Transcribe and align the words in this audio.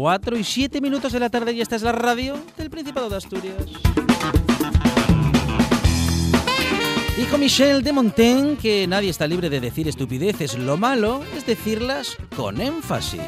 4 0.00 0.38
y 0.38 0.44
7 0.44 0.80
minutos 0.80 1.10
de 1.10 1.18
la 1.18 1.28
tarde 1.28 1.52
y 1.52 1.60
esta 1.60 1.74
es 1.74 1.82
la 1.82 1.90
radio 1.90 2.36
del 2.56 2.70
Principado 2.70 3.10
de 3.10 3.16
Asturias. 3.16 3.56
Dijo 7.16 7.36
Michel 7.36 7.82
de 7.82 7.92
Montaigne 7.92 8.56
que 8.58 8.86
nadie 8.86 9.10
está 9.10 9.26
libre 9.26 9.50
de 9.50 9.58
decir 9.58 9.88
estupideces. 9.88 10.56
Lo 10.56 10.76
malo 10.76 11.24
es 11.36 11.44
decirlas 11.46 12.16
con 12.36 12.60
énfasis. 12.60 13.22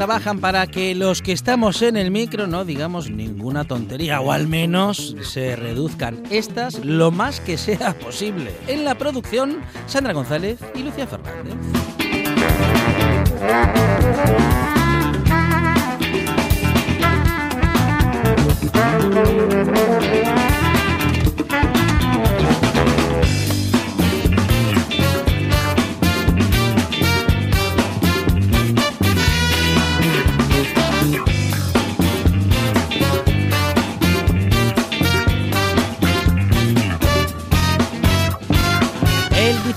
Trabajan 0.00 0.40
para 0.40 0.66
que 0.66 0.94
los 0.94 1.20
que 1.20 1.32
estamos 1.32 1.82
en 1.82 1.98
el 1.98 2.10
micro 2.10 2.46
no 2.46 2.64
digamos 2.64 3.10
ninguna 3.10 3.64
tontería 3.64 4.22
o 4.22 4.32
al 4.32 4.48
menos 4.48 5.14
se 5.20 5.56
reduzcan 5.56 6.22
estas 6.30 6.82
lo 6.82 7.10
más 7.10 7.40
que 7.40 7.58
sea 7.58 7.92
posible. 7.98 8.50
En 8.66 8.86
la 8.86 8.94
producción, 8.94 9.60
Sandra 9.86 10.14
González 10.14 10.58
y 10.74 10.84
Lucía 10.84 11.06
Fernández. 11.06 11.54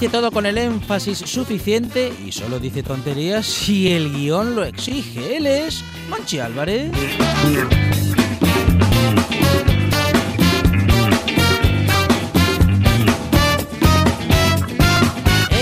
Dice 0.03 0.17
todo 0.17 0.31
con 0.31 0.45
el 0.45 0.57
énfasis 0.57 1.19
suficiente 1.19 2.11
y 2.27 2.33
solo 2.33 2.59
dice 2.59 2.83
tonterías 2.83 3.45
si 3.45 3.89
el 3.89 4.11
guion 4.11 4.53
lo 4.53 4.65
exige. 4.65 5.37
Él 5.37 5.47
es 5.47 5.81
Monchi 6.09 6.39
Álvarez. 6.39 6.91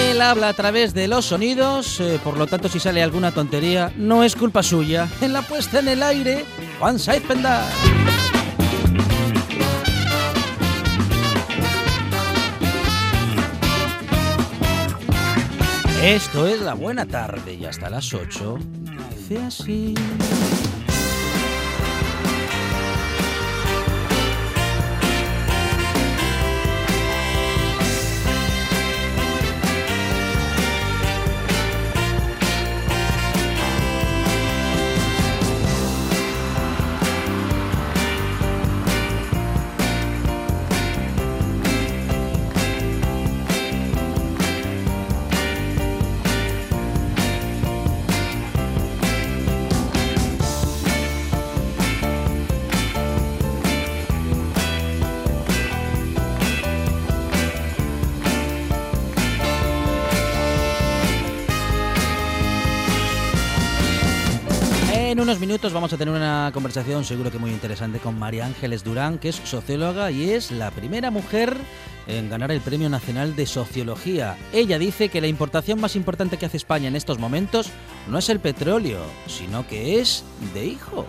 Él 0.10 0.22
habla 0.22 0.50
a 0.50 0.54
través 0.54 0.96
de 0.96 1.08
los 1.08 1.26
sonidos, 1.26 2.00
eh, 2.00 2.20
por 2.24 2.36
lo 2.36 2.48
tanto 2.48 2.68
si 2.68 2.80
sale 2.80 3.04
alguna 3.04 3.32
tontería 3.32 3.94
no 3.96 4.24
es 4.24 4.36
culpa 4.36 4.64
suya. 4.64 5.08
En 5.22 5.34
la 5.34 5.44
puesta 5.44 5.82
en 5.82 5.88
el 5.88 6.02
aire, 6.02 6.46
Juan 6.80 6.98
Saiz 6.98 7.22
Pendar. 7.22 7.70
Esto 16.04 16.48
es 16.48 16.60
la 16.62 16.74
buena 16.74 17.06
tarde 17.06 17.54
y 17.54 17.66
hasta 17.66 17.88
las 17.88 18.12
8. 18.12 18.58
Dice 19.12 19.38
así. 19.38 19.94
Unos 65.22 65.40
minutos 65.40 65.72
vamos 65.72 65.94
a 65.94 65.98
tener 65.98 66.14
una 66.14 66.50
conversación 66.52 67.06
seguro 67.06 67.30
que 67.32 67.38
muy 67.38 67.52
interesante 67.52 68.00
con 68.00 68.18
María 68.18 68.46
Ángeles 68.46 68.84
Durán, 68.84 69.20
que 69.20 69.30
es 69.30 69.36
socióloga 69.36 70.10
y 70.10 70.32
es 70.32 70.50
la 70.50 70.72
primera 70.72 71.12
mujer 71.12 71.56
en 72.08 72.28
ganar 72.28 72.52
el 72.52 72.60
Premio 72.60 72.90
Nacional 72.90 73.36
de 73.36 73.46
Sociología. 73.46 74.36
Ella 74.52 74.80
dice 74.80 75.10
que 75.10 75.22
la 75.22 75.28
importación 75.28 75.80
más 75.80 75.96
importante 75.96 76.38
que 76.38 76.48
hace 76.48 76.58
España 76.58 76.88
en 76.88 76.96
estos 76.96 77.20
momentos 77.20 77.70
no 78.10 78.18
es 78.18 78.30
el 78.30 78.40
petróleo, 78.40 79.00
sino 79.28 79.68
que 79.68 80.00
es 80.00 80.24
de 80.56 80.66
hijos. 80.66 81.06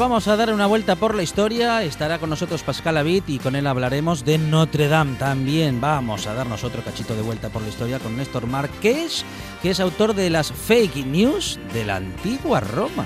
Vamos 0.00 0.28
a 0.28 0.36
dar 0.36 0.50
una 0.50 0.66
vuelta 0.66 0.96
por 0.96 1.14
la 1.14 1.22
historia. 1.22 1.82
Estará 1.82 2.18
con 2.18 2.30
nosotros 2.30 2.62
Pascal 2.62 2.96
Abit 2.96 3.28
y 3.28 3.38
con 3.38 3.54
él 3.54 3.66
hablaremos 3.66 4.24
de 4.24 4.38
Notre 4.38 4.88
Dame 4.88 5.16
también. 5.16 5.78
Vamos 5.78 6.26
a 6.26 6.32
darnos 6.32 6.64
otro 6.64 6.82
cachito 6.82 7.14
de 7.14 7.20
vuelta 7.20 7.50
por 7.50 7.60
la 7.60 7.68
historia 7.68 7.98
con 7.98 8.16
Néstor 8.16 8.46
Marqués, 8.46 9.26
que 9.62 9.70
es 9.70 9.78
autor 9.78 10.14
de 10.14 10.30
las 10.30 10.52
fake 10.52 11.04
news 11.04 11.60
de 11.74 11.84
la 11.84 11.96
antigua 11.96 12.60
Roma. 12.60 13.04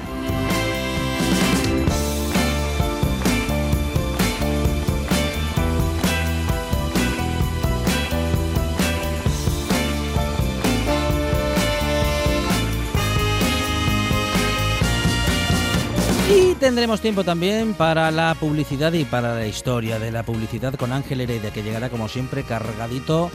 Tendremos 16.61 17.01
tiempo 17.01 17.25
también 17.25 17.75
para 17.75 18.11
la 18.11 18.35
publicidad 18.35 18.93
y 18.93 19.05
para 19.05 19.35
la 19.35 19.47
historia 19.47 19.99
de 19.99 20.11
la 20.11 20.23
publicidad 20.23 20.75
con 20.75 20.93
Ángel 20.93 21.21
Heredia, 21.21 21.53
que 21.53 21.63
llegará 21.63 21.91
como 21.91 22.09
siempre 22.09 22.43
cargadito 22.43 23.31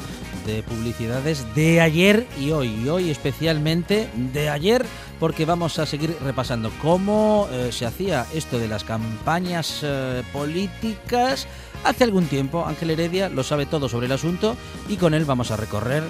de 0.48 0.64
publicidades 0.64 1.46
de 1.54 1.82
ayer 1.82 2.26
y 2.40 2.52
hoy. 2.52 2.70
Y 2.84 2.90
hoy 2.90 3.10
especialmente 3.12 4.10
de 4.34 4.50
ayer, 4.50 4.86
porque 5.20 5.46
vamos 5.46 5.78
a 5.78 5.86
seguir 5.86 6.16
repasando 6.24 6.72
cómo 6.82 7.48
eh, 7.52 7.72
se 7.72 7.86
hacía 7.86 8.26
esto 8.34 8.58
de 8.58 8.68
las 8.68 8.84
campañas 8.84 9.82
eh, 9.84 10.24
políticas 10.34 11.46
hace 11.84 12.06
algún 12.06 12.26
tiempo. 12.26 12.66
Ángel 12.66 12.92
Heredia 12.92 13.30
lo 13.30 13.44
sabe 13.44 13.66
todo 13.66 13.90
sobre 13.90 14.08
el 14.08 14.14
asunto 14.14 14.56
y 14.88 14.98
con 14.98 15.14
él 15.14 15.26
vamos 15.26 15.52
a 15.52 15.58
recorrer 15.58 16.04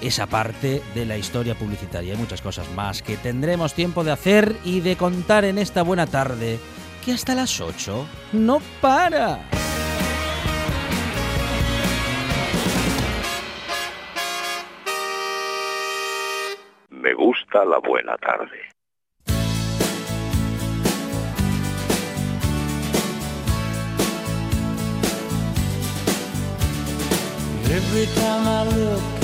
esa 0.00 0.26
parte 0.26 0.82
de 0.94 1.06
la 1.06 1.16
historia 1.16 1.54
publicitaria. 1.54 2.12
Hay 2.12 2.18
muchas 2.18 2.42
cosas 2.42 2.70
más 2.72 3.02
que 3.02 3.16
tendremos 3.16 3.74
tiempo 3.74 4.04
de 4.04 4.12
hacer 4.12 4.56
y 4.64 4.80
de 4.80 4.96
contar 4.96 5.44
en 5.44 5.58
esta 5.58 5.82
buena 5.82 6.06
tarde, 6.06 6.58
que 7.04 7.12
hasta 7.12 7.34
las 7.34 7.60
8 7.60 8.06
no 8.32 8.60
para. 8.80 9.40
Me 16.90 17.14
gusta 17.14 17.64
la 17.64 17.78
buena 17.78 18.16
tarde. 18.16 18.76
Every 27.68 28.06
time 28.14 28.46
I 28.46 28.64
look 28.74 29.15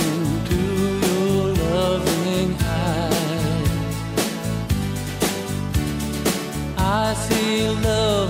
I 6.94 7.14
see 7.14 7.68
love 7.68 8.21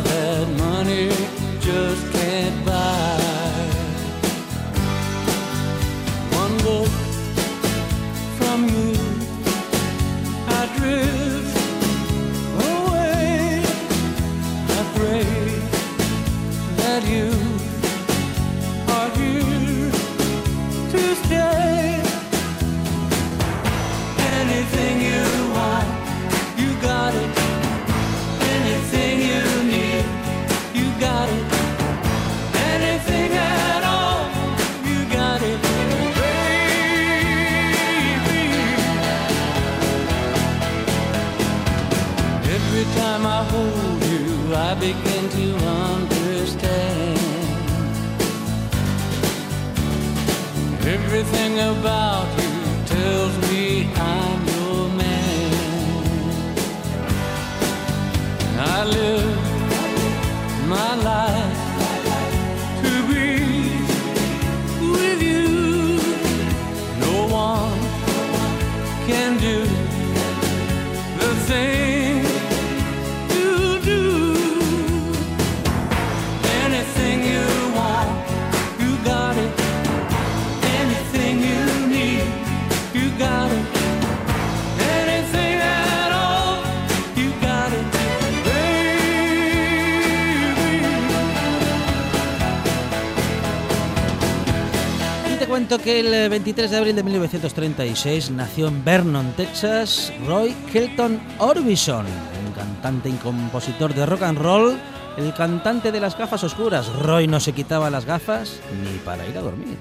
el 96.00 96.30
23 96.30 96.70
de 96.70 96.76
abril 96.76 96.96
de 96.96 97.02
1936 97.02 98.30
nació 98.30 98.68
en 98.68 98.84
Vernon, 98.84 99.32
Texas, 99.36 100.12
Roy 100.26 100.54
Kelton 100.72 101.20
Orbison, 101.38 102.06
un 102.46 102.52
cantante 102.52 103.08
y 103.08 103.12
compositor 103.12 103.92
de 103.92 104.06
rock 104.06 104.22
and 104.22 104.38
roll, 104.38 104.78
el 105.18 105.34
cantante 105.34 105.92
de 105.92 106.00
las 106.00 106.16
gafas 106.16 106.44
oscuras. 106.44 106.88
Roy 106.94 107.26
no 107.26 107.40
se 107.40 107.52
quitaba 107.52 107.90
las 107.90 108.06
gafas 108.06 108.60
ni 108.82 108.98
para 108.98 109.26
ir 109.26 109.36
a 109.36 109.42
dormir. 109.42 109.76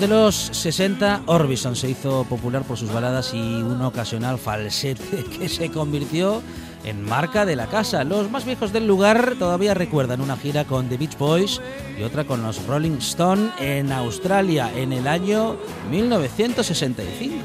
De 0.00 0.08
los 0.08 0.34
60, 0.34 1.22
Orbison 1.26 1.76
se 1.76 1.90
hizo 1.90 2.24
popular 2.24 2.62
por 2.62 2.78
sus 2.78 2.90
baladas 2.90 3.34
y 3.34 3.38
un 3.38 3.82
ocasional 3.82 4.38
falsete 4.38 5.22
que 5.38 5.50
se 5.50 5.70
convirtió 5.70 6.42
en 6.82 7.04
marca 7.04 7.44
de 7.44 7.56
la 7.56 7.66
casa. 7.66 8.02
Los 8.02 8.30
más 8.30 8.46
viejos 8.46 8.72
del 8.72 8.86
lugar 8.86 9.34
todavía 9.38 9.74
recuerdan 9.74 10.22
una 10.22 10.36
gira 10.36 10.64
con 10.64 10.88
The 10.88 10.96
Beach 10.96 11.18
Boys 11.18 11.60
y 11.98 12.02
otra 12.04 12.24
con 12.24 12.42
los 12.42 12.66
Rolling 12.66 12.98
Stone 12.98 13.50
en 13.60 13.92
Australia 13.92 14.72
en 14.74 14.94
el 14.94 15.06
año 15.06 15.56
1965. 15.90 17.36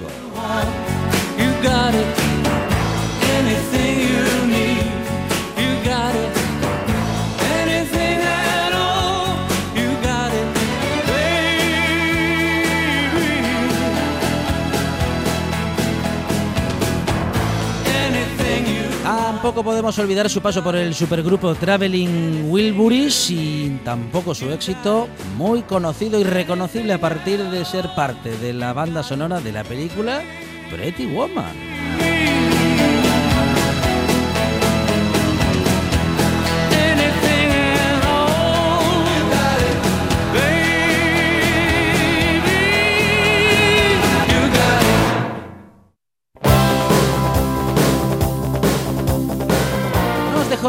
Tampoco 19.48 19.64
podemos 19.64 19.98
olvidar 19.98 20.30
su 20.30 20.42
paso 20.42 20.62
por 20.62 20.76
el 20.76 20.94
supergrupo 20.94 21.56
Traveling 21.56 22.52
Wilburys 22.52 23.30
y 23.30 23.80
tampoco 23.86 24.36
su 24.36 24.52
éxito, 24.52 25.08
muy 25.38 25.62
conocido 25.62 26.20
y 26.20 26.26
reconocible 26.26 26.92
a 26.92 27.00
partir 27.00 27.42
de 27.42 27.64
ser 27.64 27.88
parte 27.96 28.38
de 28.40 28.52
la 28.52 28.74
banda 28.74 29.04
sonora 29.04 29.40
de 29.40 29.54
la 29.54 29.64
película 29.64 30.22
Pretty 30.70 31.06
Woman. 31.06 31.67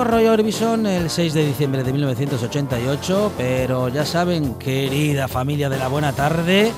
Roy 0.09 0.27
Orbison 0.27 0.87
el 0.87 1.11
6 1.11 1.35
de 1.35 1.45
diciembre 1.45 1.85
de 1.85 1.93
1988, 1.93 3.33
pero 3.37 3.89
ya 3.89 4.07
saben, 4.07 4.55
querida 4.55 5.29
familia 5.29 5.69
de 5.69 5.77
la 5.77 5.89
buena 5.89 6.13
tarde, 6.13 6.73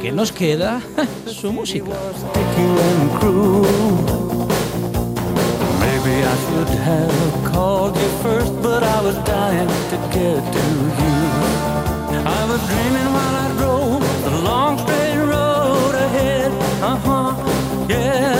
que 0.00 0.10
nos 0.12 0.32
queda 0.32 0.80
su 1.26 1.52
música. 1.52 1.90
yeah. 17.90 18.39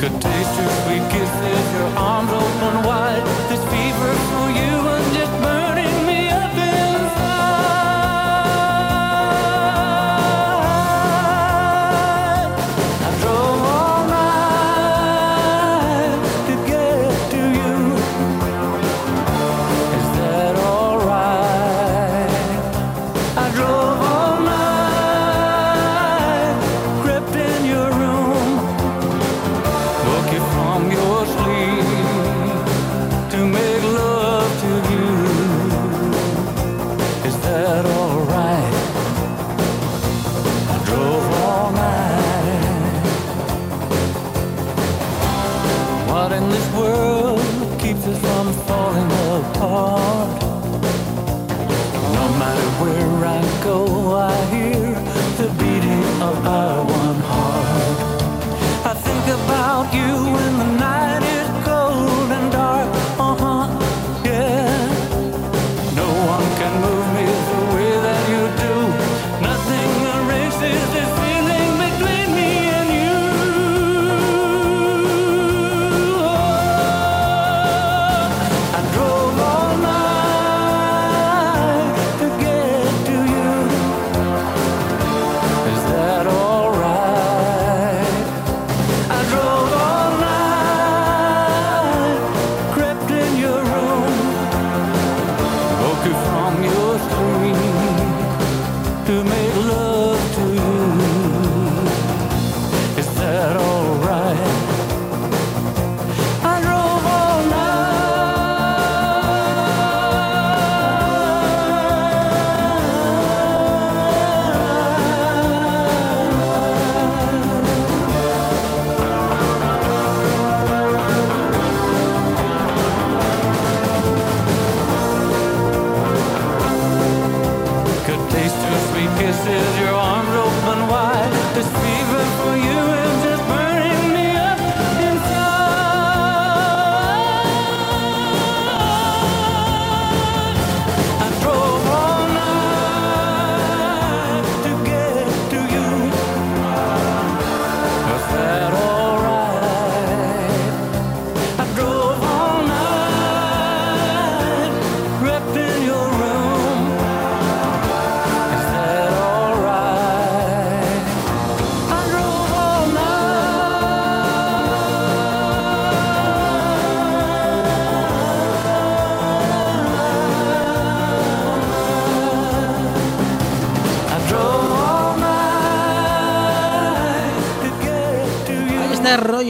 Could 0.00 0.18
taste 0.18 0.56
your 0.58 0.70
sweet 0.80 1.04
kisses, 1.10 1.72
your 1.74 1.88
arms 1.94 2.32
open 2.32 2.86
wide. 2.86 3.22
This 3.50 3.62
fever 3.68 4.12
for 4.30 4.48
you 4.48 4.99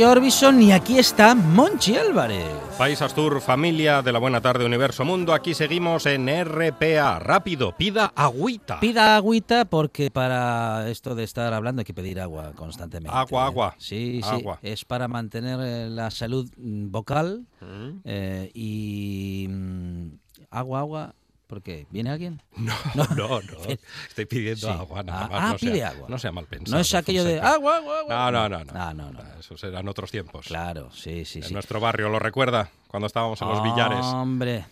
Orbison 0.04 0.60
y 0.62 0.72
aquí 0.72 0.98
está 0.98 1.34
Monchi 1.34 1.96
Álvarez. 1.96 2.46
País 2.78 3.02
Astur, 3.02 3.40
familia 3.40 4.00
de 4.02 4.12
la 4.12 4.18
Buena 4.18 4.40
Tarde 4.40 4.64
Universo 4.64 5.04
Mundo, 5.04 5.34
aquí 5.34 5.52
seguimos 5.54 6.06
en 6.06 6.28
RPA. 6.44 7.18
Rápido, 7.18 7.74
pida 7.76 8.12
agüita. 8.14 8.80
Pida 8.80 9.16
agüita 9.16 9.64
porque 9.66 10.10
para 10.10 10.88
esto 10.90 11.14
de 11.14 11.24
estar 11.24 11.52
hablando 11.52 11.80
hay 11.80 11.84
que 11.84 11.92
pedir 11.94 12.20
agua 12.20 12.52
constantemente. 12.54 13.16
Agua, 13.16 13.42
¿eh? 13.42 13.46
agua. 13.46 13.74
Sí, 13.78 14.20
sí. 14.22 14.28
Agua. 14.30 14.58
Es 14.62 14.84
para 14.84 15.08
mantener 15.08 15.58
eh, 15.62 15.90
la 15.90 16.10
salud 16.10 16.50
mm, 16.56 16.90
vocal 16.90 17.46
Mm. 17.60 18.00
eh, 18.04 18.50
y 18.54 19.46
mm, 19.50 20.06
agua, 20.50 20.80
agua. 20.80 21.14
¿Por 21.50 21.60
qué? 21.62 21.86
¿Viene 21.90 22.10
alguien? 22.10 22.40
No, 22.56 22.72
no, 22.94 23.28
no. 23.40 23.40
Estoy 24.08 24.24
pidiendo 24.26 24.68
Sí. 24.68 24.72
agua 24.72 25.02
nada 25.02 25.24
Ah, 25.24 25.28
más. 25.28 25.40
ah, 25.42 25.52
no 25.52 25.58
sea, 25.58 25.70
pide 25.72 25.84
agua. 25.84 26.06
No 26.08 26.18
sea 26.18 26.30
mal 26.32 26.46
pensado. 26.46 26.76
No 26.76 26.80
es 26.80 26.94
aquello 26.94 27.24
de 27.24 27.40
agua, 27.40 27.76
agua, 27.78 27.98
agua. 28.00 28.30
No, 28.30 28.48
no, 28.48 28.48
no. 28.48 28.64
no. 28.64 28.72
Ah, 28.80 28.94
no, 28.94 29.10
no. 29.10 29.18
Esos 29.38 29.62
eran 29.64 29.88
otros 29.88 30.12
tiempos. 30.12 30.46
Claro, 30.46 30.90
sí, 30.92 31.24
sí, 31.24 31.40
En 31.40 31.44
sí. 31.46 31.52
nuestro 31.52 31.80
barrio, 31.80 32.08
¿lo 32.08 32.20
recuerda? 32.20 32.70
Cuando 32.86 33.08
estábamos 33.08 33.42
en 33.42 33.48
los 33.48 33.62
billares. 33.64 34.04
Hombre. 34.06 34.64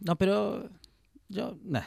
No, 0.00 0.14
pero 0.16 0.68
yo... 1.28 1.56
nah. 1.64 1.82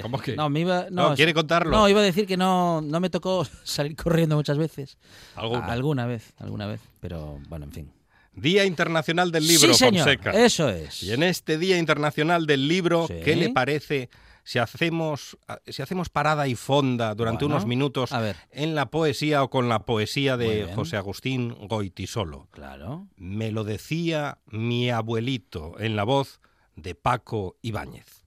¿Cómo 0.00 0.18
que? 0.20 0.36
No, 0.36 0.48
me 0.48 0.60
iba... 0.60 0.86
No, 0.90 1.10
No, 1.10 1.16
¿quiere 1.16 1.34
contarlo? 1.34 1.72
No, 1.72 1.88
iba 1.88 1.98
a 1.98 2.04
decir 2.04 2.24
que 2.28 2.36
no, 2.36 2.80
no 2.80 3.00
me 3.00 3.10
tocó 3.10 3.44
salir 3.64 3.96
corriendo 3.96 4.36
muchas 4.36 4.56
veces. 4.58 4.96
Alguna. 5.34 5.66
Alguna 5.66 6.06
vez, 6.06 6.32
alguna 6.38 6.66
vez. 6.68 6.80
Pero 7.00 7.40
bueno, 7.48 7.64
en 7.64 7.72
fin. 7.72 7.92
Día 8.40 8.64
Internacional 8.64 9.30
del 9.32 9.46
Libro, 9.46 9.72
sí, 9.72 9.78
señor. 9.78 10.04
Fonseca. 10.04 10.30
Eso 10.32 10.68
es. 10.68 11.02
Y 11.02 11.12
en 11.12 11.22
este 11.22 11.58
Día 11.58 11.78
Internacional 11.78 12.46
del 12.46 12.68
Libro, 12.68 13.06
Sí. 13.06 13.14
¿qué 13.24 13.36
le 13.36 13.50
parece 13.50 14.08
si 14.44 14.58
hacemos, 14.58 15.36
si 15.66 15.82
hacemos 15.82 16.08
parada 16.08 16.48
y 16.48 16.54
fonda 16.54 17.14
durante 17.14 17.44
Bueno, 17.44 17.56
unos 17.56 17.66
minutos 17.66 18.12
a 18.12 18.20
ver. 18.20 18.36
en 18.50 18.74
la 18.74 18.86
poesía 18.90 19.42
o 19.42 19.50
con 19.50 19.68
la 19.68 19.80
poesía 19.84 20.36
de. 20.38 20.72
José 20.74 20.96
Agustín 20.96 21.54
Goitisolo? 21.68 22.48
Claro. 22.52 23.06
Me 23.16 23.52
lo 23.52 23.64
decía 23.64 24.38
mi 24.46 24.88
abuelito 24.90 25.74
en 25.78 25.96
la 25.96 26.04
voz 26.04 26.40
de 26.76 26.94
Paco 26.94 27.56
Ibáñez. 27.60 28.17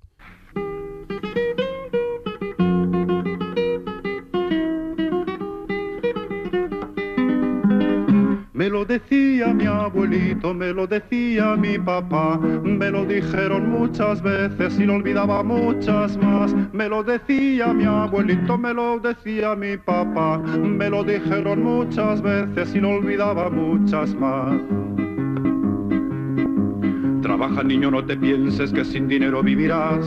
Me 8.61 8.69
lo 8.69 8.85
decía 8.85 9.55
mi 9.55 9.65
abuelito, 9.65 10.53
me 10.53 10.71
lo 10.71 10.85
decía 10.85 11.55
mi 11.55 11.79
papá, 11.79 12.37
me 12.37 12.91
lo 12.91 13.05
dijeron 13.05 13.71
muchas 13.71 14.21
veces 14.21 14.79
y 14.79 14.85
lo 14.85 14.97
olvidaba 14.97 15.41
muchas 15.41 16.15
más. 16.17 16.53
Me 16.71 16.87
lo 16.87 17.01
decía 17.01 17.73
mi 17.73 17.85
abuelito, 17.85 18.59
me 18.59 18.71
lo 18.71 18.99
decía 18.99 19.55
mi 19.55 19.77
papá, 19.77 20.37
me 20.37 20.91
lo 20.91 21.03
dijeron 21.03 21.63
muchas 21.63 22.21
veces 22.21 22.75
y 22.75 22.81
lo 22.81 22.89
olvidaba 22.89 23.49
muchas 23.49 24.13
más. 24.13 24.61
Trabaja 27.23 27.63
niño, 27.63 27.89
no 27.89 28.05
te 28.05 28.15
pienses 28.15 28.71
que 28.71 28.85
sin 28.85 29.07
dinero 29.07 29.41
vivirás. 29.41 30.05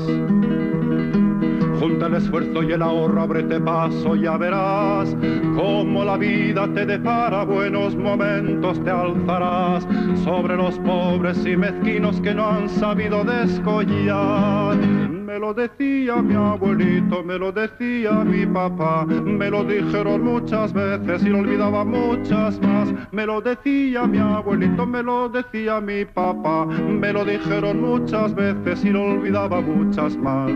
Junta 1.85 2.07
el 2.07 2.15
esfuerzo 2.15 2.63
y 2.63 2.73
el 2.73 2.81
ahorro, 2.81 3.21
ábrete 3.21 3.61
paso, 3.61 4.17
ya 4.17 4.39
verás 4.39 5.15
cómo 5.55 6.03
la 6.03 6.17
vida 6.17 6.67
te 6.73 6.87
depara 6.87 7.45
buenos 7.45 7.95
momentos, 7.95 8.83
te 8.85 8.91
alzarás 8.91 9.87
sobre 10.25 10.57
los 10.57 10.79
pobres 10.79 11.45
y 11.45 11.59
mezquinos 11.59 12.23
que 12.23 12.35
no 12.35 12.49
han 12.49 12.71
sabido 12.71 13.23
descollar. 13.23 14.79
Me 14.79 15.39
lo 15.39 15.53
decía 15.53 16.23
mi 16.23 16.35
abuelito, 16.35 17.23
me 17.23 17.39
lo 17.39 17.53
decía 17.53 18.13
mi 18.25 18.47
papá, 18.47 19.05
me 19.05 19.51
lo 19.51 19.63
dijeron 19.63 20.25
muchas 20.25 20.73
veces 20.73 21.23
y 21.23 21.29
lo 21.29 21.41
olvidaba 21.41 21.85
muchas 21.85 22.59
más. 22.63 22.95
Me 23.13 23.27
lo 23.27 23.43
decía 23.43 24.07
mi 24.07 24.17
abuelito, 24.17 24.87
me 24.87 25.03
lo 25.03 25.29
decía 25.29 25.83
mi 25.83 26.07
papá, 26.07 26.65
me 26.65 27.13
lo 27.13 27.27
dijeron 27.27 27.83
muchas 27.83 28.35
veces 28.35 28.83
y 28.87 28.89
lo 28.89 29.03
olvidaba 29.03 29.61
muchas 29.61 30.17
más. 30.17 30.51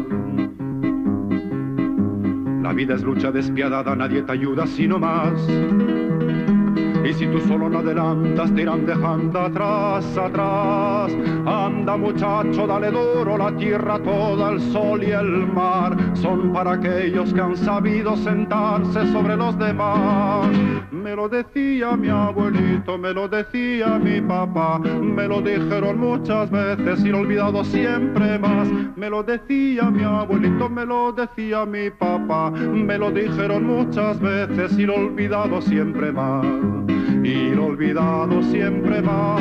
La 2.68 2.74
vida 2.74 2.96
es 2.96 3.02
lucha 3.02 3.32
despiadada, 3.32 3.96
nadie 3.96 4.20
te 4.20 4.32
ayuda 4.32 4.66
sino 4.66 4.98
más. 4.98 5.32
Y 7.02 7.14
si 7.14 7.26
tú 7.26 7.40
solo 7.48 7.70
no 7.70 7.78
adelantas, 7.78 8.54
te 8.54 8.60
irán 8.60 8.84
dejando 8.84 9.40
atrás, 9.40 10.04
atrás. 10.18 11.16
Anda 11.46 11.96
muchacho, 11.96 12.66
dale 12.66 12.90
duro, 12.90 13.38
la 13.38 13.56
tierra 13.56 13.98
toda, 14.00 14.52
el 14.52 14.60
sol 14.60 15.02
y 15.02 15.12
el 15.12 15.46
mar. 15.46 15.96
Son 16.12 16.52
para 16.52 16.72
aquellos 16.72 17.32
que 17.32 17.40
han 17.40 17.56
sabido 17.56 18.14
sentarse 18.18 19.06
sobre 19.12 19.38
los 19.38 19.58
demás. 19.58 20.48
Me 20.92 21.16
lo 21.16 21.26
decía 21.26 21.96
mi 21.96 22.10
abuelito, 22.10 22.98
me 22.98 23.14
lo 23.14 23.28
decía 23.28 23.98
mi 23.98 24.20
papá. 24.20 24.78
Me 24.78 25.26
lo 25.26 25.40
dijeron 25.40 25.98
muchas 25.98 26.50
veces 26.50 27.02
y 27.02 27.08
lo 27.08 27.16
he 27.16 27.20
olvidado 27.22 27.64
siempre 27.64 28.38
más. 28.38 28.68
Me 28.98 29.08
lo 29.08 29.22
decía 29.22 29.84
mi 29.90 30.02
abuelito, 30.02 30.68
me 30.68 30.84
lo 30.84 31.12
decía 31.12 31.64
mi 31.64 31.88
papá. 31.88 32.50
Me 32.50 32.98
lo 32.98 33.12
dijeron 33.12 33.64
muchas 33.64 34.18
veces 34.18 34.76
y 34.76 34.86
lo 34.86 34.96
olvidado 34.96 35.62
siempre 35.62 36.10
más. 36.10 36.44
Y 37.22 37.50
lo 37.50 37.66
olvidado 37.66 38.42
siempre 38.42 39.00
más. 39.00 39.40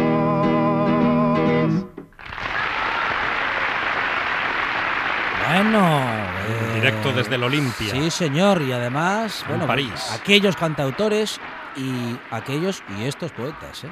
Bueno, 5.49 6.01
Eh, 6.49 6.75
Directo 6.75 7.11
desde 7.11 7.35
el 7.35 7.43
Olimpia. 7.43 7.89
Sí, 7.89 8.11
señor, 8.11 8.61
y 8.61 8.71
además, 8.71 9.41
En 9.43 9.47
bueno, 9.49 9.67
París. 9.67 10.11
aquellos 10.13 10.55
cantautores 10.55 11.41
y 11.75 12.15
aquellos 12.31 12.83
y 12.97 13.03
estos 13.05 13.31
poetas, 13.31 13.83
¿eh? 13.85 13.89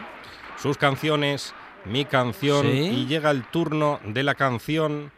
Sus 0.57 0.77
canciones, 0.77 1.53
mi 1.85 2.05
canción, 2.05 2.61
Sí. 2.67 2.77
y 2.77 3.05
llega 3.07 3.31
el 3.31 3.43
turno 3.45 3.99
de 4.05 4.23
la 4.23 4.35
canción 4.35 5.11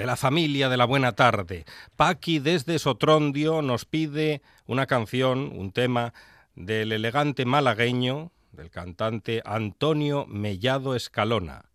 de 0.00 0.06
la 0.06 0.16
familia 0.16 0.70
de 0.70 0.78
la 0.78 0.86
buena 0.86 1.12
tarde. 1.12 1.66
Paqui 1.94 2.38
desde 2.38 2.78
Sotrondio 2.78 3.60
nos 3.60 3.84
pide 3.84 4.40
una 4.64 4.86
canción, 4.86 5.52
un 5.54 5.72
tema 5.72 6.14
del 6.54 6.92
elegante 6.92 7.44
malagueño, 7.44 8.32
del 8.50 8.70
cantante 8.70 9.42
Antonio 9.44 10.24
Mellado 10.26 10.96
Escalona. 10.96 11.66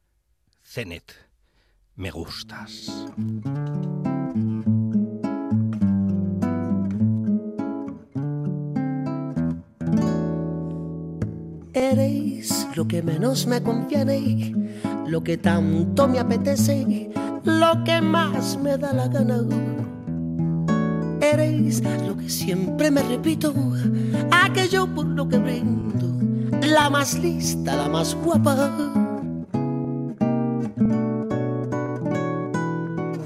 Cenet, 0.63 1.13
me 1.93 2.09
gustas. 2.09 3.05
Eres 11.73 12.67
lo 12.75 12.87
que 12.87 13.03
menos 13.03 13.45
me 13.45 13.61
conviene, 13.61 14.51
lo 15.05 15.23
que 15.23 15.37
tanto 15.37 16.07
me 16.07 16.17
apetece, 16.17 17.11
lo 17.45 17.83
que 17.83 18.01
más 18.01 18.57
me 18.57 18.77
da 18.77 18.91
la 18.91 19.07
gana. 19.07 19.39
Eres 21.21 21.81
lo 22.05 22.17
que 22.17 22.29
siempre 22.29 22.91
me 22.91 23.01
repito, 23.03 23.53
aquello 24.31 24.87
por 24.87 25.05
lo 25.05 25.27
que 25.27 25.37
brindo, 25.37 26.07
la 26.61 26.89
más 26.89 27.17
lista, 27.17 27.75
la 27.75 27.87
más 27.87 28.15
guapa. 28.15 28.69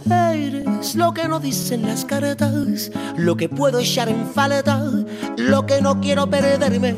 Eres 0.09 0.95
lo 0.95 1.13
que 1.13 1.27
no 1.27 1.39
dicen 1.39 1.83
las 1.83 2.05
cartas, 2.05 2.91
lo 3.17 3.35
que 3.35 3.49
puedo 3.49 3.79
echar 3.79 4.09
en 4.09 4.25
falta, 4.27 4.83
lo 5.37 5.65
que 5.65 5.81
no 5.81 5.99
quiero 5.99 6.29
perderme. 6.29 6.95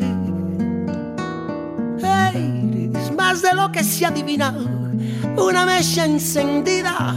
Eres 1.99 3.11
más 3.15 3.41
de 3.41 3.53
lo 3.53 3.71
que 3.71 3.83
se 3.83 4.05
adivina, 4.05 4.53
una 5.37 5.65
mecha 5.65 6.05
encendida, 6.05 7.15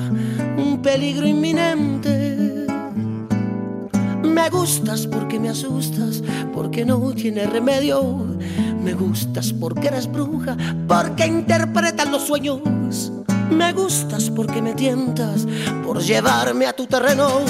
un 0.57 0.81
peligro 0.83 1.27
inminente. 1.27 2.67
Me 4.23 4.51
gustas 4.51 5.07
porque 5.07 5.39
me 5.39 5.51
asustas, 5.51 6.23
porque 6.53 6.85
no 6.85 7.13
tiene 7.13 7.47
remedio. 7.47 8.37
Me 8.83 8.93
gustas 8.93 9.53
porque 9.53 9.89
eres 9.89 10.11
bruja, 10.11 10.57
porque 10.87 11.27
interpretas 11.27 12.11
los 12.11 12.27
sueños. 12.27 12.61
Me 13.51 13.73
gustas 13.73 14.31
porque 14.31 14.61
me 14.61 14.75
tientas 14.75 15.47
por 15.85 16.01
llevarme 16.01 16.67
a 16.67 16.73
tu 16.75 16.87
terreno. 16.87 17.41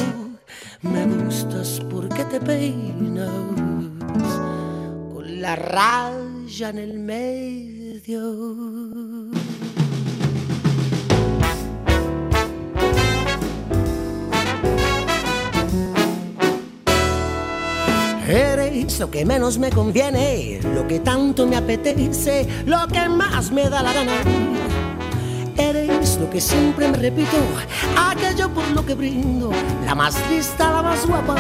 Me 0.83 1.07
gustas 1.07 1.81
porque 1.91 2.25
te 2.25 2.41
peinas 2.41 3.31
con 5.13 5.41
la 5.41 5.57
raya 5.57 6.71
en 6.71 6.79
el 6.79 6.99
medio. 6.99 8.23
Eres 18.27 18.99
lo 18.99 19.11
que 19.11 19.27
menos 19.27 19.59
me 19.59 19.71
conviene, 19.71 20.59
lo 20.75 20.89
que 20.89 21.01
tanto 21.01 21.47
me 21.47 21.57
apetece, 21.57 22.49
lo 22.65 22.87
que 22.89 23.07
más 23.07 23.51
me 23.51 23.69
da 23.69 23.83
la 23.83 23.93
gana. 23.93 24.13
Eres 25.59 26.19
lo 26.19 26.31
que 26.31 26.41
siempre 26.41 26.89
me 26.89 26.97
repito, 26.97 27.37
aquello 27.97 28.49
por 28.49 28.67
lo 28.71 28.85
que 28.85 28.95
brindo, 28.95 29.51
la 29.85 29.95
más 29.95 30.15
lista, 30.31 30.73
la 30.73 30.83
más 30.83 31.07
guapa. 31.07 31.37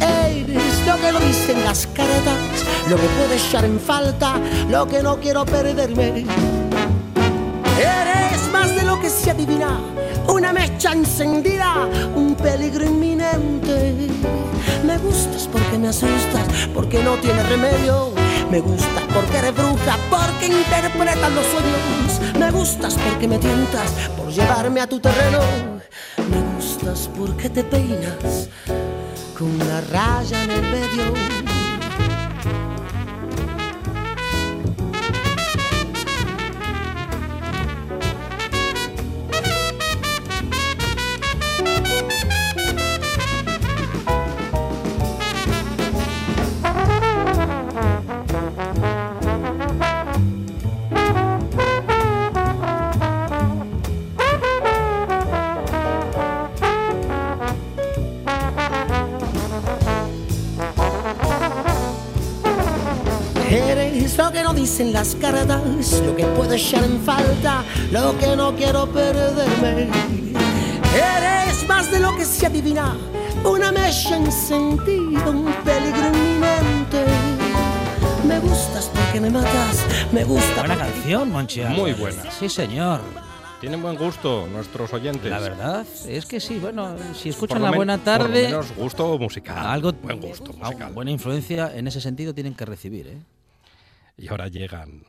Eres 0.00 0.86
lo 0.86 0.96
que 0.96 1.12
no 1.12 1.20
dicen 1.20 1.62
las 1.62 1.86
cartas, 1.88 2.64
lo 2.88 2.96
que 2.96 3.06
puedo 3.06 3.32
echar 3.34 3.66
en 3.66 3.78
falta, 3.78 4.36
lo 4.70 4.88
que 4.88 5.02
no 5.02 5.20
quiero 5.20 5.44
perderme. 5.44 6.24
Eres 7.78 8.50
más 8.50 8.74
de 8.74 8.82
lo 8.82 8.98
que 8.98 9.10
se 9.10 9.30
adivina, 9.30 9.78
una 10.38 10.52
mecha 10.52 10.92
encendida, 10.92 11.88
un 12.14 12.36
peligro 12.36 12.84
inminente. 12.84 14.08
Me 14.86 14.96
gustas 14.98 15.48
porque 15.48 15.76
me 15.76 15.88
asustas, 15.88 16.68
porque 16.72 17.02
no 17.02 17.16
tiene 17.16 17.42
remedio. 17.42 18.12
Me 18.48 18.60
gustas 18.60 19.02
porque 19.12 19.38
eres 19.38 19.52
bruja, 19.52 19.98
porque 20.08 20.46
interpretas 20.46 21.32
los 21.32 21.46
sueños. 21.46 22.38
Me 22.38 22.50
gustas 22.52 22.94
porque 22.94 23.26
me 23.26 23.38
tientas 23.38 23.90
por 24.16 24.28
llevarme 24.28 24.80
a 24.80 24.86
tu 24.86 25.00
terreno. 25.00 25.40
Me 26.30 26.54
gustas 26.54 27.10
porque 27.18 27.50
te 27.50 27.64
peinas 27.64 28.48
con 29.36 29.60
una 29.60 29.80
raya 29.80 30.44
en 30.44 30.50
el 30.52 30.62
medio. 30.62 31.57
Eres 63.50 64.16
lo 64.18 64.30
que 64.30 64.42
no 64.42 64.52
dicen 64.52 64.92
las 64.92 65.14
cartas, 65.14 66.02
lo 66.04 66.14
que 66.14 66.24
puedo 66.26 66.52
echar 66.52 66.84
en 66.84 67.00
falta, 67.00 67.64
lo 67.90 68.16
que 68.18 68.36
no 68.36 68.54
quiero 68.54 68.86
perderme. 68.92 69.88
Eres 70.94 71.66
más 71.66 71.90
de 71.90 72.00
lo 72.00 72.14
que 72.16 72.24
se 72.24 72.46
adivina, 72.46 72.96
una 73.44 73.72
mecha 73.72 74.16
encendida, 74.16 75.30
un 75.30 75.52
peligro 75.64 76.08
inminente. 76.08 77.04
Me 78.26 78.38
gustas 78.40 78.90
porque 78.92 79.20
me 79.20 79.30
matas, 79.30 79.84
me 80.12 80.24
gusta 80.24 80.60
Buena 80.60 80.74
porque- 80.76 80.92
canción, 80.92 81.30
Monchi. 81.30 81.60
Muy 81.62 81.92
buena. 81.94 82.30
Sí, 82.30 82.48
señor. 82.48 83.00
Tienen 83.60 83.82
buen 83.82 83.96
gusto 83.96 84.46
nuestros 84.52 84.92
oyentes. 84.92 85.28
La 85.30 85.40
verdad 85.40 85.84
es 86.06 86.26
que 86.26 86.38
sí, 86.38 86.58
bueno, 86.58 86.94
si 87.12 87.24
Por 87.24 87.28
escuchan 87.30 87.62
la 87.62 87.72
buena 87.72 87.96
Por 87.96 88.04
tarde, 88.04 88.42
lo 88.44 88.48
menos 88.60 88.76
gusto 88.76 89.18
musical. 89.18 89.56
algo 89.66 89.92
Buen 90.00 90.20
gusto 90.20 90.52
musical. 90.52 90.92
buena 90.92 91.10
influencia 91.10 91.72
en 91.74 91.88
ese 91.88 92.00
sentido 92.00 92.32
tienen 92.34 92.54
que 92.54 92.64
recibir, 92.66 93.08
¿eh? 93.08 93.18
Y 94.20 94.26
ahora 94.26 94.48
llegan 94.48 95.04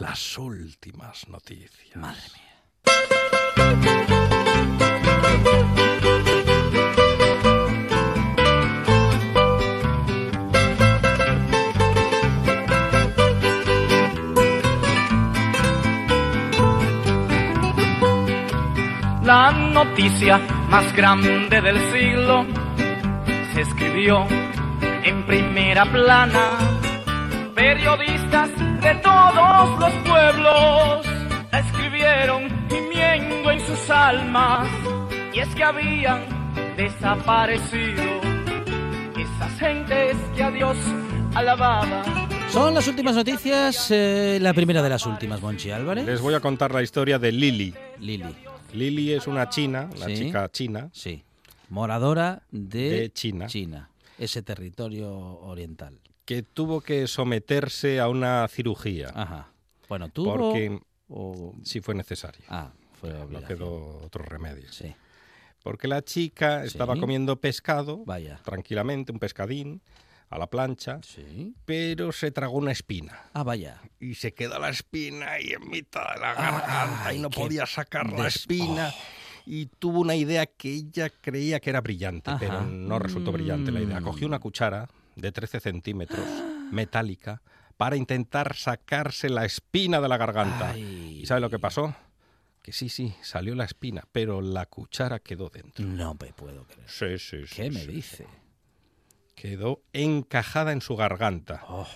las 0.00 0.38
últimas 0.38 1.28
noticias. 1.28 1.96
Madre 1.96 2.22
mía. 2.34 2.46
La 19.22 19.50
noticia 19.52 20.38
más 20.70 20.96
grande 20.96 21.60
del 21.60 21.78
siglo 21.92 22.46
se 23.52 23.60
escribió 23.60 24.26
en 25.04 25.26
primera 25.26 25.84
plana. 25.84 26.75
Periodistas 27.56 28.50
de 28.82 28.94
todos 29.02 29.80
los 29.80 29.92
pueblos 30.06 31.06
la 31.50 31.58
escribieron 31.60 32.68
gimiendo 32.68 33.50
en 33.50 33.60
sus 33.66 33.88
almas. 33.90 34.68
Y 35.34 35.38
es 35.40 35.48
que 35.54 35.64
habían 35.64 36.22
desaparecido 36.76 38.02
esas 39.16 39.58
gentes 39.58 40.16
que 40.36 40.42
a 40.42 40.50
Dios 40.50 40.76
alababan. 41.34 42.04
Son 42.50 42.74
las 42.74 42.86
últimas 42.88 43.14
noticias, 43.16 43.90
eh, 43.90 44.38
la 44.40 44.52
primera 44.52 44.82
de 44.82 44.90
las 44.90 45.06
últimas, 45.06 45.40
Monchi 45.40 45.70
Álvarez. 45.70 46.04
Les 46.04 46.20
voy 46.20 46.34
a 46.34 46.40
contar 46.40 46.74
la 46.74 46.82
historia 46.82 47.18
de 47.18 47.32
Lili. 47.32 47.74
Lili, 48.00 48.36
Lili 48.74 49.12
es 49.14 49.26
una 49.26 49.48
china, 49.48 49.88
una 49.96 50.06
Sí. 50.06 50.14
chica 50.14 50.48
china, 50.50 50.90
sí. 50.92 51.24
Moradora 51.70 52.42
de, 52.50 52.90
De 52.90 53.12
China. 53.14 53.46
China, 53.46 53.88
ese 54.18 54.42
territorio 54.42 55.10
oriental. 55.40 55.98
Que 56.26 56.42
tuvo 56.42 56.82
que 56.82 57.06
someterse 57.06 58.00
a 58.00 58.08
una 58.08 58.46
cirugía 58.48 59.10
Ajá. 59.14 59.48
Bueno, 59.88 60.08
tú 60.10 60.24
porque 60.24 60.78
o... 61.08 61.54
sí 61.62 61.80
fue 61.80 61.94
necesario. 61.94 62.44
Ah, 62.48 62.72
fue 63.00 63.10
No 63.30 63.40
quedó 63.44 63.98
otro 64.04 64.24
remedio. 64.24 64.70
Sí, 64.72 64.94
Porque 65.62 65.86
la 65.88 66.02
chica 66.02 66.64
estaba 66.64 66.94
Sí. 66.94 67.00
comiendo 67.00 67.36
pescado 67.40 68.04
vaya. 68.04 68.40
tranquilamente, 68.44 69.12
un 69.12 69.18
pescadín, 69.20 69.80
a 70.28 70.38
la 70.38 70.48
plancha, 70.48 70.98
Sí. 71.04 71.54
pero 71.64 72.10
se 72.10 72.32
tragó 72.32 72.58
una 72.58 72.72
espina. 72.72 73.30
Ah, 73.32 73.44
vaya. 73.44 73.80
Y 74.00 74.16
se 74.16 74.34
quedó 74.34 74.58
la 74.58 74.70
espina 74.70 75.32
ahí 75.32 75.50
en 75.52 75.70
mitad 75.70 76.02
de 76.14 76.20
la 76.20 76.34
garganta 76.34 77.06
Ay, 77.06 77.18
y 77.18 77.20
no 77.20 77.30
podía 77.30 77.64
sacar 77.66 78.12
la 78.12 78.24
des- 78.24 78.36
espina. 78.36 78.92
y 79.44 79.66
tuvo 79.66 80.00
una 80.00 80.16
idea 80.16 80.46
que 80.46 80.72
ella 80.74 81.08
creía 81.10 81.60
que 81.60 81.70
era 81.70 81.80
brillante, 81.80 82.30
Ajá. 82.30 82.40
pero 82.40 82.62
no 82.62 82.98
resultó 82.98 83.30
brillante 83.30 83.70
la 83.70 83.80
idea. 83.80 84.00
Mm. 84.00 84.04
Cogió 84.04 84.26
una 84.26 84.40
cuchara 84.40 84.88
de 85.16 85.32
13 85.32 85.60
centímetros, 85.60 86.24
metálica, 86.70 87.42
para 87.76 87.96
intentar 87.96 88.54
sacarse 88.54 89.28
la 89.28 89.44
espina 89.44 90.00
de 90.00 90.08
la 90.08 90.16
garganta. 90.16 90.70
Ay. 90.70 91.20
¿Y 91.22 91.26
sabe 91.26 91.40
lo 91.40 91.50
que 91.50 91.58
pasó? 91.58 91.94
Que 92.62 92.72
sí, 92.72 92.88
sí, 92.88 93.14
salió 93.22 93.54
la 93.54 93.64
espina, 93.64 94.04
pero 94.12 94.40
la 94.40 94.66
cuchara 94.66 95.18
quedó 95.20 95.48
dentro. 95.50 95.84
No 95.84 96.16
me 96.20 96.32
puedo 96.32 96.64
creer. 96.64 96.88
Sí, 96.88 97.18
sí, 97.18 97.46
sí. 97.46 97.54
¿Qué 97.54 97.70
me 97.70 97.80
sí. 97.80 97.86
dice? 97.86 98.26
Quedó 99.34 99.82
encajada 99.92 100.72
en 100.72 100.80
su 100.80 100.96
garganta. 100.96 101.64
Oh, 101.68 101.86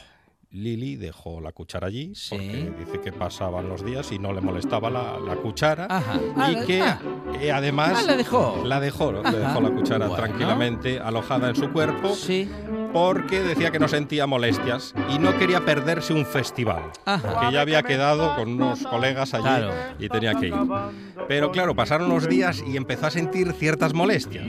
Lili 0.53 0.97
dejó 0.97 1.41
la 1.41 1.53
cuchara 1.53 1.87
allí 1.87 2.13
Sí. 2.17 2.31
porque 2.31 2.73
dice 2.85 3.01
que 3.01 3.13
pasaban 3.13 3.69
los 3.69 3.85
días 3.85 4.11
y 4.11 4.19
no 4.19 4.33
le 4.33 4.41
molestaba 4.41 4.91
la, 4.91 5.17
la 5.25 5.37
cuchara 5.37 5.87
Ajá. 5.89 6.17
y 6.17 6.57
Ah, 6.57 6.65
que 6.67 6.83
ah. 6.83 6.99
eh, 7.41 7.53
además 7.53 8.01
Ah, 8.01 8.03
la 8.09 8.17
dejó. 8.17 8.61
la 8.65 8.81
dejó, 8.81 9.13
le 9.13 9.31
dejó 9.39 9.61
la 9.61 9.71
cuchara 9.71 10.09
Bueno. 10.09 10.15
tranquilamente 10.25 10.99
alojada 10.99 11.51
en 11.51 11.55
su 11.55 11.71
cuerpo 11.71 12.09
Sí. 12.17 12.51
porque 12.93 13.39
decía 13.41 13.71
que 13.71 13.79
no 13.79 13.87
sentía 13.87 14.27
molestias 14.27 14.93
y 15.15 15.21
no 15.21 15.39
quería 15.39 15.65
perderse 15.65 16.13
un 16.15 16.27
festival 16.27 16.83
Ajá. 17.05 17.41
que 17.47 17.53
ya 17.53 17.61
había 17.61 17.85
quedado 17.85 18.35
con 18.35 18.49
unos 18.55 18.83
colegas 18.83 19.35
allí 19.35 19.45
Claro. 19.45 19.71
y 20.01 20.09
tenía 20.09 20.35
que 20.35 20.49
ir. 20.49 20.55
Pero 21.29 21.53
claro, 21.53 21.77
pasaron 21.77 22.09
los 22.09 22.29
días 22.29 22.65
y 22.67 22.77
empezó 22.77 23.07
a 23.07 23.11
sentir 23.13 23.53
ciertas 23.53 23.95
molestias. 23.95 24.47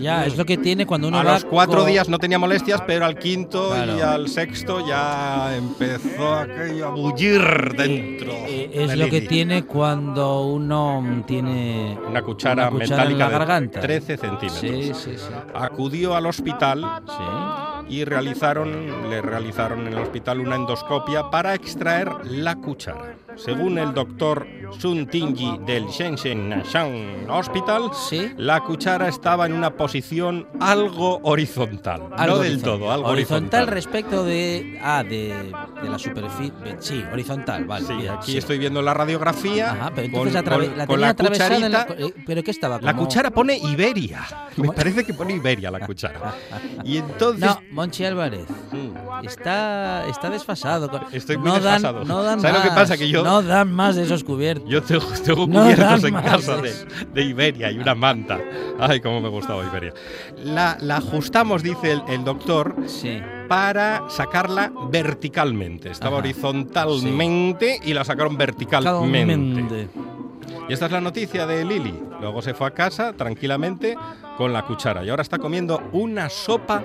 Ya, 0.00 0.26
es 0.26 0.36
lo 0.36 0.44
que 0.44 0.56
tiene 0.58 0.86
cuando 0.86 1.08
uno 1.08 1.18
A 1.18 1.24
va 1.24 1.32
los 1.32 1.44
cuatro 1.44 1.78
con- 1.80 1.88
días 1.88 2.08
no 2.08 2.18
tenía 2.18 2.38
molestias, 2.38 2.80
pero 2.86 3.04
al 3.04 3.18
quinto 3.18 3.70
y 3.76 3.82
Claro. 3.82 4.08
al 4.10 4.28
sexto 4.28 4.86
ya 4.86 5.39
empezó 5.56 6.34
aquello 6.34 6.88
a 6.88 6.90
bullir 6.90 7.40
dentro. 7.76 8.32
Eh, 8.46 8.70
Es 8.72 8.88
de 8.90 8.96
lo 8.96 9.08
que 9.08 9.22
tiene 9.22 9.64
cuando 9.64 10.44
uno 10.46 11.22
tiene 11.26 11.98
Una 12.08 12.22
cuchara, 12.22 12.68
una 12.68 12.78
cuchara 12.80 13.02
en 13.04 13.08
metálica 13.08 13.18
la 13.18 13.26
de 13.26 13.32
garganta. 13.38 13.80
13 13.80 14.16
centímetros. 14.16 14.60
Sí, 14.60 14.92
sí, 14.94 15.16
sí. 15.16 15.32
Acudió 15.54 16.14
al 16.14 16.26
hospital 16.26 16.84
Sí. 17.06 17.94
y 17.96 18.04
realizaron, 18.04 19.10
le 19.10 19.20
realizaron 19.22 19.86
en 19.86 19.92
el 19.94 19.98
hospital 19.98 20.40
una 20.40 20.56
endoscopia 20.56 21.30
para 21.30 21.54
extraer 21.54 22.10
la 22.24 22.54
cuchara. 22.56 23.16
Según 23.36 23.78
el 23.78 23.94
doctor 23.94 24.46
Sun 24.78 25.06
Tingyi 25.06 25.58
del 25.66 25.86
Shenzhen 25.86 26.48
National 26.48 27.26
Hospital, 27.30 27.90
Sí. 28.08 28.32
la 28.36 28.60
cuchara 28.60 29.08
estaba 29.08 29.46
en 29.46 29.52
una 29.52 29.70
posición 29.76 30.46
algo 30.60 31.20
horizontal. 31.22 32.02
Algo 32.16 32.36
no 32.36 32.42
del 32.42 32.52
horizontal. 32.52 32.62
todo, 32.78 32.92
algo 32.92 33.08
horizontal. 33.08 33.62
horizontal. 33.62 33.66
respecto 33.68 34.24
de 34.24 34.78
ah 34.82 35.02
de, 35.02 35.52
de 35.82 35.88
la 35.88 35.98
superficie. 35.98 36.52
Sí, 36.80 37.04
horizontal, 37.12 37.64
vale. 37.64 37.86
Sí, 37.86 37.94
bien, 37.94 38.12
aquí 38.12 38.32
sí. 38.32 38.38
estoy 38.38 38.58
viendo 38.58 38.82
la 38.82 38.94
radiografía. 38.94 39.72
Ajá, 39.72 39.92
pero 39.94 40.12
con- 40.12 40.28
entonces 40.28 40.36
atrave- 40.36 40.68
con- 40.68 40.78
la 40.78 40.86
con 40.86 41.00
la 41.00 41.10
en 41.10 41.16
la- 41.72 41.84
cucharita. 41.84 41.86
eh, 41.98 42.14
pero 42.26 42.42
qué 42.42 42.50
estaba 42.50 42.78
La 42.80 42.94
cuchara 42.94 43.30
pone 43.30 43.56
Iberia. 43.56 44.20
Me 44.56 44.68
parece 44.72 45.04
que 45.04 45.14
pone 45.14 45.34
Iberia 45.34 45.70
la 45.70 45.80
cuchara. 45.86 46.34
Y 46.84 46.98
entonces. 46.98 47.46
No, 47.48 47.60
Monchi 47.72 48.04
Álvarez. 48.04 48.46
Mm. 48.72 49.24
Está, 49.26 50.06
está 50.08 50.30
desfasado. 50.30 50.90
con- 50.90 51.02
Estoy 51.12 51.36
muy 51.36 51.48
no 51.48 51.60
dan, 51.60 51.74
desfasado. 51.82 52.04
no 52.04 52.22
dan 52.22 52.40
¿Sabes 52.40 52.56
lo 52.56 52.62
que 52.62 52.68
más, 52.68 52.78
pasa? 52.78 52.96
Que 52.96 53.08
yo- 53.08 53.19
No 53.24 53.42
dan 53.42 53.72
más 53.72 53.96
de 53.96 54.02
esos 54.04 54.24
cubiertos. 54.24 54.68
Yo 54.68 54.82
tengo, 54.82 55.04
tengo 55.24 55.46
No 55.46 55.62
cubiertos 55.62 56.04
en 56.04 56.14
casa 56.14 56.56
de, 57.14 57.22
Iberia 57.22 57.70
y 57.70 57.78
una 57.78 57.94
manta. 57.94 58.38
Ay, 58.78 59.00
cómo 59.00 59.20
me 59.20 59.28
gustaba 59.28 59.64
Iberia. 59.64 59.92
La, 60.42 60.76
la 60.80 60.96
ajustamos, 60.98 61.62
dice 61.62 61.92
el, 61.92 62.02
el 62.08 62.24
doctor, 62.24 62.74
Sí. 62.86 63.20
para 63.48 64.04
sacarla 64.08 64.72
verticalmente. 64.90 65.90
Estaba 65.90 66.18
Ajá. 66.18 66.24
horizontalmente 66.24 67.78
y 67.82 67.94
la 67.94 68.04
sacaron 68.04 68.36
verticalmente. 68.36 69.00
Calmente. 69.34 69.88
Y 70.68 70.72
esta 70.72 70.86
es 70.86 70.92
la 70.92 71.00
noticia 71.00 71.46
de 71.46 71.64
Lili. 71.64 71.94
Luego 72.20 72.42
se 72.42 72.54
fue 72.54 72.68
a 72.68 72.70
casa 72.70 73.12
tranquilamente 73.12 73.96
con 74.36 74.52
la 74.52 74.64
cuchara. 74.64 75.04
Y 75.04 75.08
ahora 75.10 75.22
está 75.22 75.38
comiendo 75.38 75.82
una 75.92 76.28
sopa 76.28 76.82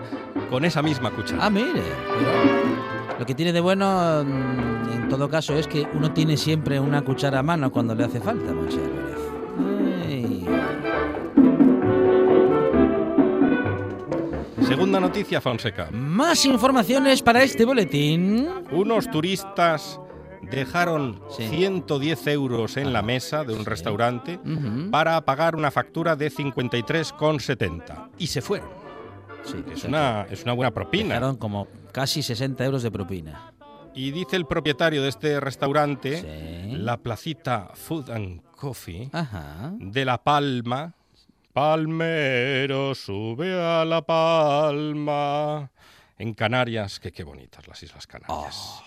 con 0.50 0.66
esa 0.66 0.82
misma 0.82 1.12
cuchara. 1.12 1.46
Ah, 1.46 1.50
mire. 1.50 1.84
Lo 3.20 3.26
que 3.26 3.34
tiene 3.34 3.54
de 3.54 3.62
bueno, 3.62 4.24
mm, 4.26 4.92
en 4.92 5.08
todo 5.10 5.30
caso, 5.30 5.54
es 5.56 5.68
que 5.68 5.88
uno 5.94 6.12
tiene 6.12 6.36
siempre 6.38 6.80
una 6.80 7.02
cuchara 7.04 7.40
a 7.40 7.44
mano 7.44 7.72
cuando 7.72 7.96
le 7.96 8.04
hace 8.04 8.20
falta. 8.20 8.52
Ay. 10.08 10.46
Segunda 14.68 15.00
noticia, 15.00 15.40
Fonseca. 15.42 15.90
Más 15.92 16.46
informaciones 16.46 17.22
para 17.22 17.44
este 17.44 17.64
boletín. 17.66 18.48
Unos 18.72 19.10
turistas 19.10 20.00
dejaron 20.42 21.22
Sí. 21.30 21.48
110 21.48 22.28
euros 22.28 22.76
en 22.78 22.92
la 22.92 23.02
mesa 23.02 23.44
de 23.44 23.54
un 23.54 23.60
Sí. 23.60 23.66
restaurante 23.66 24.40
para 24.92 25.22
pagar 25.24 25.56
una 25.56 25.72
factura 25.72 26.16
de 26.16 26.30
53,70 26.30 28.10
y 28.18 28.28
se 28.28 28.42
fueron. 28.42 28.68
Sí, 29.44 29.64
Es 29.72 29.84
una, 29.84 30.26
es 30.30 30.44
una 30.44 30.54
buena 30.54 30.72
propina. 30.72 31.14
Dejaron 31.16 31.36
como 31.38 31.68
casi 31.96 32.22
60 32.22 32.66
euros 32.66 32.84
de 32.84 32.92
propina. 32.92 33.54
Y 33.94 34.12
dice 34.12 34.36
el 34.36 34.46
propietario 34.46 35.02
de 35.02 35.08
este 35.08 35.40
restaurante, 35.40 36.18
Sí. 36.22 36.76
la 36.76 36.98
placita 36.98 37.70
Food 37.74 38.10
and 38.12 38.42
Coffee 38.52 39.10
Ajá. 39.14 39.72
de 39.80 40.04
La 40.04 40.22
Palma. 40.22 40.94
Palmero, 41.54 42.94
sube 42.96 43.54
a 43.58 43.86
La 43.86 44.02
Palma. 44.02 45.72
En 46.18 46.34
Canarias, 46.34 47.00
que 47.00 47.14
qué 47.14 47.24
bonitas 47.24 47.66
las 47.70 47.82
Islas 47.82 48.08
Canarias. 48.08 48.82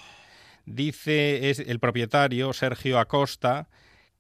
Dice 0.67 1.49
es 1.49 1.61
el 1.61 1.81
propietario, 1.81 2.53
Sergio 2.53 2.99
Acosta, 2.99 3.69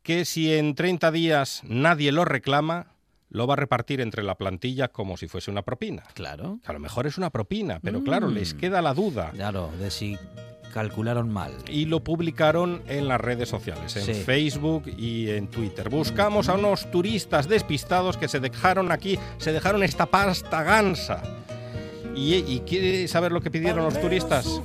que 0.03 0.25
si 0.25 0.55
en 0.55 0.75
30 0.75 1.11
días 1.11 1.61
nadie 1.65 2.11
lo 2.11 2.25
reclama, 2.25 2.93
lo 3.31 3.47
va 3.47 3.55
a 3.55 3.57
repartir 3.57 4.01
entre 4.01 4.23
la 4.23 4.37
plantilla 4.37 4.89
como 4.89 5.17
si 5.17 5.29
fuese 5.29 5.51
una 5.51 5.63
propina. 5.63 6.03
Claro. 6.15 6.59
Que 6.65 6.71
a 6.71 6.73
lo 6.73 6.81
mejor 6.81 7.07
es 7.07 7.19
una 7.19 7.31
propina, 7.31 7.81
pero 7.83 8.03
claro, 8.03 8.29
Mm. 8.29 8.35
les 8.35 8.55
queda 8.55 8.81
la 8.83 8.95
duda. 8.95 9.31
Claro, 9.33 9.71
de 9.79 9.91
si 9.91 10.17
calcularon 10.73 11.31
mal. 11.33 11.53
Y 11.69 11.87
lo 11.87 12.05
publicaron 12.05 12.83
en 12.89 13.09
las 13.09 13.21
redes 13.21 13.49
sociales, 13.49 13.97
en 13.97 14.05
Sí. 14.05 14.15
Facebook 14.15 14.85
y 14.99 15.31
en 15.31 15.49
Twitter. 15.49 15.89
Buscamos 15.89 16.49
a 16.49 16.55
unos 16.55 16.91
turistas 16.91 17.49
despistados 17.49 18.17
que 18.19 18.29
se 18.29 18.39
dejaron 18.39 18.93
aquí, 18.93 19.19
se 19.39 19.53
dejaron 19.53 19.83
esta 19.83 20.07
pasta 20.07 20.63
gansa. 20.63 21.23
¿Y, 22.19 22.35
y 22.35 22.61
quiere 22.67 23.07
saber 23.07 23.31
lo 23.31 23.41
que 23.41 23.51
pidieron 23.51 23.85
los 23.85 24.01
turistas? 24.01 24.61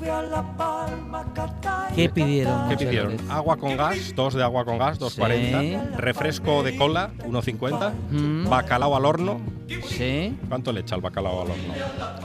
¿Qué 1.95 2.09
pidieron? 2.09 2.67
¿Qué 2.69 2.77
pidieron? 2.77 3.15
Agua 3.29 3.57
con 3.57 3.77
gas, 3.77 4.13
dos 4.15 4.33
de 4.33 4.43
agua 4.43 4.65
con 4.65 4.79
gas, 4.79 4.99
2,40. 4.99 5.59
Sí. 5.61 5.77
Refresco 5.97 6.63
de 6.63 6.75
cola, 6.75 7.11
1,50. 7.19 7.93
Mm. 8.09 8.49
Bacalao 8.49 8.95
al 8.95 9.05
horno. 9.05 9.39
Sí. 9.87 10.35
¿Cuánto 10.49 10.71
le 10.71 10.81
echa 10.81 10.95
el 10.95 11.01
bacalao 11.01 11.43
al 11.43 11.51
horno? 11.51 11.73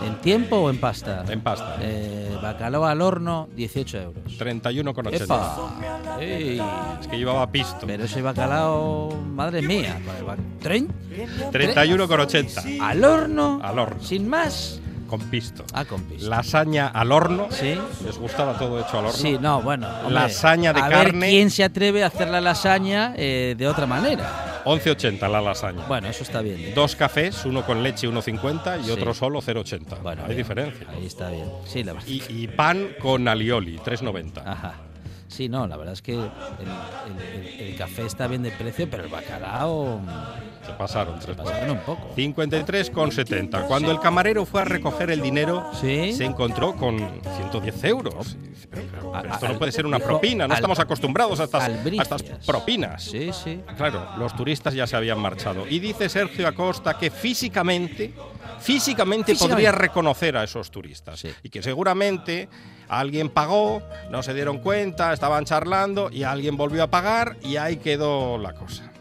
¿En 0.06 0.14
tiempo 0.20 0.56
o 0.56 0.70
en 0.70 0.80
pasta? 0.80 1.24
En 1.28 1.40
pasta. 1.42 1.76
Eh, 1.82 2.34
bacalao 2.42 2.86
al 2.86 3.02
horno, 3.02 3.48
18 3.54 3.98
euros. 3.98 4.38
31,80. 4.38 5.24
¡Epa! 5.24 6.18
¡Ey! 6.20 6.62
Es 7.00 7.06
que 7.06 7.18
llevaba 7.18 7.50
pisto. 7.52 7.86
Pero 7.86 8.04
ese 8.04 8.22
bacalao, 8.22 9.14
madre 9.34 9.60
mía. 9.60 9.98
¿Tren? 10.62 10.88
31,80. 11.52 12.80
¿Al 12.80 13.04
horno? 13.04 13.60
Al 13.62 13.78
horno. 13.78 14.02
¿Sin 14.02 14.26
más? 14.28 14.80
Con 15.08 15.20
pisto. 15.22 15.64
Ah, 15.72 15.84
con 15.84 16.02
pisto. 16.04 16.28
Lasaña 16.28 16.88
al 16.88 17.10
horno. 17.12 17.48
¿Sí? 17.50 17.78
¿Les 18.04 18.18
gustaba 18.18 18.58
todo 18.58 18.78
hecho 18.78 18.98
al 18.98 19.06
horno? 19.06 19.12
Sí, 19.12 19.38
no, 19.40 19.62
bueno. 19.62 19.88
hombre, 19.88 20.12
Lasaña 20.14 20.72
de 20.72 20.80
a 20.80 20.88
carne. 20.88 21.18
Ver 21.20 21.30
quién 21.30 21.50
se 21.50 21.64
atreve 21.64 22.04
a 22.04 22.08
hacer 22.08 22.28
la 22.28 22.40
lasaña 22.40 23.14
eh, 23.16 23.54
de 23.56 23.66
otra 23.66 23.86
manera. 23.86 24.62
11,80 24.64 25.30
la 25.30 25.40
lasaña. 25.40 25.86
Bueno, 25.86 26.08
eso 26.08 26.22
está 26.22 26.42
bien. 26.42 26.74
Dos 26.74 26.94
cafés, 26.94 27.44
uno 27.46 27.64
con 27.64 27.82
leche 27.82 28.06
1,50 28.08 28.80
y 28.80 28.84
Sí. 28.84 28.90
otro 28.90 29.14
solo 29.14 29.40
0,80. 29.40 29.96
Bueno, 30.02 30.22
Hay 30.22 30.28
bien, 30.28 30.38
diferencia. 30.38 30.86
Ahí 30.90 31.06
está 31.06 31.30
bien. 31.30 31.46
Sí, 31.64 31.82
la 31.84 31.94
verdad. 31.94 32.06
Y, 32.08 32.22
y 32.28 32.48
pan 32.48 32.88
con 33.00 33.26
alioli, 33.28 33.78
3,90. 33.78 34.42
Ajá. 34.44 34.74
Sí, 35.28 35.48
no, 35.48 35.66
la 35.66 35.76
verdad 35.76 35.92
es 35.94 36.02
que 36.02 36.14
el, 36.14 36.20
el- 36.20 37.42
el- 37.60 37.60
el 37.70 37.76
café 37.76 38.04
está 38.06 38.26
bien 38.26 38.42
de 38.42 38.50
precio, 38.50 38.88
pero 38.90 39.04
el 39.04 39.08
bacalao 39.10 40.00
Se 40.68 40.72
pasaron 40.74 41.18
tres 41.18 41.36
pasaron 41.36 41.70
un 41.70 41.78
poco. 41.78 42.08
53,70. 42.16 43.66
Cuando 43.66 43.90
el 43.90 43.98
camarero 44.00 44.44
fue 44.44 44.60
a 44.62 44.64
recoger 44.64 45.10
el 45.10 45.20
dinero, 45.22 45.70
Sí. 45.80 46.12
se 46.12 46.24
encontró 46.24 46.74
con 46.76 46.98
110 47.36 47.84
euros. 47.84 48.36
Pero, 48.70 48.82
pero- 48.90 49.12
pero 49.12 49.34
esto 49.34 49.48
no 49.48 49.58
puede 49.58 49.72
ser 49.72 49.86
una 49.86 49.98
propina, 49.98 50.46
no 50.46 50.54
estamos 50.54 50.78
acostumbrados 50.78 51.40
a 51.40 51.44
estas, 51.44 51.62
a 51.62 51.66
estas 51.68 51.78
albricias. 52.12 52.46
propinas. 52.46 53.02
Sí, 53.02 53.30
sí. 53.32 53.60
Claro, 53.76 54.06
los 54.18 54.36
turistas 54.36 54.74
ya 54.74 54.86
se 54.86 54.94
habían 54.96 55.18
marchado. 55.18 55.66
Y 55.68 55.78
dice 55.78 56.08
Sergio 56.08 56.46
Acosta 56.46 56.98
que 56.98 57.10
físicamente, 57.10 58.12
físicamente, 58.60 59.32
Físicamente. 59.32 59.34
podría 59.38 59.72
reconocer 59.72 60.36
a 60.36 60.44
esos 60.44 60.70
turistas. 60.70 61.18
Sí. 61.20 61.30
Y 61.42 61.48
que 61.48 61.62
seguramente 61.62 62.48
alguien 62.88 63.30
pagó, 63.30 63.82
no 64.10 64.22
se 64.22 64.34
dieron 64.34 64.58
cuenta, 64.58 65.12
estaban 65.14 65.44
charlando 65.46 66.10
y 66.12 66.24
alguien 66.24 66.56
volvió 66.58 66.82
a 66.82 66.88
pagar 66.88 67.36
y 67.42 67.56
ahí 67.56 67.76
quedó 67.78 68.36
la 68.36 68.52
cosa. 68.52 68.92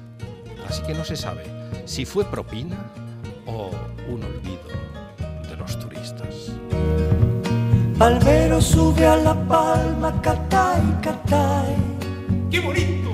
Así 0.69 0.81
que 0.83 0.93
no 0.93 1.03
se 1.05 1.15
sabe 1.15 1.43
si 1.85 2.05
fue 2.05 2.25
propina 2.25 2.75
o 3.45 3.71
un 4.09 4.23
olvido 4.23 4.67
de 5.49 5.55
los 5.55 5.79
turistas. 5.79 6.51
Palmero 7.97 8.61
sube 8.61 9.05
a 9.05 9.15
la 9.17 9.33
palma, 9.47 10.21
catay, 10.21 10.81
catay. 11.01 11.75
¡Qué 12.51 12.59
bonito! 12.59 13.09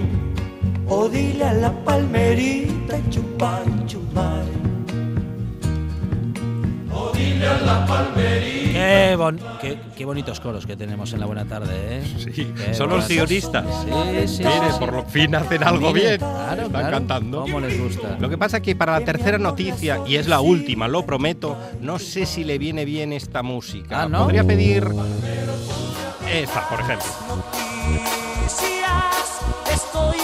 O 0.90 1.08
dile 1.08 1.46
a 1.46 1.54
la 1.54 1.72
palmerita, 1.86 2.98
chupa 3.10 3.62
find 3.64 3.90
your 3.90 4.02
mind. 4.14 4.64
Qué, 8.74 9.16
bon- 9.18 9.40
qué- 9.64 9.78
qué 9.98 10.06
bonitos 10.06 10.40
coros 10.40 10.66
que 10.68 10.76
tenemos 10.76 11.12
en 11.14 11.20
la 11.22 11.26
buena 11.26 11.46
tarde, 11.46 11.74
¿eh? 12.00 12.04
Sí, 12.18 12.54
Qué 12.56 12.74
son 12.74 12.90
los 12.90 13.08
guionistas. 13.08 13.66
Sí, 13.66 13.88
sí. 14.38 14.44
Mire, 14.44 14.72
sí. 14.72 14.80
por 14.80 14.94
lo 14.94 15.04
fin 15.06 15.34
hacen 15.36 15.64
algo 15.64 15.92
Mire, 15.94 16.08
bien. 16.10 16.18
claro, 16.20 16.54
Están 16.64 16.70
claro. 16.70 16.92
cantando. 16.92 17.42
¿Cómo 17.42 17.60
les 17.60 17.80
gusta? 17.82 18.18
Lo 18.20 18.30
que 18.30 18.38
pasa 18.38 18.58
es 18.58 18.64
que 18.64 18.76
para 18.76 19.00
la 19.00 19.06
tercera 19.06 19.38
noticia, 19.40 20.02
y 20.06 20.18
es 20.18 20.28
la 20.28 20.42
última, 20.42 20.88
lo 20.88 21.06
prometo, 21.06 21.58
no 21.82 21.98
sé 22.00 22.26
si 22.26 22.44
le 22.44 22.58
viene 22.58 22.86
bien 22.86 23.14
esta 23.14 23.42
música. 23.42 24.04
Ah, 24.04 24.10
¿no? 24.10 24.24
Podría 24.26 24.44
pedir 24.44 24.88
esta, 26.32 26.68
por 26.70 26.80
ejemplo. 26.82 27.08
Estoy 29.74 30.18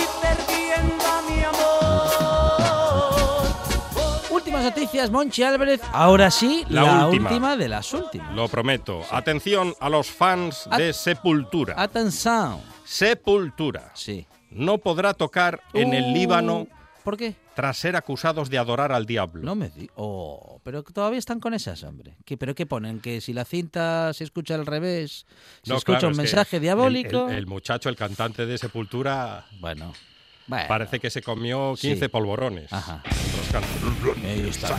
noticias, 4.64 5.10
Monchi 5.12 5.44
Álvarez. 5.44 5.82
Ahora 5.92 6.30
sí, 6.32 6.64
La 6.70 6.84
la, 6.84 7.08
última. 7.08 7.30
última. 7.30 7.56
de 7.58 7.68
las 7.70 7.94
últimas. 7.94 8.34
Lo 8.36 8.48
prometo. 8.48 9.02
Atención 9.12 9.74
a 9.80 9.90
los 9.90 10.10
fans 10.12 10.70
de 10.78 10.94
Sepultura. 10.94 11.76
Atención. 11.78 12.60
Sepultura 12.86 13.92
Sí. 13.96 14.26
no 14.52 14.78
podrá 14.78 15.14
tocar 15.14 15.62
en 15.74 15.94
el 15.94 16.06
Uh, 16.06 16.14
Líbano 16.14 16.68
¿Por 17.04 17.18
qué? 17.18 17.36
tras 17.56 17.78
ser 17.78 17.96
acusados 17.96 18.50
de 18.50 18.58
adorar 18.58 18.92
al 18.92 19.06
diablo. 19.06 19.42
No 19.44 19.56
me 19.56 19.70
di. 19.70 19.90
Oh, 19.96 20.60
pero 20.64 20.84
todavía 20.84 21.20
están 21.20 21.40
con 21.40 21.54
esas, 21.54 21.84
hombre. 21.84 22.16
¿Qué, 22.26 22.38
¿Pero 22.38 22.54
qué 22.56 22.66
ponen? 22.66 23.00
¿Que 23.00 23.20
si 23.22 23.34
la 23.34 23.46
cinta 23.46 24.14
se 24.14 24.24
escucha 24.24 24.56
al 24.56 24.66
revés, 24.66 25.26
se 25.64 25.72
No, 25.72 25.78
escucha 25.78 26.00
claro, 26.00 26.08
un 26.08 26.12
es 26.14 26.18
mensaje 26.18 26.58
el- 26.58 26.62
diabólico? 26.64 27.30
El, 27.30 27.36
el 27.38 27.48
muchacho, 27.48 27.90
el 27.90 27.96
cantante 27.96 28.46
de 28.46 28.58
Sepultura, 28.58 29.46
Bueno. 29.60 29.94
Bueno. 30.50 30.66
parece 30.68 31.00
que 31.00 31.10
se 31.12 31.22
comió 31.22 31.76
15 31.80 32.06
Sí. 32.06 32.08
polvorones. 32.10 32.74
Ajá. 32.74 33.04
Ahí 34.26 34.48
está. 34.50 34.76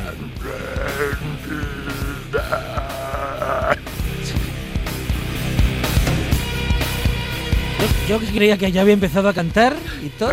Yo, 8.09 8.19
yo 8.21 8.27
creía 8.35 8.59
que 8.59 8.71
ya 8.73 8.81
había 8.83 8.95
empezado 8.95 9.29
a 9.29 9.35
cantar 9.35 9.77
y 10.03 10.09
todo. 10.11 10.33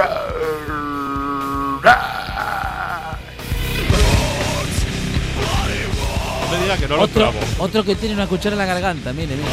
No 6.42 6.52
me 6.52 6.64
diga 6.64 6.78
que 6.78 6.88
no 6.88 6.96
lo 6.98 7.02
Otro, 7.04 7.32
clavo. 7.32 7.40
otro 7.60 7.84
que 7.84 7.96
tiene 7.96 8.16
una 8.16 8.28
cuchara 8.28 8.54
en 8.54 8.60
la 8.60 8.66
garganta, 8.66 9.12
mire, 9.14 9.36
mire. 9.36 9.50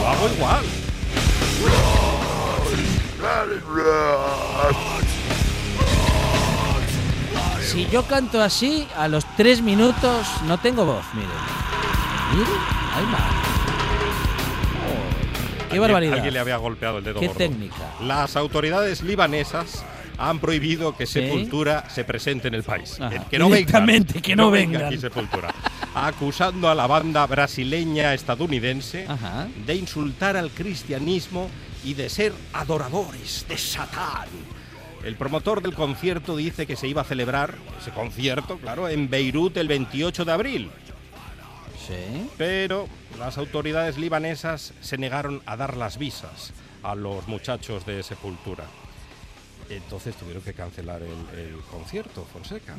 Lo 0.00 0.08
hago 0.08 0.28
igual. 0.36 0.62
Si 7.62 7.86
yo 7.88 8.02
canto 8.04 8.42
así, 8.42 8.86
a 8.96 9.08
los 9.08 9.24
tres 9.36 9.62
minutos 9.62 10.26
no 10.46 10.58
tengo 10.58 10.84
voz, 10.84 11.04
mire. 11.14 11.26
Mire, 12.34 12.50
ay, 12.94 13.04
madre. 13.06 13.24
Oh, 14.84 15.56
qué 15.58 15.62
Alguien- 15.64 15.80
barbaridad. 15.82 16.14
Alguien 16.14 16.34
le 16.34 16.40
había 16.40 16.56
golpeado 16.58 16.98
el 16.98 17.04
dedo 17.04 17.20
Qué 17.20 17.26
gordo. 17.28 17.38
técnica. 17.38 17.76
Las 18.02 18.36
autoridades 18.36 19.02
libanesas 19.02 19.84
han 20.18 20.38
prohibido 20.38 20.94
que 20.96 21.06
Sí. 21.06 21.14
Sepultura 21.14 21.88
se 21.88 22.04
presente 22.04 22.48
en 22.48 22.54
el 22.54 22.62
país. 22.62 23.00
Ajá. 23.00 23.08
Que- 23.10 23.20
Que 23.30 23.38
no 23.38 23.48
venga. 23.48 23.84
Que 24.22 24.36
no 24.36 24.50
vengan. 24.50 24.84
aquí 24.86 24.98
Sepultura. 24.98 25.54
Acusando 25.94 26.68
a 26.68 26.74
la 26.74 26.86
banda 26.86 27.26
brasileña 27.26 28.12
estadounidense 28.14 29.06
Ajá. 29.08 29.46
de 29.66 29.74
insultar 29.74 30.36
al 30.36 30.50
cristianismo 30.50 31.48
y 31.84 31.94
de 31.94 32.08
ser 32.08 32.32
adoradores 32.52 33.46
de 33.48 33.58
Satán. 33.58 34.28
El 35.04 35.16
promotor 35.16 35.62
del 35.62 35.74
concierto 35.74 36.36
dice 36.36 36.66
que 36.66 36.76
se 36.76 36.86
iba 36.86 37.02
a 37.02 37.04
celebrar 37.04 37.56
ese 37.80 37.90
concierto, 37.90 38.58
claro, 38.58 38.88
en 38.88 39.10
Beirut 39.10 39.56
el 39.56 39.66
28 39.66 40.24
de 40.24 40.32
abril. 40.32 40.70
Sí. 41.86 42.28
Pero 42.38 42.88
las 43.18 43.36
autoridades 43.38 43.98
libanesas 43.98 44.72
se 44.80 44.98
negaron 44.98 45.42
a 45.44 45.56
dar 45.56 45.76
las 45.76 45.98
visas 45.98 46.52
a 46.84 46.94
los 46.94 47.26
muchachos 47.26 47.84
de 47.84 48.02
Sepultura. 48.02 48.64
Entonces 49.68 50.14
tuvieron 50.14 50.42
que 50.42 50.54
cancelar 50.54 51.02
el, 51.02 51.38
el 51.38 51.56
concierto, 51.70 52.24
Fonseca. 52.32 52.76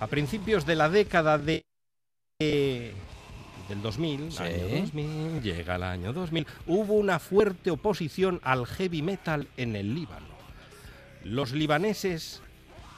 A 0.00 0.06
principios 0.08 0.66
de 0.66 0.76
la 0.76 0.88
década 0.88 1.38
de 1.38 1.64
del 3.72 3.80
2000, 3.80 4.30
Sí. 4.32 4.42
año 4.42 4.68
2000, 4.80 5.40
llega 5.42 5.76
el 5.76 5.82
año 5.82 6.12
2000, 6.12 6.46
hubo 6.66 6.92
una 6.94 7.18
fuerte 7.18 7.70
oposición 7.70 8.38
al 8.44 8.66
heavy 8.66 9.00
metal 9.00 9.48
en 9.56 9.76
el 9.76 9.94
Líbano. 9.94 10.26
Los 11.24 11.52
libaneses 11.52 12.42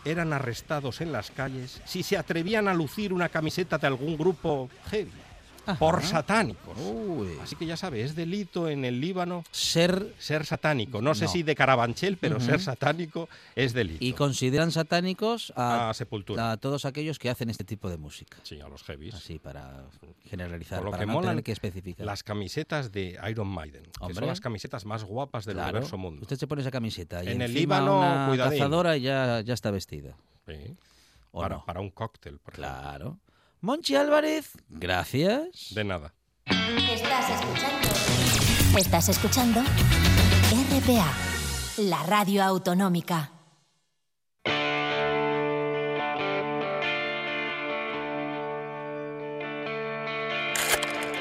eran 0.05 0.33
arrestados 0.33 1.01
en 1.01 1.13
las 1.13 1.31
calles 1.31 1.81
si 1.85 2.03
se 2.03 2.17
atrevían 2.19 2.67
a 2.67 2.75
lucir 2.75 3.13
una 3.13 3.29
camiseta 3.29 3.79
de 3.79 3.87
algún 3.87 4.17
grupo 4.19 4.69
heavy. 4.91 5.13
Por 5.79 6.03
satánicos. 6.03 6.77
Uy. 6.79 7.39
Así 7.43 7.57
que 7.57 7.67
ya 7.67 7.77
sabe, 7.77 8.03
es 8.03 8.15
delito 8.15 8.69
en 8.69 8.85
el 8.85 9.01
Líbano 9.01 9.45
Ser 9.51 10.15
ser 10.19 10.45
satánico. 10.47 11.01
No 11.03 11.15
sé 11.15 11.29
si 11.29 11.43
de 11.43 11.55
Carabanchel, 11.55 12.17
pero 12.17 12.41
ser 12.41 12.61
satánico 12.61 13.29
es 13.57 13.73
delito. 13.73 14.05
y 14.05 14.13
consideran 14.13 14.71
satánicos 14.73 15.53
a, 15.57 15.91
a 15.91 15.95
Sepultura. 15.95 16.53
a 16.53 16.57
todos 16.57 16.85
aquellos 16.85 17.19
que 17.19 17.31
hacen 17.31 17.51
este 17.51 17.65
tipo 17.65 17.89
de 17.91 17.97
música. 17.97 18.37
Sí, 18.43 18.61
a 18.61 18.69
los 18.69 18.83
heavies. 18.85 19.15
Así 19.15 19.39
para 19.39 19.85
generalizar, 20.29 20.79
Por 20.79 20.87
lo 20.87 20.91
para 20.93 21.03
que 21.03 21.07
no 21.07 21.13
molan 21.15 21.31
tener 21.33 21.45
que 21.45 21.53
especificar. 21.53 22.05
Las 22.07 22.23
camisetas 22.23 22.93
de 22.93 23.19
Iron 23.31 23.49
Maiden, 23.49 23.85
que 24.07 24.15
son 24.15 24.27
las 24.27 24.41
camisetas 24.41 24.85
más 24.85 25.05
guapas 25.05 25.45
del 25.45 25.55
Claro. 25.57 25.71
universo 25.71 25.99
mundo. 25.99 26.23
Usted 26.23 26.37
se 26.37 26.47
pone 26.47 26.63
esa 26.63 26.71
camiseta 26.71 27.23
y 27.25 27.29
En 27.29 27.43
el 27.43 27.55
Líbano, 27.55 27.99
una 27.99 28.37
cazadora 28.37 28.97
ya, 28.97 29.41
ya 29.41 29.55
está 29.55 29.71
vestida. 29.71 30.17
Sí. 30.47 30.77
¿O 31.33 31.41
Para, 31.41 31.57
no? 31.57 31.65
para 31.65 31.81
un 31.81 31.91
cóctel, 31.91 32.39
por 32.39 32.55
ejemplo. 32.55 32.71
Claro. 32.81 33.19
Monchi 33.65 33.97
Álvarez, 33.97 34.51
gracias. 34.69 35.73
De 35.75 35.85
nada. 35.85 36.13
Estás 36.45 37.31
escuchando. 37.31 38.79
Estás 38.79 39.09
escuchando 39.09 39.61
RPA, 40.71 41.11
la 41.79 42.03
radio 42.03 42.45
autonómica. 42.45 43.31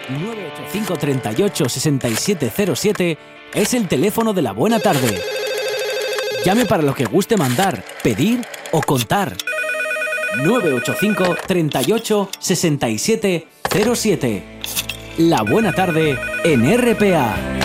985 0.10 1.70
6707 1.70 3.18
es 3.54 3.74
el 3.74 3.88
teléfono 3.88 4.34
de 4.34 4.42
la 4.42 4.52
buena 4.52 4.82
tarde. 4.82 5.18
Llame 6.44 6.66
para 6.66 6.84
lo 6.84 6.94
que 6.94 7.06
guste 7.06 7.38
mandar, 7.38 7.86
pedir 8.04 8.46
o 8.74 8.82
contar. 8.82 9.34
985 10.38 11.36
38 11.48 12.30
67 12.40 13.48
07. 13.96 14.44
La 15.18 15.44
buena 15.44 15.74
tarde 15.74 16.18
en 16.44 16.78
RPA. 16.78 17.63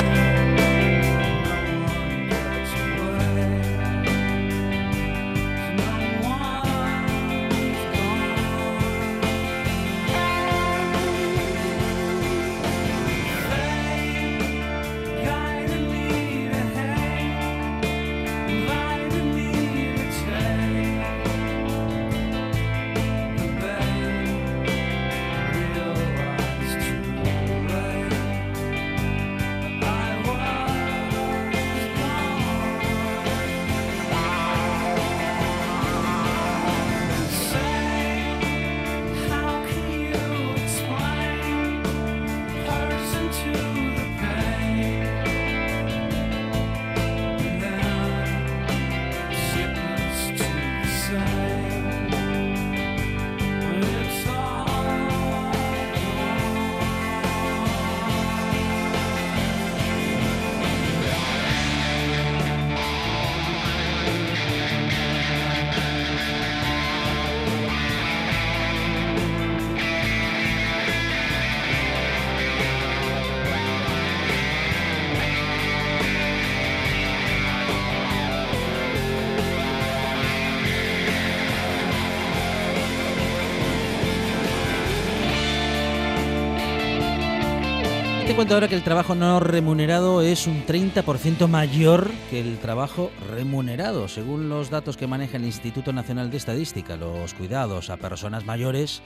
Cuenta 88.39 88.55
ahora 88.55 88.69
que 88.69 88.77
el 88.77 88.85
trabajo 88.85 89.17
no 89.17 89.41
remunerado 89.41 90.23
es 90.23 90.47
un 90.47 90.65
30% 90.65 91.49
mayor 91.49 92.09
que 92.31 92.41
el 92.41 92.59
trabajo 92.59 93.11
remunerado, 93.35 94.07
según 94.07 94.49
los 94.49 94.71
datos 94.71 94.97
que 94.97 95.09
maneja 95.09 95.39
el 95.39 95.45
Instituto 95.45 95.93
Nacional 95.93 96.31
de 96.31 96.37
Estadística. 96.37 96.97
Los 96.97 97.35
cuidados 97.35 97.91
a 97.91 97.97
personas 97.97 98.45
mayores, 98.45 99.03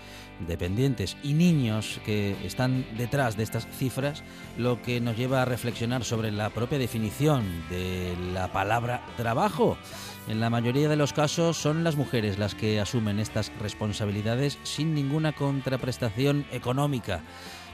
dependientes 0.46 1.16
y 1.22 1.32
niños 1.32 1.98
que 2.04 2.36
están 2.44 2.84
detrás 2.98 3.38
de 3.38 3.44
estas 3.44 3.66
cifras, 3.68 4.22
lo 4.58 4.82
que 4.82 5.00
nos 5.00 5.16
lleva 5.16 5.40
a 5.40 5.46
reflexionar 5.46 6.04
sobre 6.04 6.30
la 6.30 6.50
propia 6.50 6.76
definición 6.76 7.42
de 7.70 8.14
la 8.34 8.52
palabra 8.52 9.00
trabajo. 9.16 9.78
En 10.28 10.40
la 10.40 10.50
mayoría 10.50 10.90
de 10.90 10.96
los 10.96 11.14
casos 11.14 11.56
son 11.56 11.84
las 11.84 11.96
mujeres 11.96 12.38
las 12.38 12.54
que 12.54 12.80
asumen 12.80 13.18
estas 13.18 13.50
responsabilidades 13.60 14.58
sin 14.62 14.94
ninguna 14.94 15.32
contraprestación 15.32 16.44
económica. 16.52 17.22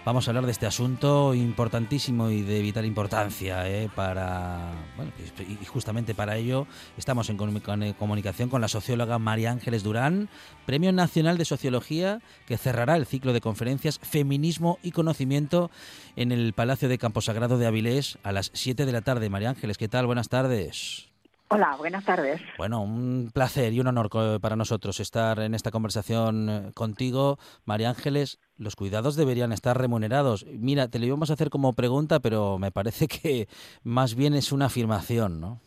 Vamos 0.09 0.27
a 0.27 0.31
hablar 0.31 0.47
de 0.47 0.53
este 0.53 0.65
asunto 0.65 1.35
importantísimo 1.35 2.31
y 2.31 2.41
de 2.41 2.63
vital 2.63 2.87
importancia 2.87 3.69
¿eh? 3.69 3.91
para 3.95 4.73
bueno, 4.97 5.13
y 5.39 5.63
justamente 5.67 6.15
para 6.15 6.39
ello 6.39 6.67
estamos 6.97 7.29
en 7.29 7.37
comunicación 7.37 8.49
con 8.49 8.63
la 8.63 8.69
socióloga 8.69 9.19
María 9.19 9.51
Ángeles 9.51 9.83
Durán, 9.83 10.31
Premio 10.65 10.95
Nacional 10.95 11.37
de 11.37 11.45
Sociología, 11.45 12.23
que 12.47 12.57
cerrará 12.57 12.97
el 12.97 13.05
ciclo 13.05 13.35
de 13.35 13.43
conferencias 13.43 13.99
Feminismo 13.99 14.79
y 14.83 14.93
Conocimiento 14.93 15.71
en 16.17 16.33
el 16.33 16.55
Palacio 16.55 16.89
de 16.89 16.97
Camposagrado 16.97 17.59
de 17.59 17.67
Avilés 17.67 18.17
a 18.23 18.33
las 18.33 18.51
7 18.55 18.87
de 18.87 18.93
la 18.93 19.03
tarde. 19.03 19.29
María 19.29 19.51
Ángeles, 19.51 19.77
¿qué 19.77 19.89
tal? 19.89 20.07
Buenas 20.07 20.31
tardes. 20.31 21.08
Hola, 21.51 21.77
buenas 21.79 22.05
tardes. 22.05 22.43
Bueno, 22.59 22.83
un 22.83 23.31
placer 23.33 23.73
y 23.73 23.81
un 23.81 23.87
honor 23.87 24.11
para 24.41 24.55
nosotros 24.55 25.01
estar 25.01 25.39
en 25.39 25.55
esta 25.55 25.71
conversación 25.71 26.49
eh, 26.51 26.73
contigo, 26.75 27.39
María 27.65 27.89
Ángeles. 27.89 28.39
Los 28.59 28.77
cuidados 28.77 29.17
deberían 29.17 29.53
estar 29.53 29.79
remunerados. 29.79 30.45
Mira, 30.47 30.89
te 30.89 30.99
lo 30.99 31.07
íbamos 31.07 31.31
a 31.31 31.33
hacer 31.33 31.49
como 31.49 31.73
pregunta, 31.73 32.21
pero 32.21 32.59
me 32.59 32.71
parece 32.71 33.09
que 33.09 33.49
más 33.83 34.15
bien 34.15 34.35
es 34.35 34.53
una 34.53 34.67
afirmación, 34.67 35.41
¿no? 35.41 35.61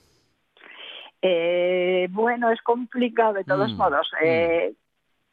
Eh, 1.24 2.08
bueno, 2.12 2.52
es 2.52 2.62
complicado 2.62 3.34
de 3.34 3.44
todos 3.44 3.72
mm, 3.72 3.78
modos. 3.78 4.08
Mm. 4.13 4.26
Eh, 4.26 4.74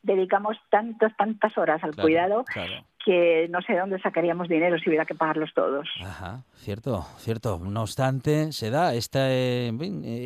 dedicamos 0.02 0.56
tantas, 0.70 1.14
tantas 1.16 1.58
horas 1.58 1.82
al 1.84 1.94
cuidado 1.94 2.44
que 3.08 3.48
no 3.48 3.62
sé 3.62 3.72
de 3.72 3.78
dónde 3.78 3.98
sacaríamos 4.00 4.48
dinero 4.48 4.78
si 4.78 4.90
hubiera 4.90 5.06
que 5.06 5.14
pagarlos 5.14 5.54
todos. 5.54 5.88
Ajá, 6.02 6.44
cierto, 6.56 7.00
cierto. 7.16 7.58
No 7.58 7.80
obstante, 7.80 8.52
se 8.52 8.68
da 8.68 8.92
este, 8.92 9.72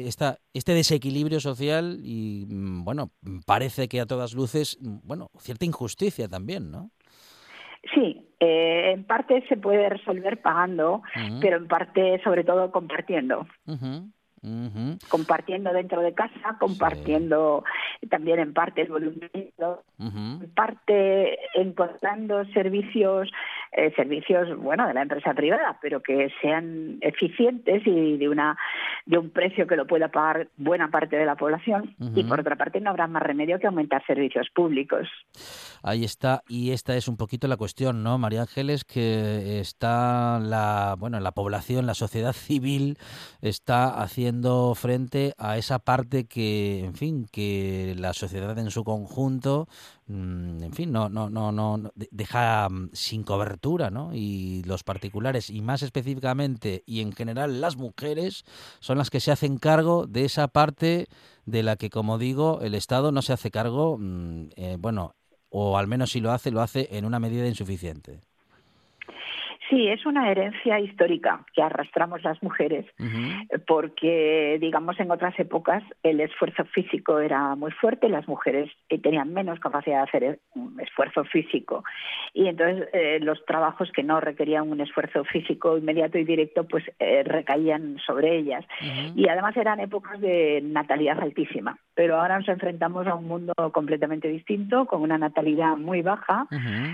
esta, 0.09 0.38
este 0.53 0.75
desequilibrio 0.75 1.38
social 1.38 1.99
y, 2.03 2.45
mm, 2.49 2.83
bueno, 2.83 3.11
parece 3.47 3.87
que 3.87 4.01
a 4.01 4.07
todas 4.07 4.35
luces, 4.35 4.79
mm, 4.81 5.07
bueno, 5.07 5.31
cierta 5.38 5.64
injusticia 5.64 6.27
también, 6.27 6.73
¿no? 6.73 6.90
Sí, 7.95 8.29
eh, 8.40 8.90
en 8.95 9.05
parte 9.05 9.45
se 9.49 9.57
puede 9.57 9.88
resolver 9.88 10.42
pagando, 10.42 11.03
pero 11.40 11.59
en 11.59 11.68
parte, 11.68 12.21
sobre 12.25 12.42
todo, 12.42 12.73
compartiendo 12.73 13.47
compartiendo 15.09 15.72
dentro 15.72 16.00
de 16.00 16.14
casa, 16.14 16.57
compartiendo 16.59 17.64
también 18.11 18.40
en 18.40 18.52
parte 18.52 18.83
el 18.83 18.88
voluntariado, 18.88 19.85
en 20.00 20.50
parte 20.55 21.38
encontrando 21.55 22.44
servicios, 22.46 23.31
eh, 23.73 23.93
servicios 23.97 24.57
bueno 24.59 24.87
de 24.87 24.95
la 24.95 25.03
empresa 25.03 25.33
privada, 25.35 25.79
pero 25.81 26.03
que 26.03 26.31
sean 26.41 26.99
eficientes 27.01 27.83
y 27.87 28.19
de 28.19 28.29
una 28.29 28.57
de 29.07 29.19
un 29.19 29.31
precio 29.31 29.67
que 29.67 29.77
lo 29.77 29.87
pueda 29.87 30.09
pagar 30.09 30.49
buena 30.57 30.91
parte 30.91 31.17
de 31.17 31.25
la 31.25 31.37
población. 31.37 31.95
Y 32.15 32.23
por 32.25 32.41
otra 32.41 32.57
parte 32.57 32.81
no 32.81 32.91
habrá 32.91 33.07
más 33.07 33.23
remedio 33.23 33.59
que 33.59 33.67
aumentar 33.67 34.05
servicios 34.07 34.49
públicos. 34.55 35.09
Ahí 35.83 36.05
está, 36.05 36.43
y 36.49 36.71
esta 36.73 36.97
es 36.97 37.09
un 37.09 37.17
poquito 37.17 37.49
la 37.49 37.57
cuestión, 37.57 38.03
¿no, 38.03 38.19
María 38.19 38.43
Ángeles? 38.43 38.85
Que 38.85 39.61
está 39.61 40.39
la, 40.39 40.95
bueno, 40.99 41.19
la 41.19 41.33
población, 41.33 41.87
la 41.87 41.95
sociedad 41.95 42.33
civil 42.33 42.99
está 43.41 44.03
haciendo 44.03 44.75
frente 44.75 45.33
a 45.39 45.57
esa 45.57 45.79
parte 45.79 46.27
que, 46.27 46.85
en 46.85 46.95
fin, 46.95 47.27
que 47.33 47.95
la 47.99 48.13
sociedad 48.13 48.57
en 48.59 48.71
su 48.71 48.85
conjunto, 48.85 49.67
en 50.09 50.73
fin, 50.73 50.93
no, 50.93 51.09
no, 51.09 51.31
no, 51.31 51.53
no 51.53 51.93
deja 52.11 52.69
mm, 52.69 52.91
sin 52.93 53.23
cobertura, 53.23 53.91
¿no? 53.91 54.15
Y 54.15 54.62
los 54.65 54.85
particulares, 54.85 55.49
y 55.49 55.62
más 55.62 55.83
específicamente, 55.83 56.83
y 56.87 57.01
en 57.01 57.12
general 57.12 57.61
las 57.61 57.77
mujeres, 57.77 58.45
son 58.81 58.99
las 58.99 59.11
que 59.11 59.21
se 59.21 59.31
hacen 59.31 59.59
cargo 59.59 60.07
de 60.07 60.25
esa 60.25 60.49
parte 60.49 61.07
de 61.47 61.62
la 61.62 61.77
que, 61.77 61.91
como 61.91 62.19
digo, 62.19 62.61
el 62.62 62.75
Estado 62.75 63.12
no 63.12 63.23
se 63.23 63.33
hace 63.33 63.51
cargo, 63.51 63.97
mm, 63.99 64.49
eh, 64.57 64.77
bueno, 64.79 65.15
o 65.51 65.79
al 65.79 65.87
menos 65.87 66.11
si 66.12 66.21
lo 66.21 66.33
hace, 66.33 66.51
lo 66.51 66.62
hace 66.62 66.88
en 66.93 67.05
una 67.05 67.21
medida 67.21 67.47
insuficiente. 67.47 68.21
Sí, 69.73 69.89
es 69.89 70.05
una 70.05 70.31
herencia 70.31 70.79
histórica 70.81 71.47
que 71.55 71.63
arrastramos 71.63 72.23
las 72.23 72.43
mujeres, 72.43 72.85
porque, 73.67 74.59
digamos, 74.61 75.01
en 75.01 75.11
otras 75.11 75.33
épocas 75.41 75.83
el 76.03 76.21
esfuerzo 76.21 76.67
físico 76.67 77.21
era 77.21 77.55
muy 77.55 77.71
fuerte, 77.71 78.11
las 78.11 78.29
mujeres 78.29 78.71
eh, 78.91 78.99
tenían 78.99 79.33
menos 79.33 79.61
capacidad 79.61 79.97
de 79.97 80.03
hacer 80.03 80.41
un 80.55 80.79
esfuerzo 80.79 81.25
físico, 81.25 81.85
y 82.35 82.49
entonces 82.49 82.87
eh, 82.93 83.19
los 83.23 83.43
trabajos 83.47 83.91
que 83.93 84.03
no 84.03 84.21
requerían 84.21 84.71
un 84.71 84.83
esfuerzo 84.83 85.25
físico 85.25 85.79
inmediato 85.79 86.19
y 86.19 86.25
directo, 86.25 86.69
pues 86.69 86.85
eh, 86.99 87.23
recaían 87.25 87.97
sobre 88.05 88.37
ellas. 88.37 88.67
Y 89.17 89.27
además 89.29 89.57
eran 89.57 89.81
épocas 89.81 90.21
de 90.21 90.61
natalidad 90.63 91.19
altísima, 91.19 91.79
pero 91.95 92.21
ahora 92.21 92.39
nos 92.39 92.49
enfrentamos 92.49 93.07
a 93.07 93.15
un 93.15 93.27
mundo 93.27 93.55
completamente 93.73 94.29
distinto, 94.29 94.85
con 94.85 95.01
una 95.01 95.17
natalidad 95.17 95.79
muy 95.79 96.03
baja. 96.03 96.47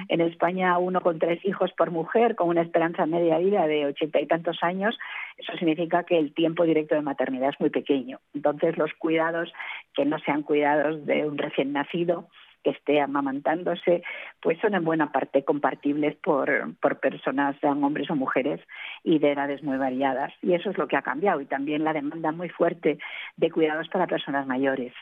En 0.09 0.21
España, 0.21 0.79
uno 0.79 1.01
con 1.01 1.19
tres 1.19 1.45
hijos 1.45 1.73
por 1.77 1.91
mujer, 1.91 2.37
con 2.37 2.49
una 2.49 2.68
esperanza 2.69 3.07
media 3.07 3.39
vida 3.39 3.67
de 3.67 3.87
ochenta 3.87 4.21
y 4.21 4.27
tantos 4.27 4.59
años, 4.63 4.97
eso 5.37 5.53
significa 5.57 6.05
que 6.05 6.19
el 6.19 6.33
tiempo 6.33 6.65
directo 6.65 6.95
de 6.95 7.03
maternidad 7.03 7.51
es 7.51 7.61
muy 7.61 7.71
pequeño. 7.71 8.21
Entonces, 8.35 8.79
los 8.79 8.93
cuidados 8.95 9.53
que 9.95 10.05
no 10.05 10.19
sean 10.21 10.43
cuidados 10.43 11.05
de 11.07 11.27
un 11.27 11.37
recién 11.39 11.73
nacido, 11.73 12.29
que 12.65 12.71
esté 12.71 13.01
amamantándose, 13.01 14.03
pues 14.43 14.59
son 14.61 14.75
en 14.75 14.85
buena 14.85 15.13
parte 15.13 15.45
compartibles 15.45 16.17
por, 16.17 16.49
por 16.81 16.99
personas, 16.99 17.57
sean 17.61 17.83
hombres 17.85 18.11
o 18.11 18.17
mujeres, 18.17 18.61
y 19.05 19.19
de 19.21 19.33
edades 19.33 19.63
muy 19.63 19.79
variadas. 19.79 20.33
Y 20.43 20.55
eso 20.55 20.71
es 20.71 20.79
lo 20.79 20.89
que 20.89 20.97
ha 20.97 21.03
cambiado. 21.03 21.41
Y 21.41 21.47
también 21.47 21.85
la 21.85 21.93
demanda 21.93 22.33
muy 22.33 22.49
fuerte 22.49 22.99
de 23.37 23.51
cuidados 23.51 23.89
para 23.89 24.07
personas 24.07 24.47
mayores. 24.47 24.93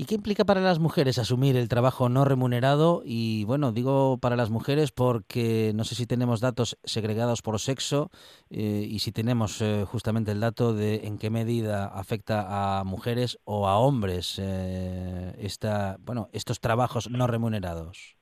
¿Y 0.00 0.06
qué 0.06 0.14
implica 0.14 0.46
para 0.46 0.62
las 0.62 0.78
mujeres 0.78 1.18
asumir 1.18 1.58
el 1.58 1.68
trabajo 1.68 2.08
no 2.08 2.24
remunerado? 2.24 3.02
Y 3.04 3.44
bueno, 3.44 3.70
digo 3.70 4.16
para 4.16 4.34
las 4.34 4.48
mujeres 4.48 4.92
porque 4.92 5.72
no 5.74 5.84
sé 5.84 5.94
si 5.94 6.06
tenemos 6.06 6.40
datos 6.40 6.78
segregados 6.84 7.42
por 7.42 7.60
sexo 7.60 8.10
eh, 8.48 8.86
y 8.88 9.00
si 9.00 9.12
tenemos 9.12 9.60
eh, 9.60 9.84
justamente 9.86 10.32
el 10.32 10.40
dato 10.40 10.72
de 10.72 11.06
en 11.06 11.18
qué 11.18 11.28
medida 11.28 11.84
afecta 11.84 12.78
a 12.80 12.84
mujeres 12.84 13.40
o 13.44 13.68
a 13.68 13.76
hombres 13.76 14.36
eh, 14.38 15.36
esta, 15.38 15.98
bueno, 16.00 16.30
estos 16.32 16.60
trabajos 16.60 17.10
no 17.10 17.26
remunerados. 17.26 18.19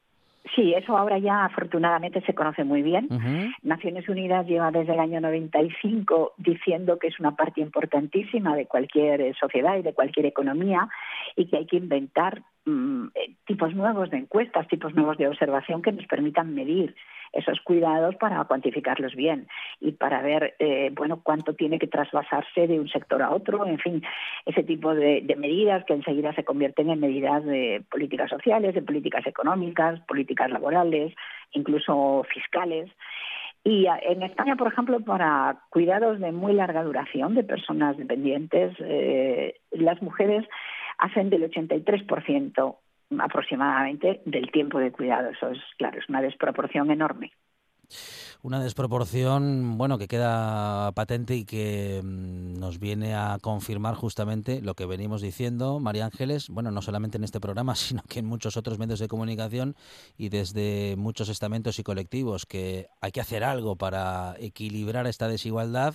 Sí, 0.54 0.74
eso 0.74 0.96
ahora 0.96 1.18
ya 1.18 1.44
afortunadamente 1.44 2.20
se 2.22 2.34
conoce 2.34 2.64
muy 2.64 2.82
bien. 2.82 3.08
Naciones 3.62 4.08
Unidas 4.08 4.46
lleva 4.46 4.70
desde 4.70 4.94
el 4.94 5.00
año 5.00 5.20
95 5.20 6.34
diciendo 6.36 6.98
que 6.98 7.08
es 7.08 7.18
una 7.20 7.36
parte 7.36 7.60
importantísima 7.60 8.56
de 8.56 8.66
cualquier 8.66 9.20
eh, 9.20 9.34
sociedad 9.38 9.76
y 9.78 9.82
de 9.82 9.94
cualquier 9.94 10.26
economía 10.26 10.88
y 11.36 11.46
que 11.46 11.58
hay 11.58 11.66
que 11.66 11.76
inventar 11.76 12.42
mm, 12.64 13.06
eh, 13.14 13.34
tipos 13.46 13.74
nuevos 13.74 14.10
de 14.10 14.18
encuestas, 14.18 14.68
tipos 14.68 14.94
nuevos 14.94 15.18
de 15.18 15.28
observación 15.28 15.82
que 15.82 15.92
nos 15.92 16.06
permitan 16.06 16.54
medir 16.54 16.94
esos 17.32 17.60
cuidados 17.60 18.16
para 18.16 18.44
cuantificarlos 18.44 19.14
bien 19.14 19.48
y 19.80 19.92
para 19.92 20.22
ver 20.22 20.54
eh, 20.58 20.90
bueno 20.94 21.20
cuánto 21.22 21.54
tiene 21.54 21.78
que 21.78 21.86
trasvasarse 21.86 22.66
de 22.66 22.80
un 22.80 22.88
sector 22.88 23.22
a 23.22 23.30
otro, 23.30 23.66
en 23.66 23.78
fin, 23.78 24.02
ese 24.46 24.62
tipo 24.62 24.94
de, 24.94 25.22
medidas 25.38 25.84
que 25.84 25.94
enseguida 25.94 26.32
se 26.34 26.44
convierten 26.44 26.90
en 26.90 27.00
medidas 27.00 27.44
de 27.44 27.84
políticas 27.90 28.30
sociales, 28.30 28.74
de 28.74 28.82
políticas 28.82 29.26
económicas, 29.26 30.00
políticas 30.00 30.50
laborales, 30.50 31.14
incluso 31.52 32.24
fiscales. 32.32 32.90
Y 33.62 33.86
en 33.86 34.22
España, 34.22 34.56
por 34.56 34.68
ejemplo, 34.68 35.00
para 35.00 35.60
cuidados 35.70 36.18
de 36.20 36.32
muy 36.32 36.54
larga 36.54 36.82
duración 36.82 37.34
de 37.34 37.44
personas 37.44 37.96
dependientes, 37.96 38.74
eh, 38.80 39.60
las 39.72 40.00
mujeres 40.02 40.46
hacen 40.98 41.30
del 41.30 41.50
83% 41.50 42.76
aproximadamente 43.18 44.20
del 44.24 44.50
tiempo 44.50 44.78
de 44.78 44.92
cuidado. 44.92 45.30
Eso 45.30 45.48
es, 45.50 45.58
claro, 45.76 45.98
es 45.98 46.08
una 46.08 46.22
desproporción 46.22 46.90
enorme. 46.90 47.32
Una 48.40 48.62
desproporción, 48.62 49.76
bueno, 49.78 49.98
que 49.98 50.06
queda 50.06 50.92
patente 50.92 51.34
y 51.34 51.44
que 51.44 52.00
mm, 52.04 52.60
nos 52.60 52.78
viene 52.78 53.16
a 53.16 53.38
confirmar 53.40 53.96
justamente 53.96 54.62
lo 54.62 54.74
que 54.74 54.86
venimos 54.86 55.20
diciendo, 55.20 55.80
María 55.80 56.04
Ángeles, 56.04 56.48
bueno, 56.48 56.70
no 56.70 56.80
solamente 56.80 57.18
en 57.18 57.24
este 57.24 57.40
programa, 57.40 57.74
sino 57.76 58.02
que 58.08 58.20
en 58.20 58.26
muchos 58.26 58.56
otros 58.56 58.78
medios 58.78 59.00
de 59.00 59.08
comunicación 59.08 59.74
y 60.16 60.28
desde 60.28 60.94
muchos 60.96 61.28
estamentos 61.28 61.80
y 61.80 61.82
colectivos, 61.82 62.46
que 62.46 62.88
hay 63.00 63.10
que 63.10 63.20
hacer 63.20 63.42
algo 63.42 63.74
para 63.74 64.36
equilibrar 64.38 65.08
esta 65.08 65.26
desigualdad 65.26 65.94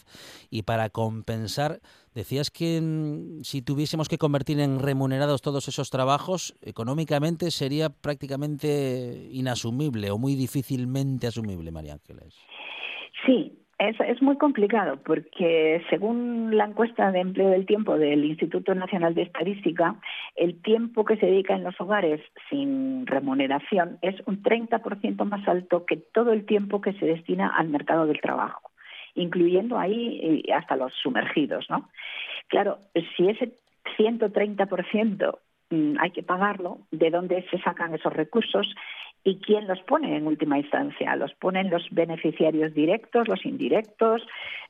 y 0.49 0.63
para 0.63 0.89
compensar 0.89 1.79
Decías 2.13 2.51
que 2.51 2.79
mm, 2.79 3.43
si 3.43 3.61
tuviésemos 3.61 4.07
que 4.07 4.17
convertir 4.17 4.59
en 4.59 4.79
remunerados 4.79 5.41
todos 5.41 5.67
esos 5.67 5.89
trabajos, 5.89 6.55
económicamente 6.61 7.49
sería 7.49 7.89
prácticamente 7.89 9.29
inasumible 9.31 10.11
o 10.11 10.17
muy 10.17 10.35
difícilmente 10.35 11.27
asumible, 11.27 11.71
María 11.71 11.93
Ángeles. 11.93 12.32
Sí, 13.25 13.63
es, 13.79 14.21
muy 14.21 14.37
complicado 14.37 14.97
porque 15.03 15.83
según 15.89 16.55
la 16.55 16.65
encuesta 16.65 17.11
de 17.11 17.19
empleo 17.19 17.49
del 17.49 17.65
tiempo 17.65 17.97
del 17.97 18.23
Instituto 18.23 18.73
Nacional 18.75 19.13
de 19.13 19.23
Estadística, 19.23 19.95
el 20.35 20.61
tiempo 20.61 21.03
que 21.05 21.17
se 21.17 21.25
dedica 21.25 21.55
en 21.55 21.63
los 21.63 21.79
hogares 21.81 22.21
sin 22.49 23.05
remuneración 23.07 23.97
es 24.01 24.15
un 24.25 24.41
30% 24.41 25.25
más 25.25 25.47
alto 25.47 25.85
que 25.85 25.97
todo 25.97 26.31
el 26.31 26.45
tiempo 26.45 26.81
que 26.81 26.93
se 26.93 27.05
destina 27.05 27.49
al 27.49 27.69
mercado 27.69 28.05
del 28.05 28.21
trabajo, 28.21 28.71
incluyendo 29.15 29.77
ahí 29.77 30.43
eh, 30.47 30.53
hasta 30.53 30.75
los 30.75 30.93
sumergidos, 30.93 31.69
¿no? 31.69 31.89
Claro, 32.47 32.77
si 33.17 33.27
ese 33.27 33.53
130% 33.97 35.39
mm, 35.71 35.95
hay 35.99 36.11
que 36.11 36.23
pagarlo, 36.23 36.79
¿de 36.91 37.09
dónde 37.09 37.45
se 37.49 37.59
sacan 37.59 37.93
esos 37.93 38.13
recursos? 38.13 38.73
¿Y 39.25 39.39
quién 39.39 39.67
los 39.67 39.79
pone 39.83 40.17
en 40.17 40.27
última 40.27 40.57
instancia? 40.57 41.15
¿Los 41.15 41.33
ponen 41.35 41.69
los 41.69 41.87
beneficiarios 41.91 42.73
directos, 42.73 43.27
los 43.27 43.45
indirectos? 43.45 44.21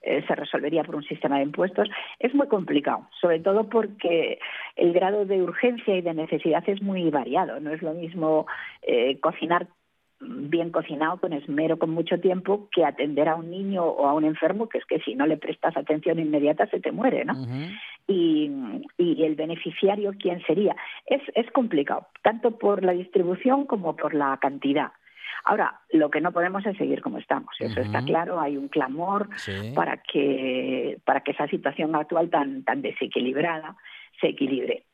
Eh, 0.03 0.23
¿Se 0.27 0.35
resolvería 0.35 0.83
por 0.83 0.95
un 0.95 1.03
sistema 1.03 1.37
de 1.37 1.43
impuestos? 1.43 1.89
Es 2.19 2.35
muy 2.35 2.47
complicado, 2.47 3.07
sobre 3.19 3.39
todo 3.39 3.67
porque 3.67 4.37
el 4.75 4.93
grado 4.93 5.25
de 5.25 5.41
urgencia 5.41 5.95
y 5.95 6.01
de 6.01 6.13
necesidad 6.13 6.63
es 6.67 6.81
muy 6.83 7.09
variado. 7.09 7.59
No 7.59 7.71
es 7.71 7.81
lo 7.81 7.93
mismo 7.93 8.45
eh, 8.83 9.19
cocinar 9.19 9.67
bien 10.25 10.71
cocinado, 10.71 11.17
con 11.17 11.33
esmero, 11.33 11.77
con 11.77 11.89
mucho 11.89 12.19
tiempo, 12.19 12.69
que 12.71 12.85
atender 12.85 13.27
a 13.27 13.35
un 13.35 13.49
niño 13.49 13.83
o 13.83 14.07
a 14.07 14.13
un 14.13 14.25
enfermo, 14.25 14.69
que 14.69 14.77
es 14.77 14.85
que 14.85 14.99
si 14.99 15.15
no 15.15 15.25
le 15.25 15.37
prestas 15.37 15.75
atención 15.77 16.19
inmediata 16.19 16.67
se 16.67 16.79
te 16.79 16.91
muere, 16.91 17.25
¿no? 17.25 17.33
y, 18.07 18.51
y, 18.97 19.23
el 19.23 19.35
beneficiario, 19.35 20.13
¿quién 20.19 20.41
sería? 20.45 20.75
Es, 21.05 21.21
es 21.35 21.49
complicado, 21.51 22.07
tanto 22.21 22.57
por 22.57 22.83
la 22.83 22.91
distribución 22.91 23.65
como 23.65 23.95
por 23.95 24.13
la 24.13 24.37
cantidad. 24.41 24.91
Ahora, 25.45 25.81
lo 25.91 26.09
que 26.09 26.21
no 26.21 26.31
podemos 26.31 26.65
es 26.65 26.77
seguir 26.77 27.01
como 27.01 27.17
estamos, 27.17 27.53
eso 27.59 27.81
está 27.81 28.03
claro, 28.03 28.39
hay 28.39 28.55
un 28.55 28.69
clamor 28.69 29.27
para 29.75 29.97
que 29.97 30.99
para 31.05 31.21
que 31.21 31.31
esa 31.31 31.47
situación 31.47 31.95
actual 31.95 32.29
tan 32.29 32.63
tan 32.63 32.81
desequilibrada 32.81 33.75
se 34.21 34.27
equilibre. 34.27 34.85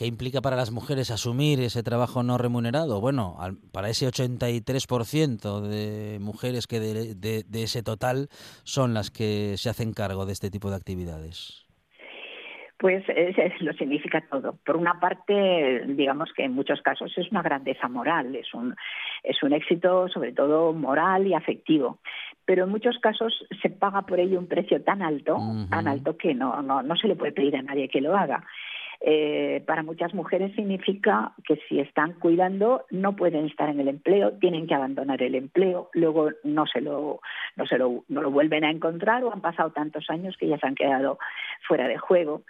¿Qué 0.00 0.06
implica 0.06 0.40
para 0.40 0.56
las 0.56 0.70
mujeres 0.70 1.10
asumir 1.10 1.60
ese 1.60 1.82
trabajo 1.82 2.22
no 2.22 2.38
remunerado? 2.38 3.02
Bueno, 3.02 3.36
para 3.70 3.90
ese 3.90 4.06
83% 4.06 5.60
de 5.60 6.18
mujeres 6.18 6.66
que 6.66 6.80
de, 6.80 7.44
ese 7.52 7.82
total 7.82 8.28
son 8.64 8.94
las 8.94 9.10
que 9.10 9.58
se 9.58 9.68
hacen 9.68 9.92
cargo 9.92 10.24
de 10.24 10.32
este 10.32 10.48
tipo 10.48 10.70
de 10.70 10.76
actividades. 10.76 11.66
Pues 12.78 13.04
es, 13.10 13.36
lo 13.60 13.74
significa 13.74 14.24
todo. 14.30 14.56
Por 14.64 14.78
una 14.78 14.98
parte, 14.98 15.84
digamos 15.88 16.32
que 16.34 16.44
en 16.44 16.54
muchos 16.54 16.80
casos 16.80 17.12
es 17.18 17.30
una 17.30 17.42
grandeza 17.42 17.86
moral, 17.86 18.34
es 18.34 18.54
un, 18.54 18.74
es 19.22 19.42
un 19.42 19.52
éxito 19.52 20.08
sobre 20.08 20.32
todo 20.32 20.72
moral 20.72 21.26
y 21.26 21.34
afectivo. 21.34 21.98
Pero 22.46 22.64
en 22.64 22.70
muchos 22.70 22.98
casos 23.00 23.46
se 23.60 23.68
paga 23.68 24.00
por 24.06 24.18
ello 24.18 24.38
un 24.38 24.48
precio 24.48 24.82
tan 24.82 25.02
alto, 25.02 25.36
tan 25.68 25.86
alto 25.86 26.16
que 26.16 26.34
no, 26.34 26.62
no, 26.62 26.82
no 26.82 26.96
se 26.96 27.06
le 27.06 27.16
puede 27.16 27.32
pedir 27.32 27.54
a 27.56 27.62
nadie 27.62 27.90
que 27.90 28.00
lo 28.00 28.16
haga. 28.16 28.46
Eh, 29.02 29.62
para 29.66 29.82
muchas 29.82 30.12
mujeres 30.12 30.54
significa 30.54 31.32
que 31.44 31.58
si 31.68 31.80
están 31.80 32.12
cuidando 32.14 32.84
no 32.90 33.16
pueden 33.16 33.46
estar 33.46 33.70
en 33.70 33.80
el 33.80 33.88
empleo, 33.88 34.32
tienen 34.32 34.66
que 34.66 34.74
abandonar 34.74 35.22
el 35.22 35.34
empleo, 35.34 35.88
luego 35.94 36.28
no 36.44 36.66
se 36.66 36.82
lo, 36.82 37.20
no 37.56 37.66
se 37.66 37.78
lo, 37.78 38.04
no 38.08 38.20
lo 38.20 38.30
vuelven 38.30 38.64
a 38.64 38.70
encontrar 38.70 39.24
o 39.24 39.32
han 39.32 39.40
pasado 39.40 39.70
tantos 39.70 40.10
años 40.10 40.36
que 40.36 40.48
ya 40.48 40.58
se 40.58 40.66
han 40.66 40.74
quedado 40.74 41.18
fuera 41.66 41.88
de 41.88 41.96
juego. 41.96 42.42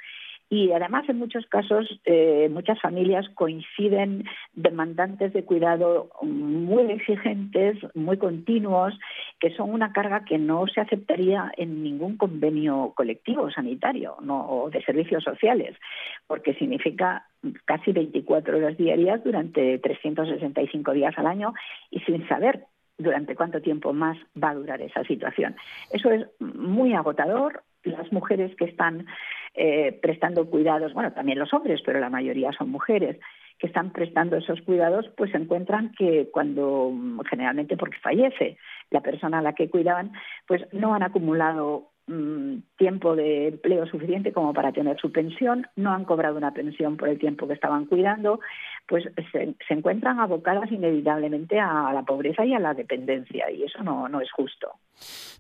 Y 0.52 0.72
además, 0.72 1.08
en 1.08 1.18
muchos 1.18 1.46
casos, 1.46 2.00
eh, 2.04 2.48
muchas 2.50 2.80
familias 2.80 3.24
coinciden 3.36 4.24
demandantes 4.52 5.32
de 5.32 5.44
cuidado 5.44 6.10
muy 6.22 6.90
exigentes, 6.90 7.78
muy 7.94 8.18
continuos, 8.18 8.98
que 9.38 9.54
son 9.54 9.70
una 9.70 9.92
carga 9.92 10.24
que 10.24 10.38
no 10.38 10.66
se 10.66 10.80
aceptaría 10.80 11.52
en 11.56 11.84
ningún 11.84 12.16
convenio 12.16 12.92
colectivo 12.96 13.48
sanitario 13.52 14.16
o 14.28 14.68
de 14.70 14.82
servicios 14.82 15.22
sociales, 15.22 15.76
porque 16.26 16.54
significa 16.54 17.26
casi 17.64 17.92
24 17.92 18.56
horas 18.56 18.76
diarias 18.76 19.22
durante 19.22 19.78
365 19.78 20.92
días 20.92 21.16
al 21.16 21.28
año 21.28 21.54
y 21.92 22.00
sin 22.00 22.26
saber 22.26 22.64
durante 22.98 23.36
cuánto 23.36 23.62
tiempo 23.62 23.92
más 23.92 24.18
va 24.42 24.50
a 24.50 24.54
durar 24.54 24.82
esa 24.82 25.04
situación. 25.04 25.54
Eso 25.92 26.10
es 26.10 26.26
muy 26.40 26.92
agotador. 26.94 27.62
Las 27.84 28.12
mujeres 28.12 28.54
que 28.56 28.66
están 28.66 29.06
eh, 29.54 29.98
prestando 30.00 30.48
cuidados, 30.48 30.92
bueno, 30.94 31.12
también 31.12 31.38
los 31.38 31.52
hombres, 31.52 31.80
pero 31.84 32.00
la 32.00 32.10
mayoría 32.10 32.52
son 32.52 32.70
mujeres, 32.70 33.18
que 33.58 33.66
están 33.66 33.90
prestando 33.90 34.36
esos 34.36 34.62
cuidados, 34.62 35.06
pues 35.16 35.34
encuentran 35.34 35.92
que 35.92 36.30
cuando, 36.32 36.92
generalmente 37.28 37.76
porque 37.76 37.98
fallece 37.98 38.56
la 38.90 39.02
persona 39.02 39.40
a 39.40 39.42
la 39.42 39.52
que 39.52 39.68
cuidaban, 39.68 40.12
pues 40.46 40.62
no 40.72 40.94
han 40.94 41.02
acumulado 41.02 41.89
Mm, 41.89 41.89
tiempo 42.76 43.14
de 43.14 43.48
empleo 43.48 43.86
suficiente 43.86 44.32
como 44.32 44.52
para 44.52 44.72
tener 44.72 44.98
su 45.00 45.12
pensión, 45.12 45.66
no 45.76 45.92
han 45.92 46.04
cobrado 46.04 46.36
una 46.36 46.52
pensión 46.52 46.96
por 46.96 47.08
el 47.08 47.18
tiempo 47.18 47.46
que 47.46 47.54
estaban 47.54 47.86
cuidando, 47.86 48.40
pues 48.88 49.04
se, 49.30 49.54
encuentran 49.68 50.18
abocadas 50.18 50.72
inevitablemente 50.72 51.60
a 51.60 51.92
la 51.92 52.02
pobreza 52.02 52.44
y 52.44 52.54
a 52.54 52.58
la 52.58 52.74
dependencia, 52.74 53.50
y 53.50 53.62
eso 53.62 53.82
no, 53.84 54.08
no 54.08 54.20
es 54.20 54.30
justo. 54.32 54.72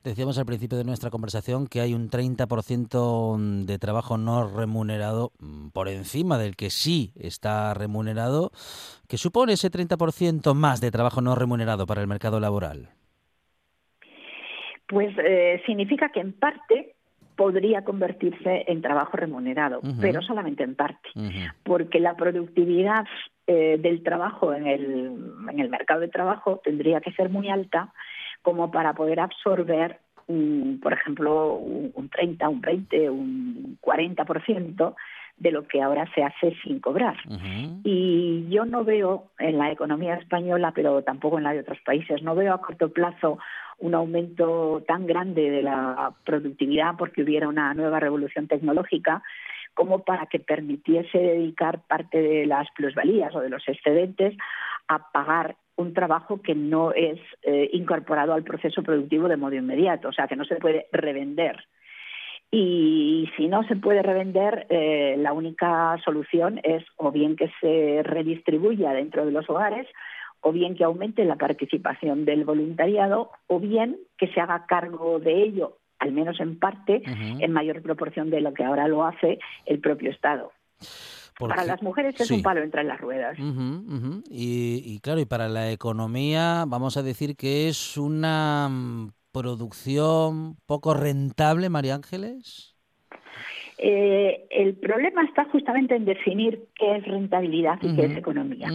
Decíamos 0.04 0.38
al 0.38 0.46
principio 0.46 0.78
de 0.78 0.84
nuestra 0.84 1.10
conversación 1.10 1.66
que 1.66 1.80
hay 1.80 1.92
un 1.92 2.08
30% 2.08 3.64
de 3.66 3.78
trabajo 3.78 4.16
no 4.16 4.48
remunerado 4.48 5.32
mm, 5.40 5.70
por 5.70 5.88
encima 5.88 6.38
del 6.38 6.56
que 6.56 6.70
sí 6.70 7.12
está 7.16 7.74
remunerado. 7.74 8.52
¿Qué 9.08 9.18
supone 9.18 9.54
ese 9.54 9.70
30% 9.70 10.54
más 10.54 10.80
de 10.80 10.90
trabajo 10.90 11.20
no 11.20 11.34
remunerado 11.34 11.86
para 11.86 12.00
el 12.00 12.06
mercado 12.06 12.38
laboral? 12.38 12.90
Pues 14.90 15.16
eh, 15.18 15.62
significa 15.66 16.08
que 16.08 16.18
en 16.18 16.32
parte 16.32 16.94
podría 17.36 17.84
convertirse 17.84 18.64
en 18.66 18.82
trabajo 18.82 19.16
remunerado, 19.16 19.80
pero 19.98 20.20
solamente 20.20 20.62
en 20.62 20.74
parte, 20.74 21.08
porque 21.62 21.98
la 21.98 22.14
productividad 22.14 23.06
eh, 23.46 23.78
del 23.80 24.02
trabajo 24.02 24.52
en 24.52 24.66
el, 24.66 25.16
en 25.48 25.58
el 25.60 25.70
mercado 25.70 26.00
de 26.00 26.08
trabajo 26.08 26.60
tendría 26.62 27.00
que 27.00 27.12
ser 27.12 27.30
muy 27.30 27.48
alta 27.48 27.94
como 28.42 28.70
para 28.70 28.92
poder 28.92 29.20
absorber, 29.20 30.00
por 30.26 30.92
ejemplo, 30.92 31.54
un, 31.54 31.92
un 31.94 32.08
30, 32.10 32.48
un 32.48 32.60
20, 32.60 33.08
un 33.08 33.78
40% 33.80 34.94
de 35.40 35.50
lo 35.50 35.66
que 35.66 35.82
ahora 35.82 36.06
se 36.14 36.22
hace 36.22 36.54
sin 36.62 36.80
cobrar. 36.80 37.16
Y 37.82 38.46
yo 38.50 38.66
no 38.66 38.84
veo 38.84 39.30
en 39.38 39.58
la 39.58 39.72
economía 39.72 40.14
española, 40.14 40.72
pero 40.74 41.02
tampoco 41.02 41.38
en 41.38 41.44
la 41.44 41.54
de 41.54 41.60
otros 41.60 41.78
países, 41.84 42.22
no 42.22 42.34
veo 42.34 42.52
a 42.52 42.60
corto 42.60 42.92
plazo 42.92 43.38
un 43.78 43.94
aumento 43.94 44.84
tan 44.86 45.06
grande 45.06 45.50
de 45.50 45.62
la 45.62 46.12
productividad 46.24 46.96
porque 46.98 47.22
hubiera 47.22 47.48
una 47.48 47.72
nueva 47.72 47.98
revolución 47.98 48.46
tecnológica 48.46 49.22
como 49.72 50.00
para 50.04 50.26
que 50.26 50.40
permitiese 50.40 51.16
dedicar 51.16 51.80
parte 51.86 52.20
de 52.20 52.44
las 52.44 52.68
plusvalías 52.76 53.34
o 53.34 53.40
de 53.40 53.48
los 53.48 53.66
excedentes 53.66 54.36
a 54.88 55.10
pagar 55.10 55.56
un 55.76 55.94
trabajo 55.94 56.42
que 56.42 56.54
no 56.54 56.92
es 56.92 57.18
eh, 57.42 57.70
incorporado 57.72 58.34
al 58.34 58.44
proceso 58.44 58.82
productivo 58.82 59.28
de 59.28 59.38
modo 59.38 59.54
inmediato, 59.54 60.08
o 60.08 60.12
sea, 60.12 60.28
que 60.28 60.36
no 60.36 60.44
se 60.44 60.56
puede 60.56 60.86
revender. 60.92 61.64
Y 62.52 63.30
si 63.36 63.46
no 63.46 63.62
se 63.68 63.76
puede 63.76 64.02
revender, 64.02 64.66
eh, 64.70 65.14
la 65.18 65.32
única 65.32 65.96
solución 66.04 66.60
es 66.64 66.84
o 66.96 67.12
bien 67.12 67.36
que 67.36 67.50
se 67.60 68.02
redistribuya 68.02 68.92
dentro 68.92 69.24
de 69.24 69.30
los 69.30 69.48
hogares 69.48 69.86
o 70.42 70.52
bien 70.52 70.74
que 70.74 70.84
aumente 70.84 71.24
la 71.24 71.36
participación 71.36 72.24
del 72.24 72.44
voluntariado, 72.44 73.30
o 73.46 73.60
bien 73.60 73.98
que 74.16 74.28
se 74.28 74.40
haga 74.40 74.66
cargo 74.66 75.18
de 75.18 75.42
ello, 75.42 75.76
al 75.98 76.12
menos 76.12 76.40
en 76.40 76.58
parte, 76.58 77.02
en 77.04 77.52
mayor 77.52 77.82
proporción 77.82 78.30
de 78.30 78.40
lo 78.40 78.54
que 78.54 78.64
ahora 78.64 78.88
lo 78.88 79.04
hace 79.04 79.38
el 79.66 79.80
propio 79.80 80.10
Estado. 80.10 80.50
Para 81.38 81.64
las 81.64 81.82
mujeres 81.82 82.18
es 82.20 82.30
un 82.30 82.42
palo 82.42 82.62
entre 82.62 82.84
las 82.84 83.00
ruedas. 83.00 83.38
Y, 84.30 84.82
y, 84.84 85.00
claro, 85.00 85.20
y 85.20 85.24
para 85.24 85.48
la 85.48 85.70
economía 85.70 86.64
vamos 86.66 86.96
a 86.96 87.02
decir 87.02 87.36
que 87.36 87.68
es 87.68 87.96
una 87.96 88.68
mm, 88.68 89.10
producción 89.32 90.56
poco 90.66 90.94
rentable, 90.94 91.68
María 91.68 91.94
Ángeles. 91.94 92.74
Eh, 93.78 94.46
el 94.50 94.74
problema 94.74 95.24
está 95.24 95.46
justamente 95.46 95.96
en 95.96 96.04
definir 96.04 96.66
qué 96.74 96.96
es 96.96 97.06
rentabilidad 97.06 97.78
y 97.80 97.96
qué 97.96 98.06
es 98.06 98.16
economía. 98.16 98.68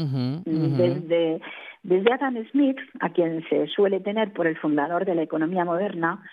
Desde, 0.46 1.40
desde 1.84 2.14
Adam 2.14 2.44
Smith, 2.52 2.78
a 3.02 3.10
quien 3.10 3.48
se 3.48 3.68
suele 3.68 4.00
tener 4.00 4.34
por 4.34 4.48
el 4.48 4.58
fundador 4.58 5.06
de 5.06 5.14
la 5.14 5.22
economía 5.22 5.64
moderna, 5.64 6.24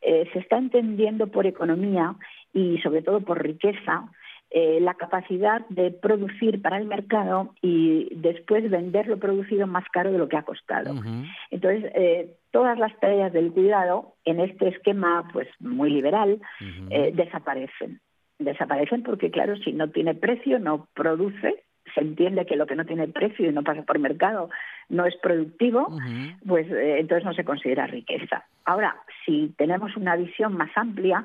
eh, 0.00 0.28
se 0.32 0.38
está 0.38 0.58
entendiendo 0.58 1.26
por 1.26 1.46
economía 1.46 2.14
y 2.54 2.78
sobre 2.78 3.02
todo 3.02 3.20
por 3.20 3.42
riqueza 3.42 4.08
eh, 4.50 4.78
la 4.80 4.94
capacidad 4.94 5.66
de 5.68 5.90
producir 5.90 6.60
para 6.60 6.76
el 6.76 6.86
mercado 6.86 7.54
y 7.62 8.08
después 8.16 8.68
vender 8.68 9.06
lo 9.06 9.18
producido 9.18 9.66
más 9.66 9.84
caro 9.92 10.12
de 10.12 10.18
lo 10.18 10.28
que 10.28 10.36
ha 10.36 10.42
costado. 10.42 10.94
Entonces, 11.50 11.90
eh, 11.94 12.36
todas 12.50 12.78
las 12.78 12.98
tareas 13.00 13.32
del 13.32 13.52
cuidado 13.52 14.14
en 14.24 14.40
este 14.40 14.68
esquema 14.68 15.28
pues 15.32 15.48
muy 15.60 15.90
liberal 15.90 16.40
desaparecen. 17.12 18.00
Desaparecen 18.38 19.02
porque, 19.02 19.30
claro, 19.30 19.56
si 19.56 19.72
no 19.72 19.90
tiene 19.90 20.14
precio, 20.14 20.58
no 20.58 20.88
produce, 20.94 21.62
se 21.94 22.00
entiende 22.00 22.46
que 22.46 22.56
lo 22.56 22.66
que 22.66 22.76
no 22.76 22.84
tiene 22.84 23.08
precio 23.08 23.48
y 23.48 23.52
no 23.52 23.62
pasa 23.62 23.82
por 23.82 23.98
mercado 23.98 24.50
no 24.88 25.06
es 25.06 25.16
productivo, 25.16 25.88
pues 26.46 26.70
eh, 26.70 26.98
entonces 26.98 27.24
no 27.24 27.32
se 27.34 27.44
considera 27.44 27.86
riqueza. 27.86 28.44
Ahora, 28.64 28.96
si 29.24 29.54
tenemos 29.56 29.96
una 29.96 30.16
visión 30.16 30.56
más 30.56 30.70
amplia, 30.74 31.24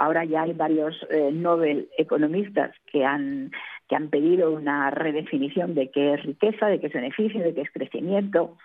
ahora 0.00 0.24
ya 0.24 0.42
hay 0.42 0.54
varios 0.54 0.96
eh, 1.10 1.30
Nobel 1.30 1.88
economistas 1.98 2.74
que 2.90 3.04
han 3.04 3.52
que 3.86 3.96
han 3.96 4.08
pedido 4.08 4.50
una 4.50 4.90
redefinición 4.90 5.74
de 5.74 5.90
qué 5.90 6.14
es 6.14 6.22
riqueza, 6.22 6.68
de 6.68 6.80
qué 6.80 6.86
es 6.86 6.92
beneficio, 6.92 7.42
de 7.42 7.52
qué 7.52 7.62
es 7.62 7.70
crecimiento, 7.70 8.56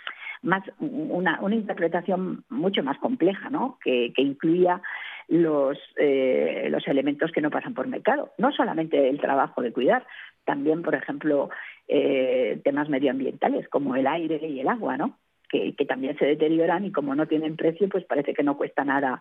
más 0.44 0.64
una, 0.80 1.40
una 1.42 1.56
interpretación 1.56 2.46
mucho 2.50 2.84
más 2.84 2.98
compleja, 3.00 3.50
¿no? 3.50 3.80
Que, 3.84 4.14
que 4.16 4.22
incluya 4.22 4.82
los, 5.28 5.78
eh, 5.98 6.68
los 6.70 6.88
elementos 6.88 7.32
que 7.32 7.42
no 7.42 7.50
pasan 7.50 7.74
por 7.74 7.88
mercado. 7.88 8.32
No 8.38 8.52
solamente 8.52 9.10
el 9.10 9.20
trabajo 9.20 9.62
de 9.62 9.74
cuidar, 9.74 10.06
también, 10.46 10.84
por 10.84 10.94
ejemplo, 10.94 11.50
eh, 11.88 12.62
temas 12.64 12.88
medioambientales 12.88 13.68
como 13.68 13.96
el 13.96 14.06
aire 14.06 14.40
y 14.48 14.60
el 14.60 14.68
agua, 14.68 14.96
¿no? 14.96 15.18
Que, 15.50 15.74
que, 15.76 15.86
también 15.86 16.18
se 16.18 16.26
deterioran 16.26 16.86
y 16.86 16.92
como 16.92 17.16
no 17.16 17.28
tienen 17.28 17.56
precio, 17.56 17.90
pues 17.90 18.06
parece 18.06 18.34
que 18.34 18.44
no 18.44 18.58
cuesta 18.58 18.86
nada 18.86 19.20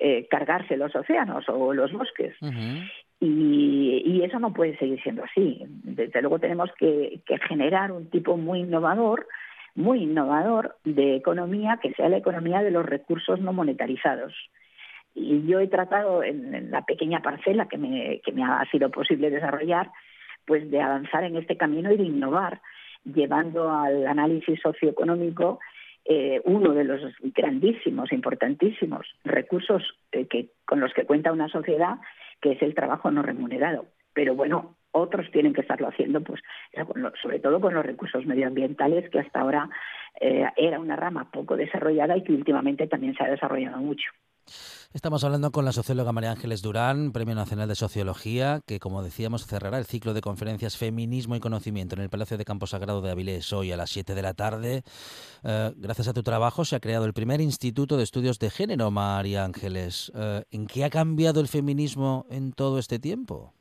eh, 0.00 0.26
cargarse 0.30 0.76
los 0.76 0.94
océanos 0.96 1.48
o 1.48 1.72
los 1.74 1.92
bosques. 1.92 2.34
y, 3.20 4.02
y, 4.04 4.22
eso 4.24 4.38
no 4.38 4.52
puede 4.52 4.76
seguir 4.78 5.00
siendo 5.02 5.24
así. 5.24 5.62
Desde 5.68 6.20
luego 6.22 6.38
tenemos 6.38 6.70
que, 6.78 7.20
que 7.26 7.38
generar 7.38 7.92
un 7.92 8.08
tipo 8.10 8.36
muy 8.36 8.60
innovador 8.60 9.26
muy 9.74 10.02
innovador 10.02 10.76
de 10.84 11.16
economía 11.16 11.78
que 11.82 11.92
sea 11.94 12.08
la 12.08 12.18
economía 12.18 12.62
de 12.62 12.70
los 12.70 12.84
recursos 12.84 13.40
no 13.40 13.52
monetarizados. 13.52 14.34
Y 15.14 15.46
yo 15.46 15.60
he 15.60 15.68
tratado 15.68 16.22
en, 16.22 16.70
la 16.70 16.82
pequeña 16.82 17.20
parcela 17.20 17.66
que 17.66 17.78
me, 17.78 18.20
que 18.24 18.32
me 18.32 18.44
ha 18.44 18.64
sido 18.70 18.90
posible 18.90 19.30
desarrollar, 19.30 19.90
pues 20.46 20.70
de 20.70 20.80
avanzar 20.80 21.24
en 21.24 21.36
este 21.36 21.56
camino 21.56 21.92
y 21.92 21.96
de 21.96 22.04
innovar, 22.04 22.60
llevando 23.04 23.70
al 23.70 24.06
análisis 24.06 24.60
socioeconómico 24.60 25.60
eh, 26.04 26.40
uno 26.44 26.72
de 26.72 26.84
los 26.84 27.00
grandísimos, 27.20 28.12
importantísimos 28.12 29.06
recursos 29.24 29.82
eh, 30.12 30.26
que, 30.26 30.50
con 30.64 30.80
los 30.80 30.92
que 30.94 31.04
cuenta 31.04 31.32
una 31.32 31.48
sociedad, 31.48 31.98
que 32.40 32.52
es 32.52 32.62
el 32.62 32.74
trabajo 32.74 33.10
no 33.10 33.22
remunerado. 33.22 33.86
Pero 34.14 34.34
bueno, 34.34 34.76
otros 34.92 35.30
tienen 35.30 35.52
que 35.52 35.60
estarlo 35.60 35.88
haciendo, 35.88 36.20
pues 36.20 36.40
sobre 37.22 37.38
todo 37.38 37.60
con 37.60 37.74
los 37.74 37.86
recursos 37.86 38.26
medioambientales, 38.26 39.08
que 39.10 39.20
hasta 39.20 39.40
ahora 39.40 39.68
eh, 40.20 40.46
era 40.56 40.80
una 40.80 40.96
rama 40.96 41.30
poco 41.30 41.56
desarrollada 41.56 42.16
y 42.16 42.24
que 42.24 42.32
últimamente 42.32 42.86
también 42.86 43.14
se 43.14 43.24
ha 43.24 43.30
desarrollado 43.30 43.78
mucho. 43.78 44.10
Estamos 44.92 45.24
hablando 45.24 45.50
con 45.50 45.64
la 45.64 45.72
socióloga 45.72 46.12
María 46.12 46.32
Ángeles 46.32 46.62
Durán, 46.62 47.12
Premio 47.12 47.34
Nacional 47.34 47.68
de 47.68 47.74
Sociología, 47.74 48.60
que 48.66 48.80
como 48.80 49.02
decíamos 49.02 49.46
cerrará 49.46 49.78
el 49.78 49.86
ciclo 49.86 50.14
de 50.14 50.20
conferencias 50.20 50.76
Feminismo 50.76 51.36
y 51.36 51.40
Conocimiento 51.40 51.94
en 51.94 52.02
el 52.02 52.10
Palacio 52.10 52.38
de 52.38 52.44
Campo 52.44 52.66
Sagrado 52.66 53.00
de 53.00 53.10
Avilés 53.10 53.52
hoy 53.52 53.72
a 53.72 53.76
las 53.76 53.90
7 53.90 54.14
de 54.14 54.22
la 54.22 54.34
tarde. 54.34 54.82
Eh, 55.44 55.72
gracias 55.76 56.08
a 56.08 56.12
tu 56.12 56.22
trabajo 56.22 56.64
se 56.64 56.76
ha 56.76 56.80
creado 56.80 57.04
el 57.04 57.12
primer 57.12 57.40
Instituto 57.40 57.96
de 57.96 58.02
Estudios 58.02 58.38
de 58.38 58.50
Género, 58.50 58.90
María 58.90 59.44
Ángeles. 59.44 60.12
Eh, 60.14 60.42
¿En 60.50 60.66
qué 60.66 60.84
ha 60.84 60.90
cambiado 60.90 61.40
el 61.40 61.48
feminismo 61.48 62.26
en 62.30 62.52
todo 62.52 62.78
este 62.78 62.98
tiempo? 62.98 63.54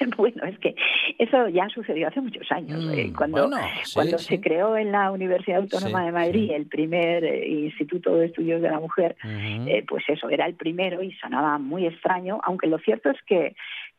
Bueno, 0.16 0.44
es 0.44 0.58
que 0.58 0.74
eso 1.18 1.48
ya 1.48 1.68
sucedió 1.68 2.08
hace 2.08 2.20
muchos 2.20 2.50
años. 2.50 2.84
Eh, 2.92 3.06
mm, 3.06 3.14
cuando 3.14 3.50
cuando 3.92 4.18
se 4.18 4.40
creó 4.40 4.76
en 4.76 4.92
la 4.92 5.10
Universidad 5.10 5.60
Autónoma 5.60 6.04
de 6.04 6.12
Madrid 6.12 6.50
el 6.52 6.66
primer 6.66 7.24
eh, 7.24 7.48
Instituto 7.48 8.16
de 8.16 8.26
Estudios 8.26 8.60
de 8.60 8.70
la 8.70 8.80
Mujer, 8.80 9.16
eh, 9.24 9.84
pues 9.86 10.04
eso 10.08 10.28
era 10.28 10.46
el 10.46 10.54
primero 10.54 11.02
y 11.02 11.12
sonaba 11.12 11.58
muy 11.58 11.86
extraño, 11.86 12.40
aunque 12.44 12.66
lo 12.66 12.78
cierto 12.78 13.10
es 13.10 13.18
que 13.26 13.54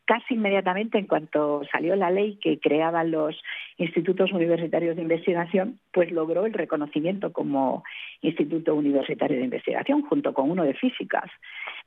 casi 0.06 0.34
inmediatamente 0.34 0.98
en 0.98 1.06
cuanto 1.06 1.62
salió 1.70 1.96
la 1.96 2.10
ley 2.10 2.38
que 2.40 2.58
creaba 2.58 3.04
los 3.04 3.36
institutos 3.76 4.32
universitarios 4.32 4.96
de 4.96 5.02
investigación, 5.02 5.78
pues 5.92 6.10
logró 6.10 6.46
el 6.46 6.54
reconocimiento 6.54 7.32
como 7.32 7.84
instituto 8.22 8.74
universitario 8.74 9.36
de 9.36 9.44
investigación 9.44 10.02
junto 10.02 10.32
con 10.32 10.50
uno 10.50 10.64
de 10.64 10.74
físicas. 10.74 11.30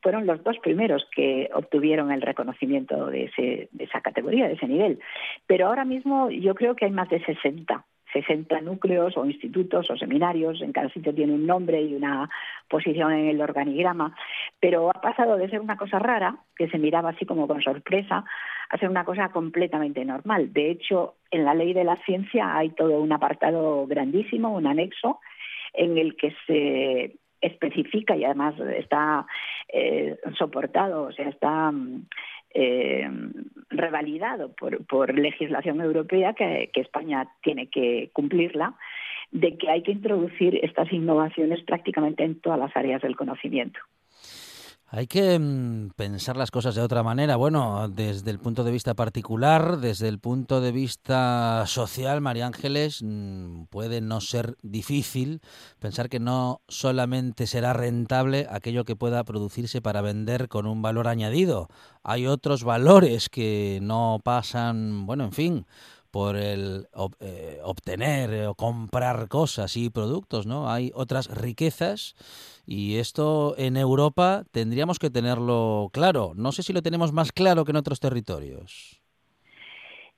Fueron 0.01 0.28
los 0.28 0.43
dos 0.43 0.57
primeros 0.59 1.07
que 1.15 1.49
obtuvieron 1.53 2.11
el 2.11 2.22
reconocimiento 2.22 3.07
de, 3.07 3.32
de 3.72 3.84
esa 3.84 4.01
categoría, 4.01 4.47
de 4.47 4.53
ese 4.53 4.67
nivel. 4.67 4.99
Pero 5.47 5.67
ahora 5.67 5.86
mismo 5.86 6.30
yo 6.30 6.53
creo 6.55 6.76
que 6.76 6.86
hay 6.86 6.91
más 6.91 7.09
de 7.09 7.24
60 7.24 7.86
60 8.14 8.62
núcleos 8.62 9.16
o 9.18 9.26
institutos 9.26 9.89
o 9.89 9.97
seminarios, 9.97 10.62
en 10.62 10.72
cada 10.72 10.89
sitio 10.89 11.14
tiene 11.14 11.34
un 11.34 11.45
nombre 11.45 11.82
y 11.82 11.93
una 11.93 12.30
posición 12.68 13.12
en 13.14 13.28
el 13.28 13.41
organigrama, 13.41 14.16
pero 14.60 14.89
ha 14.89 15.01
pasado 15.01 15.38
de 15.38 15.49
ser 15.49 15.60
una 15.60 15.78
cosa 15.78 15.99
rara, 15.99 16.38
que 16.55 16.70
se 16.70 16.78
miraba 16.78 17.10
así 17.10 17.26
como 17.26 17.47
con 17.47 17.62
sorpresa, 17.62 18.24
a 18.70 18.78
ser 18.78 18.89
una 18.89 19.05
cosa 19.05 19.30
completamente 19.30 20.03
normal. 20.05 20.53
De 20.53 20.72
hecho, 20.72 21.16
en 21.32 21.45
la 21.45 21.53
ley 21.53 21.74
de 21.74 21.84
la 21.84 21.97
ciencia 21.97 22.55
hay 22.55 22.70
todo 22.70 22.99
un 22.99 23.12
apartado 23.12 23.86
grandísimo, 23.88 24.53
un 24.53 24.68
anexo, 24.68 25.20
en 25.74 25.97
el 25.97 26.16
que 26.16 26.36
se 26.47 27.16
especifica 27.41 28.16
y 28.18 28.26
además 28.26 28.55
está 28.60 29.26
eh, 29.72 30.18
soportado, 30.38 31.03
o 31.03 31.12
sea, 31.12 31.30
está 31.30 31.72
eh, 32.54 33.10
revalidado 33.70 34.54
por, 34.54 35.18
legislación 35.18 35.82
europea 35.82 36.34
que, 36.34 36.70
que 36.74 36.82
España 36.82 37.28
tiene 37.41 37.68
que 37.68 38.10
cumplirla 38.14 38.76
de 39.32 39.58
que 39.58 39.70
hay 39.70 39.84
que 39.84 39.91
introducir 39.91 40.60
estas 40.64 40.91
innovaciones 40.91 41.62
prácticamente 41.64 42.24
en 42.24 42.39
todas 42.39 42.60
las 42.60 42.76
áreas 42.76 43.02
del 43.02 43.16
conocimiento. 43.16 43.80
Hay 44.92 45.06
que 45.06 45.38
mm, 45.38 45.92
pensar 45.96 46.36
las 46.36 46.50
cosas 46.50 46.74
de 46.74 46.82
otra 46.82 47.04
manera. 47.04 47.36
Bueno, 47.36 47.88
desde 47.90 48.32
el 48.32 48.40
punto 48.40 48.64
de 48.64 48.72
vista 48.72 48.96
particular, 48.96 49.78
desde 49.78 50.08
el 50.08 50.18
punto 50.18 50.62
de 50.62 50.72
vista 50.72 51.64
social, 51.68 52.22
María 52.22 52.48
Ángeles, 52.48 53.04
mm, 53.04 53.66
puede 53.66 54.02
no 54.02 54.20
ser 54.20 54.58
difícil 54.64 55.42
pensar 55.78 56.10
que 56.10 56.20
no 56.20 56.62
solamente 56.68 57.46
será 57.46 57.74
rentable 57.74 58.48
aquello 58.50 58.84
que 58.84 58.96
pueda 58.96 59.24
producirse 59.24 59.80
para 59.80 60.02
vender 60.02 60.48
con 60.50 60.66
un 60.66 60.82
valor 60.82 61.08
añadido. 61.08 61.68
Hay 62.02 62.26
otros 62.26 62.64
valores 62.64 63.30
que 63.30 63.78
no 63.84 64.20
pasan, 64.24 65.06
bueno, 65.06 65.26
en 65.26 65.34
fin, 65.34 65.66
por 66.12 66.36
el 66.36 66.88
eh, 67.20 67.60
obtener 67.64 68.47
o 68.47 68.55
comprar 68.55 69.28
cosas 69.28 69.76
y 69.78 69.89
productos, 69.89 70.47
¿no? 70.47 70.70
Hay 70.70 70.91
otras 70.93 71.30
riquezas 71.30 72.16
y 72.66 72.97
esto 72.97 73.55
en 73.57 73.78
Europa 73.78 74.43
tendríamos 74.51 74.99
que 74.99 75.10
tenerlo 75.10 75.89
claro. 75.93 76.34
No 76.36 76.51
sé 76.51 76.64
si 76.64 76.74
lo 76.74 76.82
tenemos 76.82 77.14
más 77.14 77.32
claro 77.32 77.66
que 77.66 77.72
en 77.72 77.78
otros 77.78 77.99
territorios. 77.99 79.01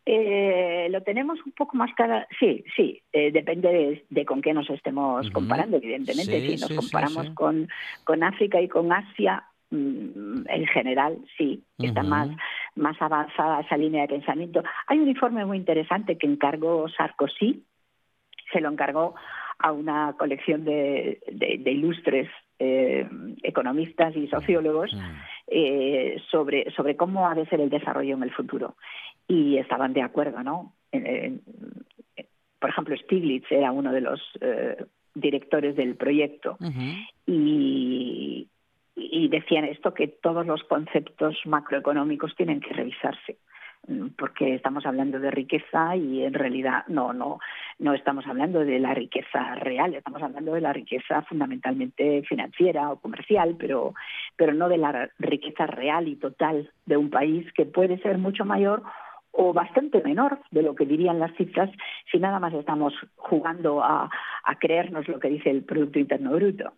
Eh, 0.06 0.88
lo 0.90 1.04
tenemos 1.04 1.38
un 1.46 1.52
poco 1.52 1.78
más 1.78 1.94
claro, 1.94 2.26
sí, 2.40 2.64
sí, 2.76 3.02
eh, 3.14 3.32
depende 3.32 4.04
de, 4.10 4.26
con 4.26 4.42
qué 4.42 4.52
nos 4.52 4.68
estemos 4.72 5.30
comparando, 5.30 5.78
evidentemente. 5.78 6.58
si 6.58 6.58
nos 6.58 6.74
comparamos 6.74 7.30
Con, 7.36 7.70
con 8.04 8.24
África 8.24 8.60
y 8.60 8.68
con 8.68 8.92
Asia, 8.92 9.46
en 9.72 10.68
general 10.74 11.18
sí, 11.38 11.64
está 11.80 12.04
más, 12.04 12.30
más 12.76 13.02
avanzada 13.02 13.62
esa 13.62 13.78
línea 13.78 14.02
de 14.02 14.10
pensamiento. 14.10 14.64
Hay 14.88 15.00
un 15.00 15.08
informe 15.08 15.46
muy 15.46 15.58
interesante 15.58 16.18
que 16.18 16.28
encargó 16.28 16.88
Sarkozy, 16.90 17.64
se 18.52 18.60
lo 18.60 18.70
encargó 18.70 19.16
a 19.60 19.72
una 19.72 20.16
colección 20.18 20.66
de, 20.66 21.22
de, 21.32 21.72
ilustres 21.72 22.28
eh, 22.60 23.08
economistas 23.44 24.16
y 24.16 24.28
sociólogos 24.28 24.92
eh, 25.48 26.22
sobre, 26.30 26.72
sobre 26.72 26.96
cómo 26.96 27.28
ha 27.28 27.36
de 27.36 27.46
ser 27.46 27.62
el 27.62 27.70
desarrollo 27.70 28.16
en 28.16 28.24
el 28.24 28.32
futuro. 28.32 28.76
Y 29.28 29.58
estaban 29.58 29.94
de 29.94 30.02
acuerdo, 30.02 30.44
¿no? 30.44 30.74
por 32.60 32.70
ejemplo, 32.70 32.96
Stiglitz 32.96 33.52
era 33.52 33.72
uno 33.72 33.92
de 33.92 34.02
los 34.02 34.22
eh, 34.40 34.86
directores 35.16 35.76
del 35.76 35.96
proyecto 35.96 36.58
y, 37.26 38.48
y 39.12 39.28
decían 39.28 39.66
esto 39.66 39.94
que 39.94 40.08
todos 40.08 40.46
los 40.46 40.64
conceptos 40.64 41.36
macroeconómicos 41.46 42.36
tienen 42.36 42.60
que 42.60 42.74
revisarse 42.74 43.38
mm, 43.88 44.10
porque 44.18 44.56
estamos 44.56 44.86
hablando 44.86 45.20
de 45.20 45.32
riqueza 45.32 45.96
y 45.96 46.24
en 46.24 46.34
realidad 46.34 46.84
no 46.88 47.14
no 47.14 47.40
no 47.80 47.94
estamos 47.94 48.26
hablando 48.28 48.60
de 48.60 48.80
la 48.80 48.94
riqueza 48.94 49.56
real 49.56 49.96
estamos 49.96 50.22
hablando 50.22 50.54
de 50.54 50.62
la 50.62 50.74
riqueza 50.74 51.22
fundamentalmente 51.24 52.24
financiera 52.24 52.92
o 52.92 53.00
comercial 53.00 53.56
pero 53.58 53.94
pero 54.36 54.54
no 54.54 54.70
de 54.70 54.78
la 54.78 55.10
riqueza 55.20 55.68
real 55.68 56.08
y 56.08 56.16
total 56.16 56.72
de 56.86 56.98
un 56.98 57.10
país 57.10 57.52
que 57.54 57.66
puede 57.66 57.98
ser 58.00 58.18
mucho 58.18 58.46
mayor 58.46 58.84
o 59.32 59.54
bastante 59.54 60.02
menor 60.04 60.40
de 60.52 60.62
lo 60.62 60.76
que 60.76 60.86
dirían 60.86 61.20
las 61.20 61.36
cifras 61.36 61.70
si 62.12 62.20
nada 62.20 62.40
más 62.40 62.54
estamos 62.54 62.94
jugando 63.16 63.84
a, 63.84 64.10
creernos 64.60 65.08
lo 65.08 65.20
que 65.20 65.30
dice 65.30 65.50
el 65.50 65.64
Producto 65.64 65.98
Interno 65.98 66.32
Bruto. 66.32 66.74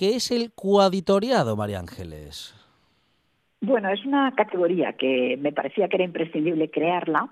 ¿Qué 0.00 0.16
es 0.16 0.30
el 0.30 0.50
coaditoriado, 0.54 1.56
María 1.56 1.78
Ángeles? 1.78 2.54
Bueno, 3.60 3.90
es 3.90 4.02
una 4.06 4.32
categoría 4.32 4.94
que 4.94 5.36
me 5.38 5.52
parecía 5.52 5.88
que 5.88 5.96
era 5.96 6.06
imprescindible 6.06 6.70
crearla 6.70 7.28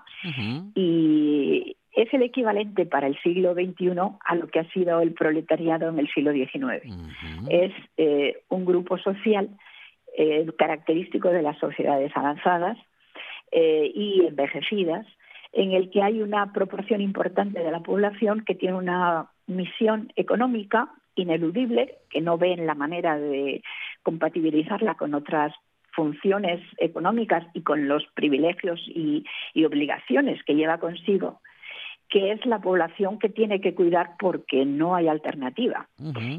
y 0.75 1.75
es 1.93 2.13
el 2.13 2.21
equivalente 2.21 2.85
para 2.85 3.07
el 3.07 3.19
siglo 3.23 3.55
XXI 3.55 3.89
a 4.23 4.35
lo 4.35 4.47
que 4.49 4.59
ha 4.59 4.69
sido 4.69 5.01
el 5.01 5.13
proletariado 5.15 5.89
en 5.89 5.97
el 5.97 6.07
siglo 6.09 6.31
XIX. 6.31 6.85
Es 7.49 7.73
eh, 7.97 8.43
un 8.49 8.65
grupo 8.65 8.99
social 8.99 9.49
eh, 10.15 10.45
característico 10.55 11.29
de 11.29 11.41
las 11.41 11.57
sociedades 11.57 12.11
avanzadas 12.15 12.77
eh, 13.51 13.91
y 13.95 14.27
envejecidas 14.27 15.07
en 15.53 15.71
el 15.71 15.89
que 15.89 16.03
hay 16.03 16.21
una 16.21 16.53
proporción 16.53 17.01
importante 17.01 17.61
de 17.63 17.71
la 17.71 17.79
población 17.79 18.43
que 18.45 18.53
tiene 18.53 18.75
una 18.75 19.31
misión 19.47 20.13
económica 20.15 20.91
ineludible, 21.21 21.95
que 22.09 22.21
no 22.21 22.37
ven 22.37 22.65
la 22.65 22.75
manera 22.75 23.17
de 23.17 23.61
compatibilizarla 24.03 24.95
con 24.95 25.13
otras 25.13 25.53
funciones 25.91 26.61
económicas 26.77 27.45
y 27.53 27.61
con 27.61 27.87
los 27.87 28.05
privilegios 28.13 28.79
y, 28.87 29.25
obligaciones 29.65 30.41
que 30.43 30.55
lleva 30.55 30.79
consigo, 30.79 31.41
que 32.07 32.31
es 32.31 32.45
la 32.45 32.59
población 32.59 33.19
que 33.19 33.29
tiene 33.29 33.59
que 33.59 33.75
cuidar 33.75 34.11
porque 34.17 34.65
no 34.65 34.95
hay 34.95 35.07
alternativa. 35.07 35.87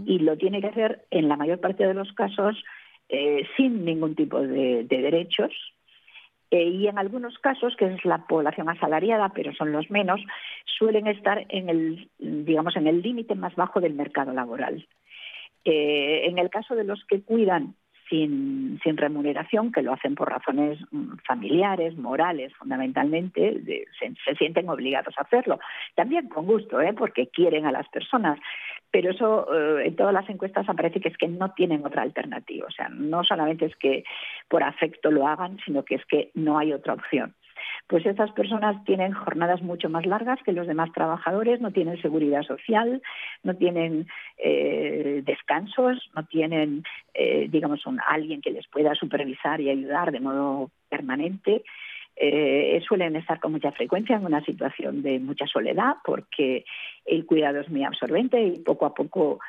Y 0.07 0.20
lo 0.20 0.37
tiene 0.37 0.61
que 0.61 0.68
hacer, 0.68 1.05
en 1.11 1.28
la 1.28 1.37
mayor 1.37 1.61
parte 1.61 1.87
de 1.87 1.95
los 1.95 2.12
casos, 2.14 2.57
eh, 3.09 3.47
sin 3.57 3.85
ningún 3.85 4.14
tipo 4.14 4.41
de, 4.41 4.85
derechos. 4.85 5.53
Eh, 6.51 6.64
y 6.64 6.88
en 6.88 6.98
algunos 6.98 7.38
casos, 7.38 7.76
que 7.76 7.86
es 7.86 8.05
la 8.05 8.26
población 8.26 8.68
asalariada, 8.68 9.28
pero 9.30 9.55
son 9.55 9.70
los 9.72 9.88
menos, 9.90 10.20
suelen 10.64 11.07
estar 11.07 11.46
en 11.48 11.68
el, 11.68 12.09
digamos, 12.18 12.76
en 12.76 12.88
el 12.88 13.03
límite 13.03 13.36
más 13.36 13.55
bajo 13.55 13.80
del 13.80 13.94
mercado 13.94 14.32
laboral. 14.32 14.86
Eh, 15.64 16.22
en 16.26 16.38
el 16.38 16.51
caso 16.51 16.74
de 16.74 16.84
los 16.84 17.05
que 17.05 17.22
cuidan 17.22 17.74
sin, 18.11 18.78
remuneración, 18.96 19.72
que 19.72 19.82
lo 19.82 19.92
hacen 19.92 20.14
por 20.14 20.28
razones 20.28 20.78
mm, 20.90 21.18
familiares, 21.26 21.96
morales, 21.96 22.52
fundamentalmente, 22.54 23.62
se, 23.98 24.34
sienten 24.36 24.68
obligados 24.68 25.14
a 25.16 25.22
hacerlo. 25.22 25.58
También 25.94 26.28
con 26.28 26.46
gusto, 26.46 26.80
¿eh? 26.80 26.92
porque 26.92 27.28
quieren 27.28 27.64
a 27.64 27.72
las 27.72 27.88
personas. 27.88 28.38
Pero 28.90 29.12
eso 29.12 29.46
eh, 29.54 29.86
en 29.86 29.96
todas 29.96 30.12
las 30.12 30.28
encuestas 30.28 30.68
aparece 30.68 31.00
que 31.00 31.08
es 31.08 31.16
que 31.16 31.28
no 31.28 31.52
tienen 31.52 31.86
otra 31.86 32.02
alternativa. 32.02 32.66
O 32.66 32.72
sea, 32.72 32.88
no 32.88 33.22
solamente 33.22 33.66
es 33.66 33.76
que 33.76 34.04
por 34.48 34.64
afecto 34.64 35.11
lo 35.11 35.28
hagan, 35.28 35.58
sino 35.64 35.84
que 35.84 35.94
es 35.94 36.04
que 36.06 36.30
no 36.34 36.58
hay 36.58 36.72
otra 36.72 36.94
opción 36.94 37.34
pues 37.86 38.06
esas 38.06 38.30
personas 38.32 38.82
tienen 38.84 39.12
jornadas 39.12 39.62
mucho 39.62 39.88
más 39.88 40.06
largas 40.06 40.38
que 40.44 40.52
los 40.52 40.66
demás 40.66 40.92
trabajadores, 40.92 41.61
no 41.61 41.72
tienen 41.72 42.00
seguridad 42.00 42.42
social, 42.42 43.02
no 43.42 43.56
tienen 43.56 44.06
eh, 44.38 45.22
descansos, 45.24 46.11
no 46.14 46.24
tienen, 46.26 46.84
eh, 47.14 47.48
digamos, 47.50 47.82
alguien 48.06 48.40
que 48.40 48.50
les 48.50 48.66
pueda 48.68 48.94
supervisar 48.94 49.61
y 49.61 49.70
ayudar 49.70 50.12
de 50.12 50.20
modo 50.20 50.70
permanente. 50.88 51.62
Eh, 52.16 52.82
suelen 52.86 53.16
estar 53.16 53.40
con 53.40 53.52
mucha 53.52 53.72
frecuencia 53.72 54.16
en 54.16 54.26
una 54.26 54.44
situación 54.44 55.02
de 55.02 55.18
mucha 55.20 55.46
soledad 55.46 55.94
porque 56.04 56.64
el 57.06 57.24
cuidado 57.24 57.61
es 57.61 57.70
muy 57.70 57.82
absorbente 57.82 58.42
y 58.42 58.58
poco 58.58 58.84
a 58.86 58.94
poco 58.94 59.40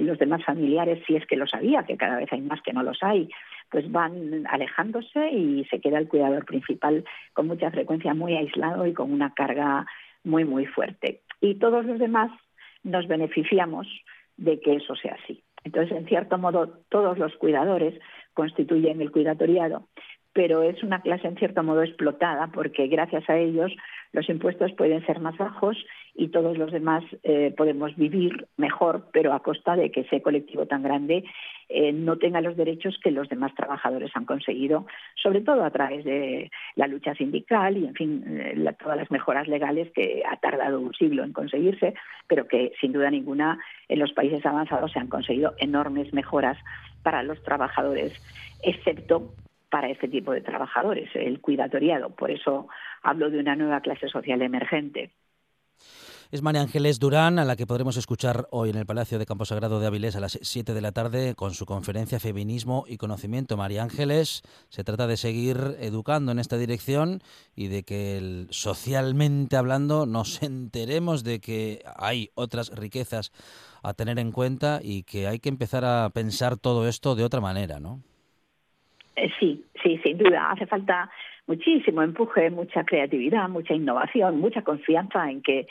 los 0.00 0.18
demás 0.18 0.44
familiares, 0.44 1.00
si 1.06 1.14
es 1.14 1.24
que 1.26 1.36
lo 1.36 1.46
sabía, 1.46 1.84
que 1.84 1.96
cada 1.96 2.16
vez 2.16 2.32
hay 2.32 2.40
más 2.40 2.60
que 2.62 2.72
no 2.72 2.82
los 2.82 3.00
hay, 3.02 3.28
pues 3.70 3.90
van 3.90 4.46
alejándose 4.48 5.30
y 5.30 5.64
se 5.66 5.80
queda 5.80 5.98
el 5.98 6.08
cuidador 6.08 6.44
principal 6.44 7.04
con 7.32 7.46
mucha 7.46 7.70
frecuencia 7.70 8.14
muy 8.14 8.36
aislado 8.36 8.86
y 8.86 8.92
con 8.92 9.12
una 9.12 9.34
carga 9.34 9.86
muy, 10.24 10.44
muy 10.44 10.66
fuerte. 10.66 11.20
Y 11.40 11.56
todos 11.56 11.84
los 11.84 11.98
demás 11.98 12.30
nos 12.82 13.06
beneficiamos 13.08 13.86
de 14.36 14.60
que 14.60 14.76
eso 14.76 14.94
sea 14.96 15.16
así. 15.22 15.42
Entonces, 15.64 15.96
en 15.96 16.06
cierto 16.06 16.38
modo, 16.38 16.68
todos 16.88 17.18
los 17.18 17.34
cuidadores 17.36 17.98
constituyen 18.34 19.00
el 19.00 19.10
cuidatoriado, 19.10 19.88
pero 20.32 20.62
es 20.62 20.82
una 20.82 21.00
clase 21.00 21.26
en 21.26 21.36
cierto 21.36 21.62
modo 21.62 21.82
explotada 21.82 22.48
porque 22.48 22.86
gracias 22.86 23.28
a 23.28 23.36
ellos 23.36 23.72
los 24.16 24.30
impuestos 24.30 24.72
pueden 24.72 25.04
ser 25.04 25.20
más 25.20 25.36
bajos 25.36 25.76
y 26.14 26.28
todos 26.28 26.56
los 26.56 26.72
demás 26.72 27.04
eh, 27.22 27.52
podemos 27.54 27.94
vivir 27.96 28.46
mejor, 28.56 29.08
pero 29.12 29.34
a 29.34 29.42
costa 29.42 29.76
de 29.76 29.90
que 29.90 30.00
ese 30.00 30.22
colectivo 30.22 30.64
tan 30.64 30.82
grande 30.82 31.22
eh, 31.68 31.92
no 31.92 32.16
tenga 32.16 32.40
los 32.40 32.56
derechos 32.56 32.98
que 33.04 33.10
los 33.10 33.28
demás 33.28 33.54
trabajadores 33.54 34.10
han 34.14 34.24
conseguido, 34.24 34.86
sobre 35.22 35.42
todo 35.42 35.64
a 35.64 35.70
través 35.70 36.02
de 36.06 36.50
la 36.76 36.86
lucha 36.86 37.14
sindical 37.14 37.76
y, 37.76 37.84
en 37.84 37.94
fin, 37.94 38.24
eh, 38.26 38.74
todas 38.82 38.96
las 38.96 39.10
mejoras 39.10 39.48
legales 39.48 39.92
que 39.92 40.22
ha 40.26 40.38
tardado 40.38 40.80
un 40.80 40.94
siglo 40.94 41.22
en 41.22 41.34
conseguirse, 41.34 41.92
pero 42.26 42.48
que 42.48 42.72
sin 42.80 42.92
duda 42.92 43.10
ninguna 43.10 43.58
en 43.88 43.98
los 43.98 44.14
países 44.14 44.46
avanzados 44.46 44.92
se 44.92 44.98
han 44.98 45.08
conseguido 45.08 45.52
enormes 45.58 46.10
mejoras 46.14 46.56
para 47.02 47.22
los 47.22 47.42
trabajadores, 47.42 48.14
excepto 48.62 49.34
para 49.70 49.90
este 49.90 50.08
tipo 50.08 50.32
de 50.32 50.40
trabajadores, 50.40 51.10
el 51.14 51.40
cuidatoriado. 51.40 52.10
Por 52.10 52.30
eso 52.30 52.68
hablo 53.02 53.30
de 53.30 53.38
una 53.38 53.56
nueva 53.56 53.80
clase 53.80 54.08
social 54.08 54.42
emergente. 54.42 55.12
Es 56.32 56.42
María 56.42 56.62
Ángeles 56.62 56.98
Durán, 56.98 57.38
a 57.38 57.44
la 57.44 57.54
que 57.54 57.68
podremos 57.68 57.96
escuchar 57.96 58.48
hoy 58.50 58.70
en 58.70 58.76
el 58.76 58.84
Palacio 58.84 59.20
de 59.20 59.26
Campo 59.26 59.44
Sagrado 59.44 59.78
de 59.78 59.86
Avilés 59.86 60.16
a 60.16 60.20
las 60.20 60.36
7 60.42 60.74
de 60.74 60.80
la 60.80 60.90
tarde 60.90 61.36
con 61.36 61.54
su 61.54 61.66
conferencia 61.66 62.18
Feminismo 62.18 62.84
y 62.88 62.96
Conocimiento. 62.96 63.56
María 63.56 63.84
Ángeles, 63.84 64.42
se 64.68 64.82
trata 64.82 65.06
de 65.06 65.16
seguir 65.16 65.76
educando 65.78 66.32
en 66.32 66.40
esta 66.40 66.58
dirección 66.58 67.22
y 67.54 67.68
de 67.68 67.84
que 67.84 68.46
socialmente 68.50 69.56
hablando 69.56 70.04
nos 70.04 70.42
enteremos 70.42 71.22
de 71.22 71.38
que 71.38 71.84
hay 71.96 72.30
otras 72.34 72.70
riquezas 72.74 73.30
a 73.84 73.94
tener 73.94 74.18
en 74.18 74.32
cuenta 74.32 74.80
y 74.82 75.04
que 75.04 75.28
hay 75.28 75.38
que 75.38 75.48
empezar 75.48 75.84
a 75.84 76.10
pensar 76.10 76.56
todo 76.56 76.88
esto 76.88 77.14
de 77.14 77.22
otra 77.22 77.40
manera, 77.40 77.78
¿no? 77.78 78.02
Eh, 79.16 79.30
sí, 79.40 79.64
sí, 79.82 79.98
sin 80.04 80.18
duda. 80.18 80.50
Hace 80.50 80.66
falta 80.66 81.10
muchísimo 81.46 82.02
empuje, 82.02 82.50
mucha 82.50 82.84
creatividad, 82.84 83.48
mucha 83.48 83.74
innovación, 83.74 84.38
mucha 84.38 84.62
confianza 84.62 85.30
en 85.30 85.42
que 85.42 85.66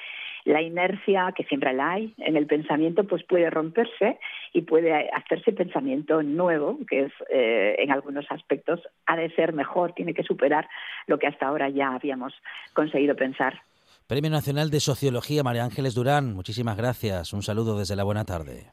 la 0.45 0.61
inercia, 0.61 1.33
que 1.35 1.43
siempre 1.45 1.73
la 1.73 1.91
hay 1.91 2.13
en 2.17 2.37
el 2.37 2.45
pensamiento, 2.45 3.03
pues 3.03 3.23
puede 3.23 3.49
romperse 3.49 4.19
y 4.53 4.61
puede 4.61 5.09
hacerse 5.09 5.51
pensamiento 5.53 6.21
nuevo, 6.21 6.77
que 6.87 7.05
es 7.05 7.13
eh, 7.29 7.75
en 7.79 7.91
algunos 7.91 8.25
aspectos 8.29 8.79
ha 9.07 9.17
de 9.17 9.31
ser 9.31 9.53
mejor, 9.53 9.93
tiene 9.93 10.13
que 10.13 10.23
superar 10.23 10.67
lo 11.07 11.17
que 11.17 11.27
hasta 11.27 11.47
ahora 11.47 11.69
ya 11.69 11.95
habíamos 11.95 12.33
conseguido 12.73 13.15
pensar. 13.15 13.61
Premio 14.07 14.29
Nacional 14.29 14.69
de 14.69 14.79
Sociología, 14.79 15.41
María 15.41 15.63
Ángeles 15.63 15.95
Durán, 15.95 16.35
muchísimas 16.35 16.77
gracias. 16.77 17.33
Un 17.33 17.41
saludo 17.41 17.77
desde 17.79 17.95
la 17.95 18.03
buena 18.03 18.23
tarde. 18.23 18.67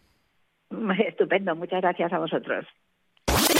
Estupendo, 1.09 1.57
muchas 1.57 1.81
gracias 1.81 2.13
a 2.13 2.19
vosotros. 2.19 2.67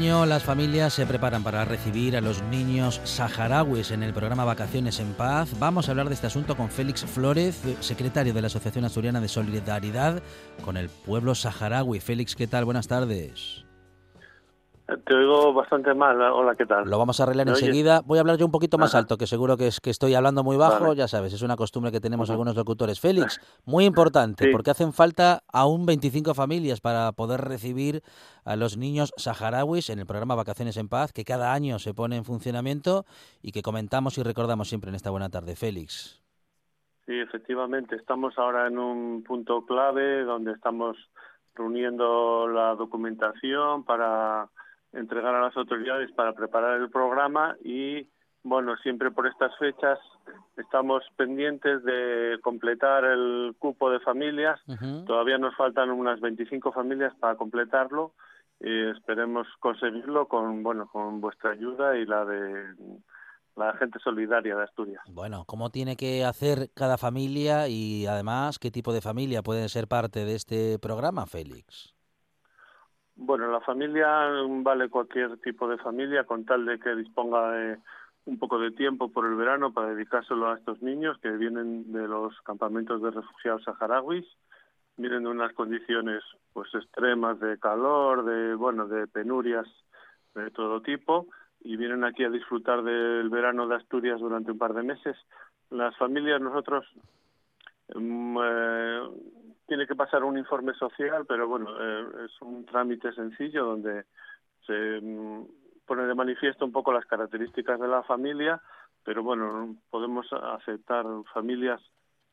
Las 0.00 0.44
familias 0.44 0.94
se 0.94 1.04
preparan 1.04 1.42
para 1.42 1.66
recibir 1.66 2.16
a 2.16 2.22
los 2.22 2.42
niños 2.44 3.02
saharauis 3.04 3.90
en 3.90 4.02
el 4.02 4.14
programa 4.14 4.46
Vacaciones 4.46 4.98
en 4.98 5.12
Paz. 5.12 5.50
Vamos 5.58 5.88
a 5.88 5.90
hablar 5.90 6.08
de 6.08 6.14
este 6.14 6.26
asunto 6.26 6.56
con 6.56 6.70
Félix 6.70 7.04
Flores, 7.04 7.60
secretario 7.80 8.32
de 8.32 8.40
la 8.40 8.46
Asociación 8.46 8.86
Asturiana 8.86 9.20
de 9.20 9.28
Solidaridad 9.28 10.22
con 10.64 10.78
el 10.78 10.88
pueblo 10.88 11.34
saharaui. 11.34 12.00
Félix, 12.00 12.34
¿qué 12.34 12.46
tal? 12.46 12.64
Buenas 12.64 12.88
tardes. 12.88 13.66
Te 14.96 15.14
oigo 15.14 15.52
bastante 15.52 15.94
mal. 15.94 16.20
Hola, 16.20 16.54
¿qué 16.56 16.66
tal? 16.66 16.88
Lo 16.88 16.98
vamos 16.98 17.20
a 17.20 17.22
arreglar 17.22 17.48
enseguida. 17.48 18.00
Voy 18.04 18.18
a 18.18 18.22
hablar 18.22 18.36
yo 18.36 18.46
un 18.46 18.52
poquito 18.52 18.78
más 18.78 18.94
alto, 18.94 19.16
que 19.16 19.26
seguro 19.26 19.56
que 19.56 19.68
es 19.68 19.80
que 19.80 19.90
estoy 19.90 20.14
hablando 20.14 20.42
muy 20.42 20.56
bajo, 20.56 20.92
ya 20.94 21.06
sabes, 21.06 21.32
es 21.32 21.42
una 21.42 21.56
costumbre 21.56 21.92
que 21.92 22.00
tenemos 22.00 22.30
algunos 22.30 22.56
locutores. 22.56 23.00
Félix, 23.00 23.40
muy 23.64 23.84
importante, 23.84 24.50
porque 24.50 24.70
hacen 24.70 24.92
falta 24.92 25.42
aún 25.52 25.86
25 25.86 26.34
familias 26.34 26.80
para 26.80 27.12
poder 27.12 27.40
recibir 27.42 28.02
a 28.44 28.56
los 28.56 28.76
niños 28.76 29.12
saharauis 29.16 29.90
en 29.90 30.00
el 30.00 30.06
programa 30.06 30.34
Vacaciones 30.34 30.76
en 30.76 30.88
Paz, 30.88 31.12
que 31.12 31.24
cada 31.24 31.52
año 31.52 31.78
se 31.78 31.94
pone 31.94 32.16
en 32.16 32.24
funcionamiento 32.24 33.04
y 33.42 33.52
que 33.52 33.62
comentamos 33.62 34.18
y 34.18 34.22
recordamos 34.22 34.68
siempre 34.68 34.90
en 34.90 34.96
esta 34.96 35.10
buena 35.10 35.28
tarde. 35.28 35.56
Félix. 35.56 36.20
Sí, 37.06 37.18
efectivamente, 37.18 37.96
estamos 37.96 38.38
ahora 38.38 38.66
en 38.66 38.78
un 38.78 39.22
punto 39.22 39.64
clave 39.66 40.24
donde 40.24 40.52
estamos 40.52 40.96
reuniendo 41.54 42.48
la 42.48 42.74
documentación 42.74 43.84
para 43.84 44.48
entregar 44.92 45.34
a 45.34 45.42
las 45.42 45.56
autoridades 45.56 46.10
para 46.12 46.32
preparar 46.32 46.80
el 46.80 46.90
programa 46.90 47.56
y 47.64 48.06
bueno, 48.42 48.76
siempre 48.78 49.10
por 49.10 49.26
estas 49.26 49.56
fechas 49.58 49.98
estamos 50.56 51.04
pendientes 51.16 51.84
de 51.84 52.38
completar 52.42 53.04
el 53.04 53.54
cupo 53.58 53.90
de 53.90 54.00
familias. 54.00 54.58
Todavía 55.06 55.36
nos 55.36 55.54
faltan 55.56 55.90
unas 55.90 56.20
25 56.20 56.72
familias 56.72 57.12
para 57.20 57.36
completarlo. 57.36 58.12
y 58.62 58.90
esperemos 58.90 59.46
conseguirlo 59.58 60.26
con 60.28 60.62
bueno 60.62 60.86
con 60.88 61.20
vuestra 61.20 61.50
ayuda 61.52 61.96
y 61.96 62.04
la 62.04 62.24
de 62.24 62.74
la 63.56 63.72
gente 63.74 63.98
solidaria 63.98 64.56
de 64.56 64.64
Asturias. 64.64 65.02
Bueno, 65.08 65.44
¿cómo 65.46 65.70
tiene 65.70 65.96
que 65.96 66.24
hacer 66.24 66.70
cada 66.74 66.96
familia 66.96 67.68
y 67.68 68.06
además 68.06 68.58
qué 68.58 68.70
tipo 68.70 68.92
de 68.92 69.00
familia 69.00 69.42
puede 69.42 69.68
ser 69.68 69.86
parte 69.86 70.24
de 70.24 70.34
este 70.34 70.78
programa, 70.78 71.26
Félix? 71.26 71.94
Bueno, 73.22 73.52
la 73.52 73.60
familia 73.60 74.30
vale 74.62 74.88
cualquier 74.88 75.36
tipo 75.42 75.68
de 75.68 75.76
familia 75.76 76.24
con 76.24 76.46
tal 76.46 76.64
de 76.64 76.78
que 76.78 76.94
disponga 76.94 77.52
de 77.52 77.78
un 78.24 78.38
poco 78.38 78.58
de 78.58 78.70
tiempo 78.70 79.12
por 79.12 79.26
el 79.26 79.34
verano 79.34 79.74
para 79.74 79.88
dedicárselo 79.92 80.50
a 80.50 80.56
estos 80.56 80.80
niños 80.80 81.18
que 81.18 81.30
vienen 81.32 81.92
de 81.92 82.08
los 82.08 82.34
campamentos 82.40 83.02
de 83.02 83.10
refugiados 83.10 83.64
saharauis, 83.64 84.24
vienen 84.96 85.24
de 85.24 85.28
unas 85.28 85.52
condiciones 85.52 86.22
pues 86.54 86.74
extremas 86.74 87.38
de 87.40 87.58
calor, 87.58 88.24
de 88.24 88.54
bueno, 88.54 88.88
de 88.88 89.06
penurias 89.06 89.66
de 90.34 90.50
todo 90.50 90.80
tipo 90.80 91.26
y 91.60 91.76
vienen 91.76 92.04
aquí 92.04 92.24
a 92.24 92.30
disfrutar 92.30 92.82
del 92.82 93.28
verano 93.28 93.68
de 93.68 93.76
Asturias 93.76 94.18
durante 94.18 94.52
un 94.52 94.58
par 94.58 94.72
de 94.72 94.82
meses. 94.82 95.18
Las 95.68 95.94
familias 95.98 96.40
nosotros 96.40 96.86
mm, 97.94 98.38
eh, 98.42 99.00
tiene 99.70 99.86
que 99.86 99.94
pasar 99.94 100.24
un 100.24 100.36
informe 100.36 100.74
social, 100.74 101.24
pero 101.28 101.46
bueno, 101.46 101.70
eh, 101.80 102.24
es 102.24 102.42
un 102.42 102.66
trámite 102.66 103.12
sencillo 103.12 103.66
donde 103.66 104.04
se 104.66 105.00
mm, 105.00 105.44
pone 105.86 106.06
de 106.06 106.14
manifiesto 106.16 106.64
un 106.64 106.72
poco 106.72 106.92
las 106.92 107.06
características 107.06 107.78
de 107.78 107.86
la 107.86 108.02
familia, 108.02 108.60
pero 109.04 109.22
bueno, 109.22 109.76
podemos 109.88 110.26
aceptar 110.32 111.06
familias 111.32 111.80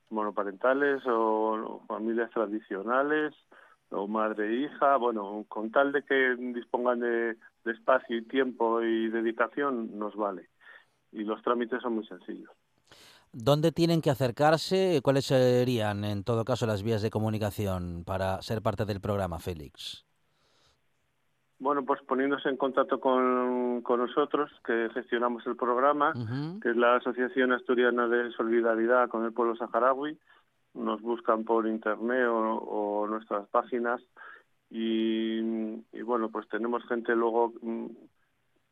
monoparentales 0.10 1.04
o 1.06 1.84
familias 1.88 2.32
tradicionales 2.32 3.36
o 3.92 4.08
madre 4.08 4.48
e 4.48 4.54
hija, 4.62 4.98
bueno, 4.98 5.46
con 5.48 5.70
tal 5.70 5.92
de 5.92 6.02
que 6.02 6.36
dispongan 6.40 7.02
de, 7.02 7.38
espacio 7.66 8.18
y 8.18 8.24
tiempo 8.24 8.82
y 8.82 9.10
dedicación, 9.10 10.00
nos 10.00 10.16
vale. 10.16 10.50
Y 11.12 11.24
los 11.24 11.44
trámites 11.44 11.84
son 11.84 11.94
muy 11.94 12.08
sencillos. 12.08 12.50
¿Dónde 13.32 13.72
tienen 13.72 14.02
que 14.02 14.10
acercarse? 14.10 15.02
¿Cuáles 15.04 15.26
serían, 15.26 16.04
en 16.04 16.24
todo 16.24 16.46
caso, 16.46 16.66
las 16.66 16.84
vías 16.84 17.02
de 17.02 17.10
comunicación 17.10 18.04
para 18.06 18.42
ser 18.42 18.62
parte 18.62 18.86
del 18.86 19.02
programa, 19.02 19.40
Félix? 19.40 20.08
Bueno, 21.60 21.84
pues 21.86 22.02
poniéndose 22.04 22.50
en 22.50 22.58
contacto 22.58 23.00
con, 23.00 23.82
nosotros, 23.82 24.52
que 24.64 24.90
gestionamos 24.94 25.46
el 25.48 25.56
programa, 25.56 26.14
que 26.62 26.70
es 26.70 26.78
la 26.78 26.98
Asociación 26.98 27.52
Asturiana 27.52 28.08
de 28.08 28.32
Solidaridad 28.32 29.10
con 29.10 29.26
el 29.26 29.34
Pueblo 29.34 29.56
Saharaui. 29.56 30.20
Nos 30.76 31.02
buscan 31.02 31.44
por 31.46 31.68
internet 31.68 32.28
o, 32.30 33.08
nuestras 33.10 33.48
páginas 33.48 34.02
y, 34.70 35.42
bueno, 36.04 36.30
pues 36.30 36.48
tenemos 36.50 36.86
gente 36.88 37.16
luego 37.16 37.54
mm, 37.62 37.86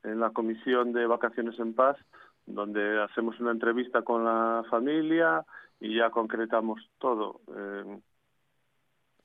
en 0.03 0.19
la 0.19 0.29
Comisión 0.29 0.93
de 0.93 1.07
Vacaciones 1.07 1.57
en 1.59 1.73
Paz, 1.73 1.97
donde 2.45 3.01
hacemos 3.03 3.39
una 3.39 3.51
entrevista 3.51 4.01
con 4.03 4.23
la 4.23 4.63
familia 4.69 5.45
y 5.79 5.97
ya 5.97 6.09
concretamos 6.09 6.79
todo. 6.99 7.41
Eh, 7.55 7.99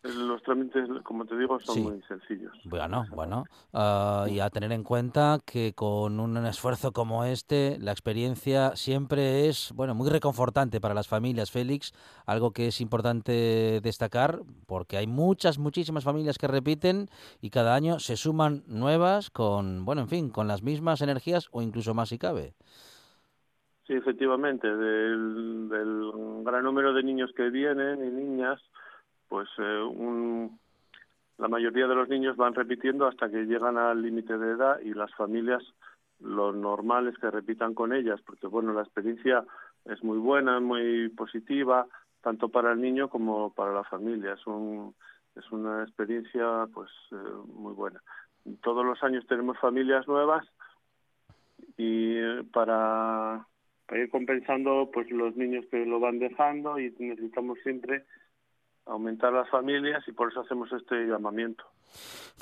los 0.03 0.43
trámites, 0.43 0.89
como 1.03 1.27
te 1.27 1.37
digo, 1.37 1.61
son 1.61 1.83
muy 1.83 2.03
sencillos. 2.09 2.53
Bueno, 2.65 3.05
bueno. 3.11 3.45
Ah, 3.75 4.27
y 4.31 4.41
a 4.41 4.49
tener 4.49 4.73
en 4.73 4.83
cuenta 4.83 5.41
que 5.45 5.75
con 5.75 6.21
un 6.21 6.39
esfuerzo 6.47 6.93
como 6.93 7.25
este, 7.25 7.77
la 7.79 7.93
experiencia 7.93 8.75
siempre 8.77 9.49
es, 9.49 9.73
bueno, 9.75 9.95
muy 9.95 10.09
reconfortante 10.09 10.81
para 10.81 10.95
las 10.95 11.07
familias, 11.07 11.51
Félix. 11.51 11.93
Algo 12.25 12.53
que 12.53 12.69
es 12.69 12.81
importante 12.81 13.81
destacar, 13.83 14.41
porque 14.67 14.97
hay 14.97 15.07
muchas, 15.07 15.59
muchísimas 15.59 16.05
familias 16.05 16.39
que 16.39 16.49
repiten 16.49 17.11
y 17.43 17.51
cada 17.51 17.75
año 17.75 17.99
se 17.99 18.17
suman 18.17 18.63
nuevas 18.67 19.29
con, 19.29 19.85
bueno, 19.85 20.01
en 20.01 20.09
fin, 20.09 20.31
con 20.31 20.49
las 20.49 20.63
mismas 20.63 21.03
energías 21.03 21.49
o 21.53 21.61
incluso 21.61 21.93
más 21.93 22.09
si 22.09 22.19
cabe. 22.19 22.55
Sí, 23.91 23.97
efectivamente. 23.97 24.69
Del, 24.69 25.69
gran 26.45 26.63
número 26.63 26.93
de 26.93 27.03
niños 27.03 27.33
que 27.35 27.51
vienen 27.51 28.05
y 28.05 28.11
niñas 28.11 28.61
pues 29.29 29.49
eh, 29.59 30.49
la 31.39 31.49
mayoría 31.49 31.89
de 31.89 31.97
los 31.97 32.09
niños 32.09 32.37
van 32.37 32.55
repitiendo 32.55 33.09
hasta 33.09 33.29
que 33.29 33.47
llegan 33.47 33.79
al 33.79 34.01
límite 34.01 34.39
de 34.39 34.53
edad 34.53 34.79
y 34.81 34.95
las 34.95 35.13
familias 35.17 35.65
lo 36.21 36.53
normal 36.53 37.09
es 37.09 37.19
que 37.19 37.33
repitan 37.33 37.75
con 37.75 37.93
ellas 37.93 38.21
porque 38.25 38.47
bueno 38.47 38.73
la 38.73 38.83
experiencia 38.83 39.45
es 39.85 40.03
muy 40.05 40.19
buena 40.19 40.61
muy 40.61 41.09
positiva 41.09 41.87
tanto 42.23 42.49
para 42.49 42.73
el 42.73 42.81
niño 42.81 43.09
como 43.09 43.53
para 43.53 43.73
la 43.73 43.85
familia 43.85 44.35
es 44.35 44.47
un 44.47 44.95
es 45.35 45.51
una 45.51 45.83
experiencia 45.83 46.67
pues 46.73 46.91
eh, 47.13 47.17
muy 47.55 47.75
buena 47.75 48.01
todos 48.63 48.85
los 48.85 49.03
años 49.03 49.27
tenemos 49.27 49.59
familias 49.59 50.07
nuevas 50.09 50.47
y 51.77 52.17
eh, 52.17 52.45
para, 52.53 53.47
para 53.91 54.03
ir 54.03 54.11
compensando 54.11 54.89
pues 54.95 55.11
los 55.11 55.35
niños 55.35 55.65
que 55.69 55.85
lo 55.85 55.99
van 55.99 56.21
dejando 56.21 56.79
y 56.79 56.95
necesitamos 57.01 57.59
siempre 57.65 58.05
aumentar 58.87 59.33
las 59.33 59.51
familias 59.51 60.07
y 60.07 60.13
por 60.13 60.31
eso 60.31 60.43
hacemos 60.43 60.73
este 60.73 61.09
llamamiento. 61.09 61.65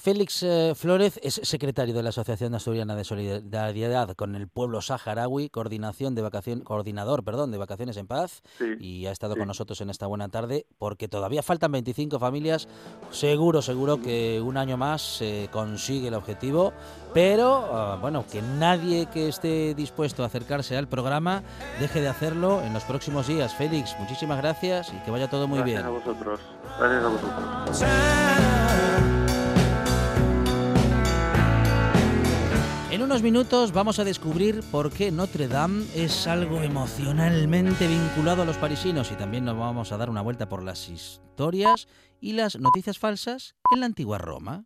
Félix 0.01 0.45
eh, 0.45 0.75
Flórez 0.77 1.19
es 1.23 1.41
secretario 1.43 1.93
de 1.93 2.03
la 2.05 2.11
Asociación 2.11 2.55
Asturiana 2.55 2.95
de 2.95 3.03
Solidaridad 3.03 4.15
con 4.15 4.37
el 4.37 4.47
pueblo 4.47 4.81
saharaui, 4.81 5.51
coordinación 5.51 6.15
de 6.15 6.23
vacación, 6.23 6.61
coordinador 6.61 7.25
perdón, 7.25 7.51
de 7.51 7.59
vacaciones 7.59 7.97
en 7.97 8.07
paz, 8.07 8.43
y 8.79 9.07
ha 9.07 9.11
estado 9.11 9.37
con 9.37 9.49
nosotros 9.49 9.81
en 9.81 9.91
esta 9.91 10.07
buena 10.07 10.29
tarde 10.29 10.67
porque 10.79 11.09
todavía 11.09 11.43
faltan 11.43 11.73
25 11.73 12.21
familias. 12.21 12.69
Seguro, 13.11 13.61
seguro 13.61 14.01
que 14.01 14.41
un 14.41 14.57
año 14.57 14.77
más 14.77 15.03
se 15.03 15.49
consigue 15.51 16.09
el 16.09 16.15
objetivo, 16.15 16.73
pero 17.13 17.69
ah, 17.73 17.99
bueno, 18.01 18.25
que 18.31 18.41
nadie 18.41 19.07
que 19.07 19.29
esté 19.29 19.75
dispuesto 19.75 20.23
a 20.23 20.27
acercarse 20.27 20.77
al 20.77 20.87
programa 20.87 21.43
deje 21.81 22.01
de 22.01 22.09
hacerlo 22.09 22.63
en 22.63 22.73
los 22.73 22.85
próximos 22.85 23.27
días. 23.27 23.53
Félix, 23.55 23.97
muchísimas 23.99 24.39
gracias 24.39 24.93
y 24.93 24.99
que 25.05 25.11
vaya 25.11 25.29
todo 25.29 25.49
muy 25.49 25.63
bien. 25.63 25.83
Gracias 25.83 26.07
a 26.07 26.11
vosotros. 26.11 26.41
Gracias 26.79 27.05
a 27.05 27.09
vosotros. 27.79 29.18
En 32.99 33.05
unos 33.05 33.23
minutos 33.23 33.71
vamos 33.71 34.01
a 34.01 34.05
descubrir 34.05 34.61
por 34.73 34.91
qué 34.91 35.13
Notre 35.13 35.47
Dame 35.47 35.87
es 35.95 36.27
algo 36.27 36.63
emocionalmente 36.63 37.87
vinculado 37.87 38.43
a 38.43 38.45
los 38.45 38.57
parisinos 38.57 39.13
y 39.13 39.15
también 39.15 39.45
nos 39.45 39.57
vamos 39.57 39.93
a 39.93 39.97
dar 39.97 40.11
una 40.11 40.21
vuelta 40.21 40.49
por 40.49 40.65
las 40.65 40.89
historias 40.89 41.87
y 42.21 42.33
las 42.33 42.59
noticias 42.59 42.99
falsas 42.99 43.55
en 43.73 43.79
la 43.79 43.87
antigua 43.87 44.19
Roma. 44.19 44.63